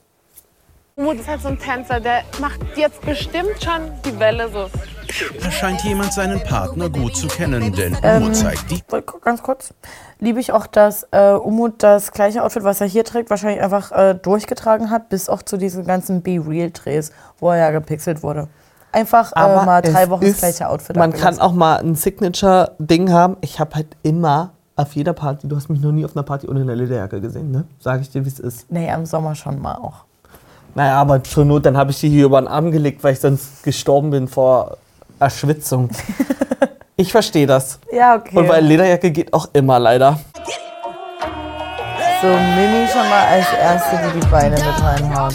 Umut 0.98 1.20
ist 1.20 1.28
halt 1.28 1.42
so 1.42 1.48
ein 1.48 1.58
Tänzer, 1.58 2.00
der 2.00 2.22
macht 2.40 2.58
jetzt 2.74 3.02
bestimmt 3.02 3.62
schon 3.62 3.82
die 4.02 4.18
Welle 4.18 4.48
so. 4.50 4.70
Da 5.42 5.50
scheint 5.50 5.82
jemand 5.84 6.14
seinen 6.14 6.40
Partner 6.42 6.88
gut 6.88 7.14
zu 7.14 7.28
kennen, 7.28 7.70
denn 7.74 7.94
Ähm, 8.02 8.22
Umut 8.22 8.36
zeigt 8.36 8.70
die. 8.70 8.82
Ganz 9.20 9.42
kurz. 9.42 9.74
Liebe 10.20 10.40
ich 10.40 10.52
auch, 10.52 10.66
dass 10.66 11.06
äh, 11.10 11.32
Umut 11.32 11.82
das 11.82 12.12
gleiche 12.12 12.42
Outfit, 12.42 12.64
was 12.64 12.80
er 12.80 12.86
hier 12.86 13.04
trägt, 13.04 13.28
wahrscheinlich 13.28 13.62
einfach 13.62 13.92
äh, 13.92 14.14
durchgetragen 14.14 14.88
hat, 14.88 15.10
bis 15.10 15.28
auch 15.28 15.42
zu 15.42 15.58
diesen 15.58 15.84
ganzen 15.84 16.22
Be-Real-Drehs, 16.22 17.12
wo 17.40 17.50
er 17.50 17.58
ja 17.58 17.70
gepixelt 17.72 18.22
wurde. 18.22 18.48
Einfach 18.90 19.32
äh, 19.36 19.66
mal 19.66 19.82
drei 19.82 20.08
Wochen 20.08 20.24
das 20.24 20.38
gleiche 20.38 20.66
Outfit 20.66 20.96
Man 20.96 21.10
abgelassen. 21.10 21.40
kann 21.40 21.46
auch 21.46 21.52
mal 21.52 21.76
ein 21.76 21.94
Signature-Ding 21.94 23.12
haben. 23.12 23.36
Ich 23.42 23.60
habe 23.60 23.74
halt 23.74 23.88
immer 24.02 24.54
auf 24.76 24.94
jeder 24.96 25.12
Party, 25.12 25.46
du 25.46 25.56
hast 25.56 25.68
mich 25.68 25.82
noch 25.82 25.92
nie 25.92 26.06
auf 26.06 26.16
einer 26.16 26.22
Party 26.22 26.48
ohne 26.48 26.62
eine 26.62 26.74
Lederjacke 26.74 27.20
gesehen, 27.20 27.50
ne? 27.50 27.64
Sag 27.80 28.00
ich 28.00 28.08
dir, 28.08 28.24
wie 28.24 28.28
es 28.30 28.40
ist. 28.40 28.70
Nee, 28.72 28.90
im 28.90 29.04
Sommer 29.04 29.34
schon 29.34 29.60
mal 29.60 29.74
auch. 29.74 30.05
Naja, 30.76 31.00
aber 31.00 31.24
zur 31.24 31.46
Not, 31.46 31.64
dann 31.64 31.74
habe 31.74 31.90
ich 31.90 32.00
die 32.00 32.10
hier 32.10 32.26
über 32.26 32.38
den 32.38 32.48
Arm 32.48 32.70
gelegt, 32.70 33.02
weil 33.02 33.14
ich 33.14 33.20
sonst 33.20 33.62
gestorben 33.62 34.10
bin 34.10 34.28
vor 34.28 34.76
Erschwitzung. 35.18 35.88
ich 36.96 37.10
verstehe 37.10 37.46
das. 37.46 37.78
Ja, 37.90 38.16
okay. 38.16 38.36
Und 38.36 38.46
weil 38.46 38.62
Lederjacke 38.62 39.10
geht 39.10 39.32
auch 39.32 39.48
immer 39.54 39.78
leider. 39.78 40.20
So, 42.20 42.28
Mimi 42.28 42.86
schon 42.92 43.08
mal 43.08 43.26
als 43.26 43.46
Erste, 43.58 43.98
die 44.06 44.20
die 44.20 44.26
Beine 44.26 44.56
mit 44.56 44.82
reinhaut. 44.82 45.34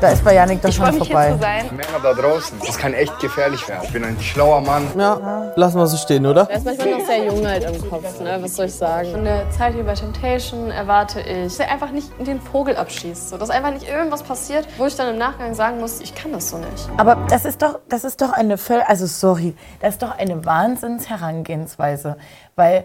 Da 0.00 0.08
ist 0.10 0.22
bei 0.22 0.34
Janik 0.34 0.60
das 0.60 0.74
schon 0.74 0.92
vorbei. 0.92 1.34
Männer 1.70 1.98
da 2.02 2.12
draußen, 2.12 2.58
das 2.64 2.76
kann 2.76 2.92
echt 2.92 3.18
gefährlich 3.20 3.66
werden. 3.68 3.80
Ich 3.84 3.92
bin 3.92 4.04
ein 4.04 4.20
schlauer 4.20 4.60
Mann. 4.60 4.86
Ja, 4.96 5.50
lassen 5.56 5.78
wir 5.78 5.86
so 5.86 5.96
stehen, 5.96 6.26
oder? 6.26 6.46
Er 6.50 6.58
ist 6.58 6.64
manchmal 6.66 6.90
noch 6.90 7.06
sehr 7.06 7.24
jung 7.24 7.46
halt 7.46 7.64
im 7.64 7.90
Kopf, 7.90 8.20
ne? 8.20 8.38
was 8.40 8.54
soll 8.56 8.66
ich 8.66 8.74
sagen. 8.74 9.10
Von 9.12 9.24
der 9.24 9.50
Zeit 9.50 9.72
hier 9.74 9.84
bei 9.84 9.94
Temptation 9.94 10.70
erwarte 10.70 11.20
ich, 11.20 11.44
dass 11.56 11.60
er 11.60 11.72
einfach 11.72 11.90
nicht 11.90 12.10
den 12.24 12.40
Vogel 12.40 12.76
abschießt. 12.76 13.30
So, 13.30 13.38
dass 13.38 13.48
einfach 13.50 13.70
nicht 13.72 13.88
irgendwas 13.88 14.22
passiert, 14.22 14.68
wo 14.76 14.86
ich 14.86 14.94
dann 14.94 15.08
im 15.14 15.18
Nachgang 15.18 15.54
sagen 15.54 15.80
muss, 15.80 16.00
ich 16.00 16.14
kann 16.14 16.32
das 16.32 16.50
so 16.50 16.58
nicht. 16.58 16.88
Aber 16.98 17.16
das 17.30 17.44
ist 17.46 17.62
doch, 17.62 17.78
das 17.88 18.04
ist 18.04 18.20
doch 18.20 18.32
eine 18.32 18.56
völ- 18.56 18.84
also 18.86 19.06
sorry, 19.06 19.56
das 19.80 19.94
ist 19.94 20.02
doch 20.02 20.16
eine 20.18 20.44
Wahnsinnsherangehensweise, 20.44 22.16
weil 22.56 22.84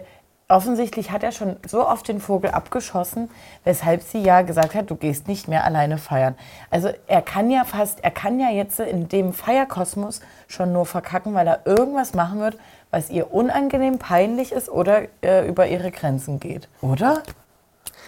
offensichtlich 0.54 1.10
hat 1.10 1.22
er 1.24 1.32
schon 1.32 1.56
so 1.66 1.86
oft 1.86 2.06
den 2.08 2.20
Vogel 2.20 2.50
abgeschossen, 2.52 3.28
weshalb 3.64 4.02
sie 4.02 4.18
ja 4.22 4.42
gesagt 4.42 4.74
hat, 4.74 4.88
du 4.90 4.94
gehst 4.94 5.26
nicht 5.26 5.48
mehr 5.48 5.64
alleine 5.64 5.98
feiern. 5.98 6.34
Also 6.70 6.90
er 7.08 7.22
kann 7.22 7.50
ja 7.50 7.64
fast, 7.64 8.02
er 8.04 8.10
kann 8.12 8.38
ja 8.38 8.50
jetzt 8.50 8.78
in 8.78 9.08
dem 9.08 9.32
Feierkosmos 9.32 10.20
schon 10.46 10.72
nur 10.72 10.86
verkacken, 10.86 11.34
weil 11.34 11.46
er 11.48 11.60
irgendwas 11.66 12.14
machen 12.14 12.38
wird, 12.40 12.56
was 12.90 13.10
ihr 13.10 13.34
unangenehm 13.34 13.98
peinlich 13.98 14.52
ist 14.52 14.68
oder 14.68 15.02
äh, 15.22 15.46
über 15.48 15.66
ihre 15.66 15.90
Grenzen 15.90 16.38
geht, 16.38 16.68
oder? 16.80 17.22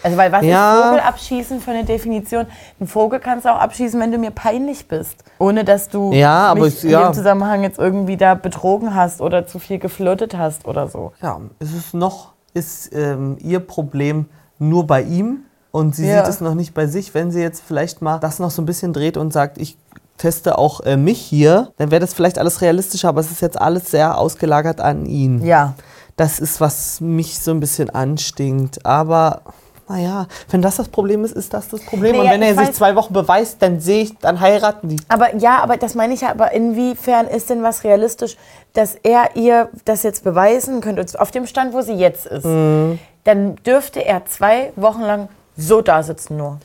Also 0.02 0.16
weil 0.18 0.30
was 0.30 0.44
Ja. 0.44 0.74
ist 0.78 0.84
Vogel 0.86 1.00
abschießen 1.00 1.60
für 1.60 1.70
eine 1.72 1.84
Definition? 1.84 2.46
Ein 2.78 2.86
Vogel 2.86 3.18
kannst 3.18 3.44
du 3.44 3.48
auch 3.48 3.58
abschießen, 3.58 3.98
wenn 4.00 4.12
du 4.12 4.18
mir 4.18 4.30
peinlich 4.30 4.86
bist. 4.86 5.24
Ohne 5.40 5.64
dass 5.64 5.88
du 5.88 6.12
Ja, 6.12 6.54
mich 6.54 6.84
in 6.84 6.90
ja. 6.90 7.08
dem 7.08 7.14
Zusammenhang 7.14 7.64
jetzt 7.64 7.78
irgendwie 7.78 8.16
da 8.16 8.34
betrogen 8.34 8.94
hast 8.94 9.20
oder 9.20 9.46
zu 9.48 9.58
viel 9.58 9.78
geflirtet 9.80 10.36
hast 10.36 10.66
oder 10.66 10.86
so. 10.86 11.12
Ja, 11.22 11.40
ist 11.58 11.74
es 11.74 11.92
noch, 11.94 12.34
ist 12.56 12.90
ähm, 12.92 13.36
ihr 13.40 13.60
Problem 13.60 14.26
nur 14.58 14.86
bei 14.86 15.02
ihm 15.02 15.40
und 15.70 15.94
sie 15.94 16.06
Ja. 16.06 16.24
sieht 16.24 16.34
es 16.34 16.40
noch 16.40 16.54
nicht 16.54 16.74
bei 16.74 16.86
sich. 16.86 17.14
Wenn 17.14 17.30
sie 17.30 17.40
jetzt 17.40 17.62
vielleicht 17.66 18.02
mal 18.02 18.18
das 18.18 18.38
noch 18.38 18.50
so 18.50 18.62
ein 18.62 18.66
bisschen 18.66 18.92
dreht 18.92 19.16
und 19.16 19.32
sagt, 19.32 19.58
ich 19.58 19.76
teste 20.16 20.56
auch 20.56 20.80
äh, 20.80 20.96
mich 20.96 21.20
hier, 21.20 21.72
dann 21.76 21.90
wäre 21.90 22.00
das 22.00 22.14
vielleicht 22.14 22.38
alles 22.38 22.62
realistischer, 22.62 23.08
aber 23.10 23.20
es 23.20 23.30
ist 23.30 23.42
jetzt 23.42 23.60
alles 23.60 23.90
sehr 23.90 24.16
ausgelagert 24.18 24.80
an 24.80 25.04
ihn. 25.06 25.44
Ja. 25.44 25.74
Das 26.16 26.40
ist, 26.40 26.60
was 26.62 27.02
mich 27.02 27.38
so 27.38 27.50
ein 27.50 27.60
bisschen 27.60 27.90
anstinkt. 27.90 28.86
Aber 28.86 29.42
naja, 29.88 30.26
wenn 30.50 30.62
das 30.62 30.76
das 30.76 30.88
Problem 30.88 31.24
ist, 31.24 31.32
ist 31.36 31.54
das 31.54 31.68
das 31.68 31.80
Problem. 31.84 32.12
Nee, 32.12 32.20
und 32.20 32.30
wenn 32.30 32.42
er 32.42 32.52
ich 32.52 32.58
sich 32.58 32.72
zwei 32.72 32.94
Wochen 32.96 33.12
beweist, 33.12 33.62
dann 33.62 33.80
sehe 33.80 34.02
ich, 34.04 34.18
dann 34.18 34.40
heiraten 34.40 34.88
die. 34.88 34.96
Aber 35.08 35.34
ja, 35.36 35.58
aber 35.62 35.76
das 35.76 35.94
meine 35.94 36.14
ich 36.14 36.22
ja, 36.22 36.30
aber 36.30 36.52
inwiefern 36.52 37.26
ist 37.28 37.50
denn 37.50 37.62
was 37.62 37.84
realistisch, 37.84 38.36
dass 38.72 38.94
er 38.96 39.36
ihr 39.36 39.68
das 39.84 40.02
jetzt 40.02 40.24
beweisen 40.24 40.80
könnte, 40.80 41.04
auf 41.20 41.30
dem 41.30 41.46
Stand, 41.46 41.72
wo 41.72 41.82
sie 41.82 41.92
jetzt 41.94 42.26
ist, 42.26 42.44
Mhm. 42.44 42.98
dann 43.24 43.56
dürfte 43.56 44.04
er 44.04 44.26
zwei 44.26 44.72
Wochen 44.76 45.02
lang 45.02 45.28
so 45.56 45.80
da 45.82 46.02
sitzen 46.02 46.36
nur. 46.36 46.58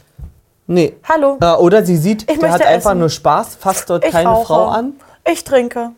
Nee. 0.67 0.93
Hallo. 1.07 1.37
Äh, 1.41 1.53
oder 1.55 1.85
sie 1.85 1.97
sieht, 1.97 2.23
Ich 2.31 2.39
der 2.39 2.49
hat 2.49 2.59
möchte 2.59 2.67
einfach 2.67 2.91
essen. 2.91 2.99
nur 2.99 3.09
Spaß, 3.09 3.55
fasst 3.55 3.89
dort 3.89 4.05
Ich 4.05 4.11
keine 4.11 4.29
rauche. 4.29 4.45
Frau 4.47 4.67
an. 4.67 4.93
Ich 5.29 5.43
trinke. 5.43 5.91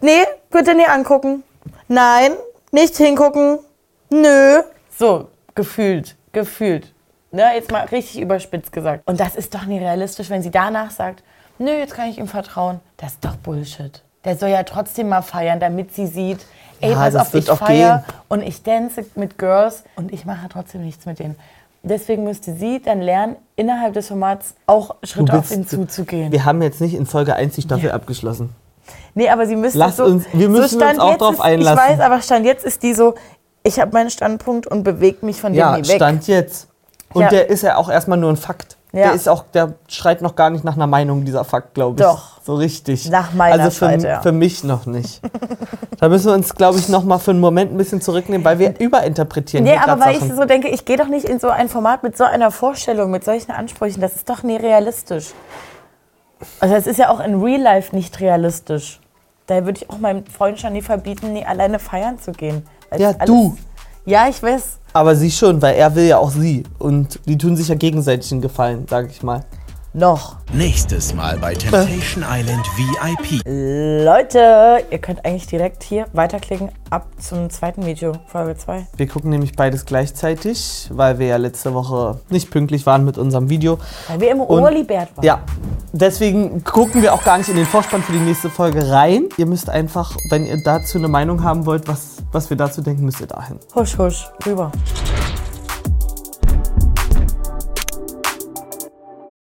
Nee, 0.00 0.22
bitte 0.50 0.74
nicht 0.74 0.88
angucken. 0.88 1.42
Nein, 1.88 2.32
nicht 2.72 2.96
hingucken. 2.96 3.58
Nö. 4.10 4.62
So, 4.98 5.28
gefühlt, 5.54 6.16
gefühlt. 6.32 6.92
Ne, 7.30 7.44
jetzt 7.54 7.70
mal 7.70 7.84
richtig 7.86 8.20
überspitzt 8.20 8.72
gesagt. 8.72 9.02
Und 9.06 9.18
das 9.18 9.36
ist 9.36 9.54
doch 9.54 9.64
nie 9.64 9.78
realistisch, 9.78 10.28
wenn 10.28 10.42
sie 10.42 10.50
danach 10.50 10.90
sagt, 10.90 11.22
nö, 11.58 11.70
jetzt 11.70 11.94
kann 11.94 12.08
ich 12.10 12.18
ihm 12.18 12.28
vertrauen. 12.28 12.80
Das 12.98 13.12
ist 13.12 13.24
doch 13.24 13.36
Bullshit. 13.36 14.02
Der 14.24 14.36
soll 14.36 14.50
ja 14.50 14.62
trotzdem 14.64 15.08
mal 15.08 15.22
feiern, 15.22 15.58
damit 15.58 15.94
sie 15.94 16.06
sieht, 16.06 16.40
ey, 16.80 16.90
Ja, 16.90 16.96
pass 16.96 17.16
auf, 17.16 17.32
wird 17.32 17.44
ich 17.44 17.50
auch 17.50 17.58
feier 17.58 18.04
gehen. 18.06 18.14
und 18.28 18.42
ich 18.42 18.62
dance 18.62 19.04
mit 19.14 19.38
Girls 19.38 19.82
und 19.96 20.12
ich 20.12 20.24
mache 20.26 20.48
trotzdem 20.50 20.84
nichts 20.84 21.06
mit 21.06 21.18
denen. 21.18 21.36
Deswegen 21.82 22.22
müsste 22.22 22.54
sie 22.54 22.80
dann 22.80 23.00
lernen, 23.00 23.34
innerhalb 23.56 23.94
des 23.94 24.06
Formats 24.08 24.54
auch 24.66 24.94
Schritte 25.02 25.36
auf 25.36 25.50
ihn 25.50 25.66
zuzugehen. 25.66 26.30
Wir 26.30 26.44
haben 26.44 26.62
jetzt 26.62 26.80
nicht 26.80 26.94
in 26.94 27.06
Folge 27.06 27.34
1 27.34 27.54
die 27.56 27.62
Staffel 27.62 27.90
abgeschlossen. 27.90 28.50
Nee, 29.14 29.28
aber 29.28 29.46
sie 29.46 29.56
müsste 29.56 29.78
Lass 29.78 29.96
so, 29.96 30.04
uns- 30.04 30.24
wir 30.32 30.48
müssen 30.48 30.78
so 30.78 30.86
uns 30.86 30.98
auch 31.00 31.16
drauf 31.16 31.40
einlassen. 31.40 31.80
Ich 31.84 31.90
weiß, 31.98 32.00
aber 32.00 32.20
Stand 32.20 32.44
jetzt 32.46 32.64
ist 32.64 32.82
die 32.84 32.94
so, 32.94 33.14
ich 33.62 33.78
habe 33.80 33.92
meinen 33.92 34.10
Standpunkt 34.10 34.66
und 34.66 34.82
bewege 34.82 35.24
mich 35.24 35.40
von 35.40 35.52
dem 35.52 35.58
Ja, 35.58 35.76
nie 35.76 35.86
weg. 35.88 35.96
Stand 35.96 36.26
jetzt. 36.26 36.68
Und 37.12 37.22
Ja. 37.22 37.28
der 37.28 37.50
ist 37.50 37.62
ja 37.62 37.76
auch 37.76 37.90
erstmal 37.90 38.18
nur 38.18 38.30
ein 38.30 38.36
Fakt. 38.36 38.76
Ja. 38.94 39.04
Der 39.04 39.12
ist 39.14 39.26
auch, 39.28 39.44
der 39.54 39.72
schreit 39.88 40.20
noch 40.20 40.34
gar 40.36 40.50
nicht 40.50 40.64
nach 40.64 40.74
einer 40.76 40.86
Meinung, 40.86 41.24
dieser 41.24 41.44
Fakt, 41.44 41.72
glaube 41.72 42.00
ich. 42.00 42.06
Doch. 42.06 42.40
So 42.42 42.54
richtig. 42.56 43.08
Nach 43.08 43.32
meiner 43.32 43.62
Also 43.62 43.70
für, 43.78 43.86
Seite, 43.86 44.06
ja. 44.06 44.20
für 44.20 44.32
mich 44.32 44.64
noch 44.64 44.84
nicht. 44.84 45.22
da 45.98 46.08
müssen 46.10 46.26
wir 46.26 46.34
uns, 46.34 46.54
glaube 46.54 46.78
ich, 46.78 46.88
noch 46.90 47.02
mal 47.04 47.18
für 47.18 47.30
einen 47.30 47.40
Moment 47.40 47.72
ein 47.72 47.78
bisschen 47.78 48.02
zurücknehmen, 48.02 48.44
weil 48.44 48.58
wir 48.58 48.78
überinterpretieren 48.78 49.64
Nee, 49.64 49.76
aber 49.78 49.98
weil 50.04 50.12
ich 50.14 50.20
Sachen. 50.20 50.36
so 50.36 50.44
denke, 50.44 50.68
ich 50.68 50.84
gehe 50.84 50.98
doch 50.98 51.08
nicht 51.08 51.24
in 51.26 51.38
so 51.40 51.48
ein 51.48 51.70
Format 51.70 52.02
mit 52.02 52.18
so 52.18 52.24
einer 52.24 52.50
Vorstellung, 52.50 53.10
mit 53.10 53.24
solchen 53.24 53.52
Ansprüchen. 53.52 54.00
Das 54.02 54.14
ist 54.14 54.28
doch 54.28 54.42
nie 54.42 54.56
realistisch. 54.56 55.28
Also 56.60 56.74
es 56.74 56.86
ist 56.86 56.98
ja 56.98 57.08
auch 57.08 57.20
in 57.20 57.40
Real 57.42 57.60
Life 57.62 57.94
nicht 57.96 58.20
realistisch. 58.20 59.00
Da 59.46 59.64
würde 59.64 59.78
ich 59.80 59.88
auch 59.90 59.98
meinem 59.98 60.26
Freund 60.26 60.60
schon 60.60 60.72
nie 60.74 60.82
verbieten, 60.82 61.32
nie 61.32 61.46
alleine 61.46 61.78
feiern 61.78 62.18
zu 62.18 62.32
gehen. 62.32 62.66
Ja, 63.00 63.08
alles- 63.10 63.26
du. 63.26 63.56
Ja, 64.04 64.28
ich 64.28 64.42
weiß. 64.42 64.78
Aber 64.94 65.14
sie 65.16 65.30
schon, 65.30 65.62
weil 65.62 65.76
er 65.76 65.94
will 65.94 66.04
ja 66.06 66.18
auch 66.18 66.30
sie. 66.30 66.64
Und 66.78 67.18
die 67.26 67.38
tun 67.38 67.56
sich 67.56 67.68
ja 67.68 67.74
gegenseitig 67.74 68.30
einen 68.32 68.40
Gefallen, 68.42 68.86
sage 68.88 69.08
ich 69.10 69.22
mal. 69.22 69.44
Noch. 69.94 70.36
Nächstes 70.54 71.12
Mal 71.12 71.36
bei 71.36 71.52
Temptation 71.52 72.24
Island 72.26 72.66
VIP. 72.78 73.42
Leute, 73.44 74.86
ihr 74.90 74.98
könnt 74.98 75.22
eigentlich 75.26 75.46
direkt 75.46 75.82
hier 75.82 76.06
weiterklicken 76.14 76.70
ab 76.88 77.08
zum 77.18 77.50
zweiten 77.50 77.84
Video, 77.84 78.14
Folge 78.26 78.56
2. 78.56 78.86
Wir 78.96 79.06
gucken 79.06 79.28
nämlich 79.28 79.54
beides 79.54 79.84
gleichzeitig, 79.84 80.88
weil 80.90 81.18
wir 81.18 81.26
ja 81.26 81.36
letzte 81.36 81.74
Woche 81.74 82.18
nicht 82.30 82.50
pünktlich 82.50 82.86
waren 82.86 83.04
mit 83.04 83.18
unserem 83.18 83.50
Video. 83.50 83.78
Weil 84.08 84.20
wir 84.20 84.30
im 84.30 84.40
Urlibert 84.40 85.14
waren. 85.14 85.26
Ja, 85.26 85.42
deswegen 85.92 86.64
gucken 86.64 87.02
wir 87.02 87.12
auch 87.12 87.22
gar 87.22 87.36
nicht 87.36 87.50
in 87.50 87.56
den 87.56 87.66
Vorspann 87.66 88.02
für 88.02 88.12
die 88.12 88.18
nächste 88.18 88.48
Folge 88.48 88.90
rein. 88.90 89.28
Ihr 89.36 89.46
müsst 89.46 89.68
einfach, 89.68 90.16
wenn 90.30 90.46
ihr 90.46 90.62
dazu 90.62 90.96
eine 90.96 91.08
Meinung 91.08 91.42
haben 91.42 91.66
wollt, 91.66 91.86
was, 91.86 92.16
was 92.32 92.48
wir 92.48 92.56
dazu 92.56 92.80
denken, 92.80 93.04
müsst 93.04 93.20
ihr 93.20 93.26
dahin. 93.26 93.58
Husch, 93.74 93.98
husch, 93.98 94.30
rüber. 94.46 94.72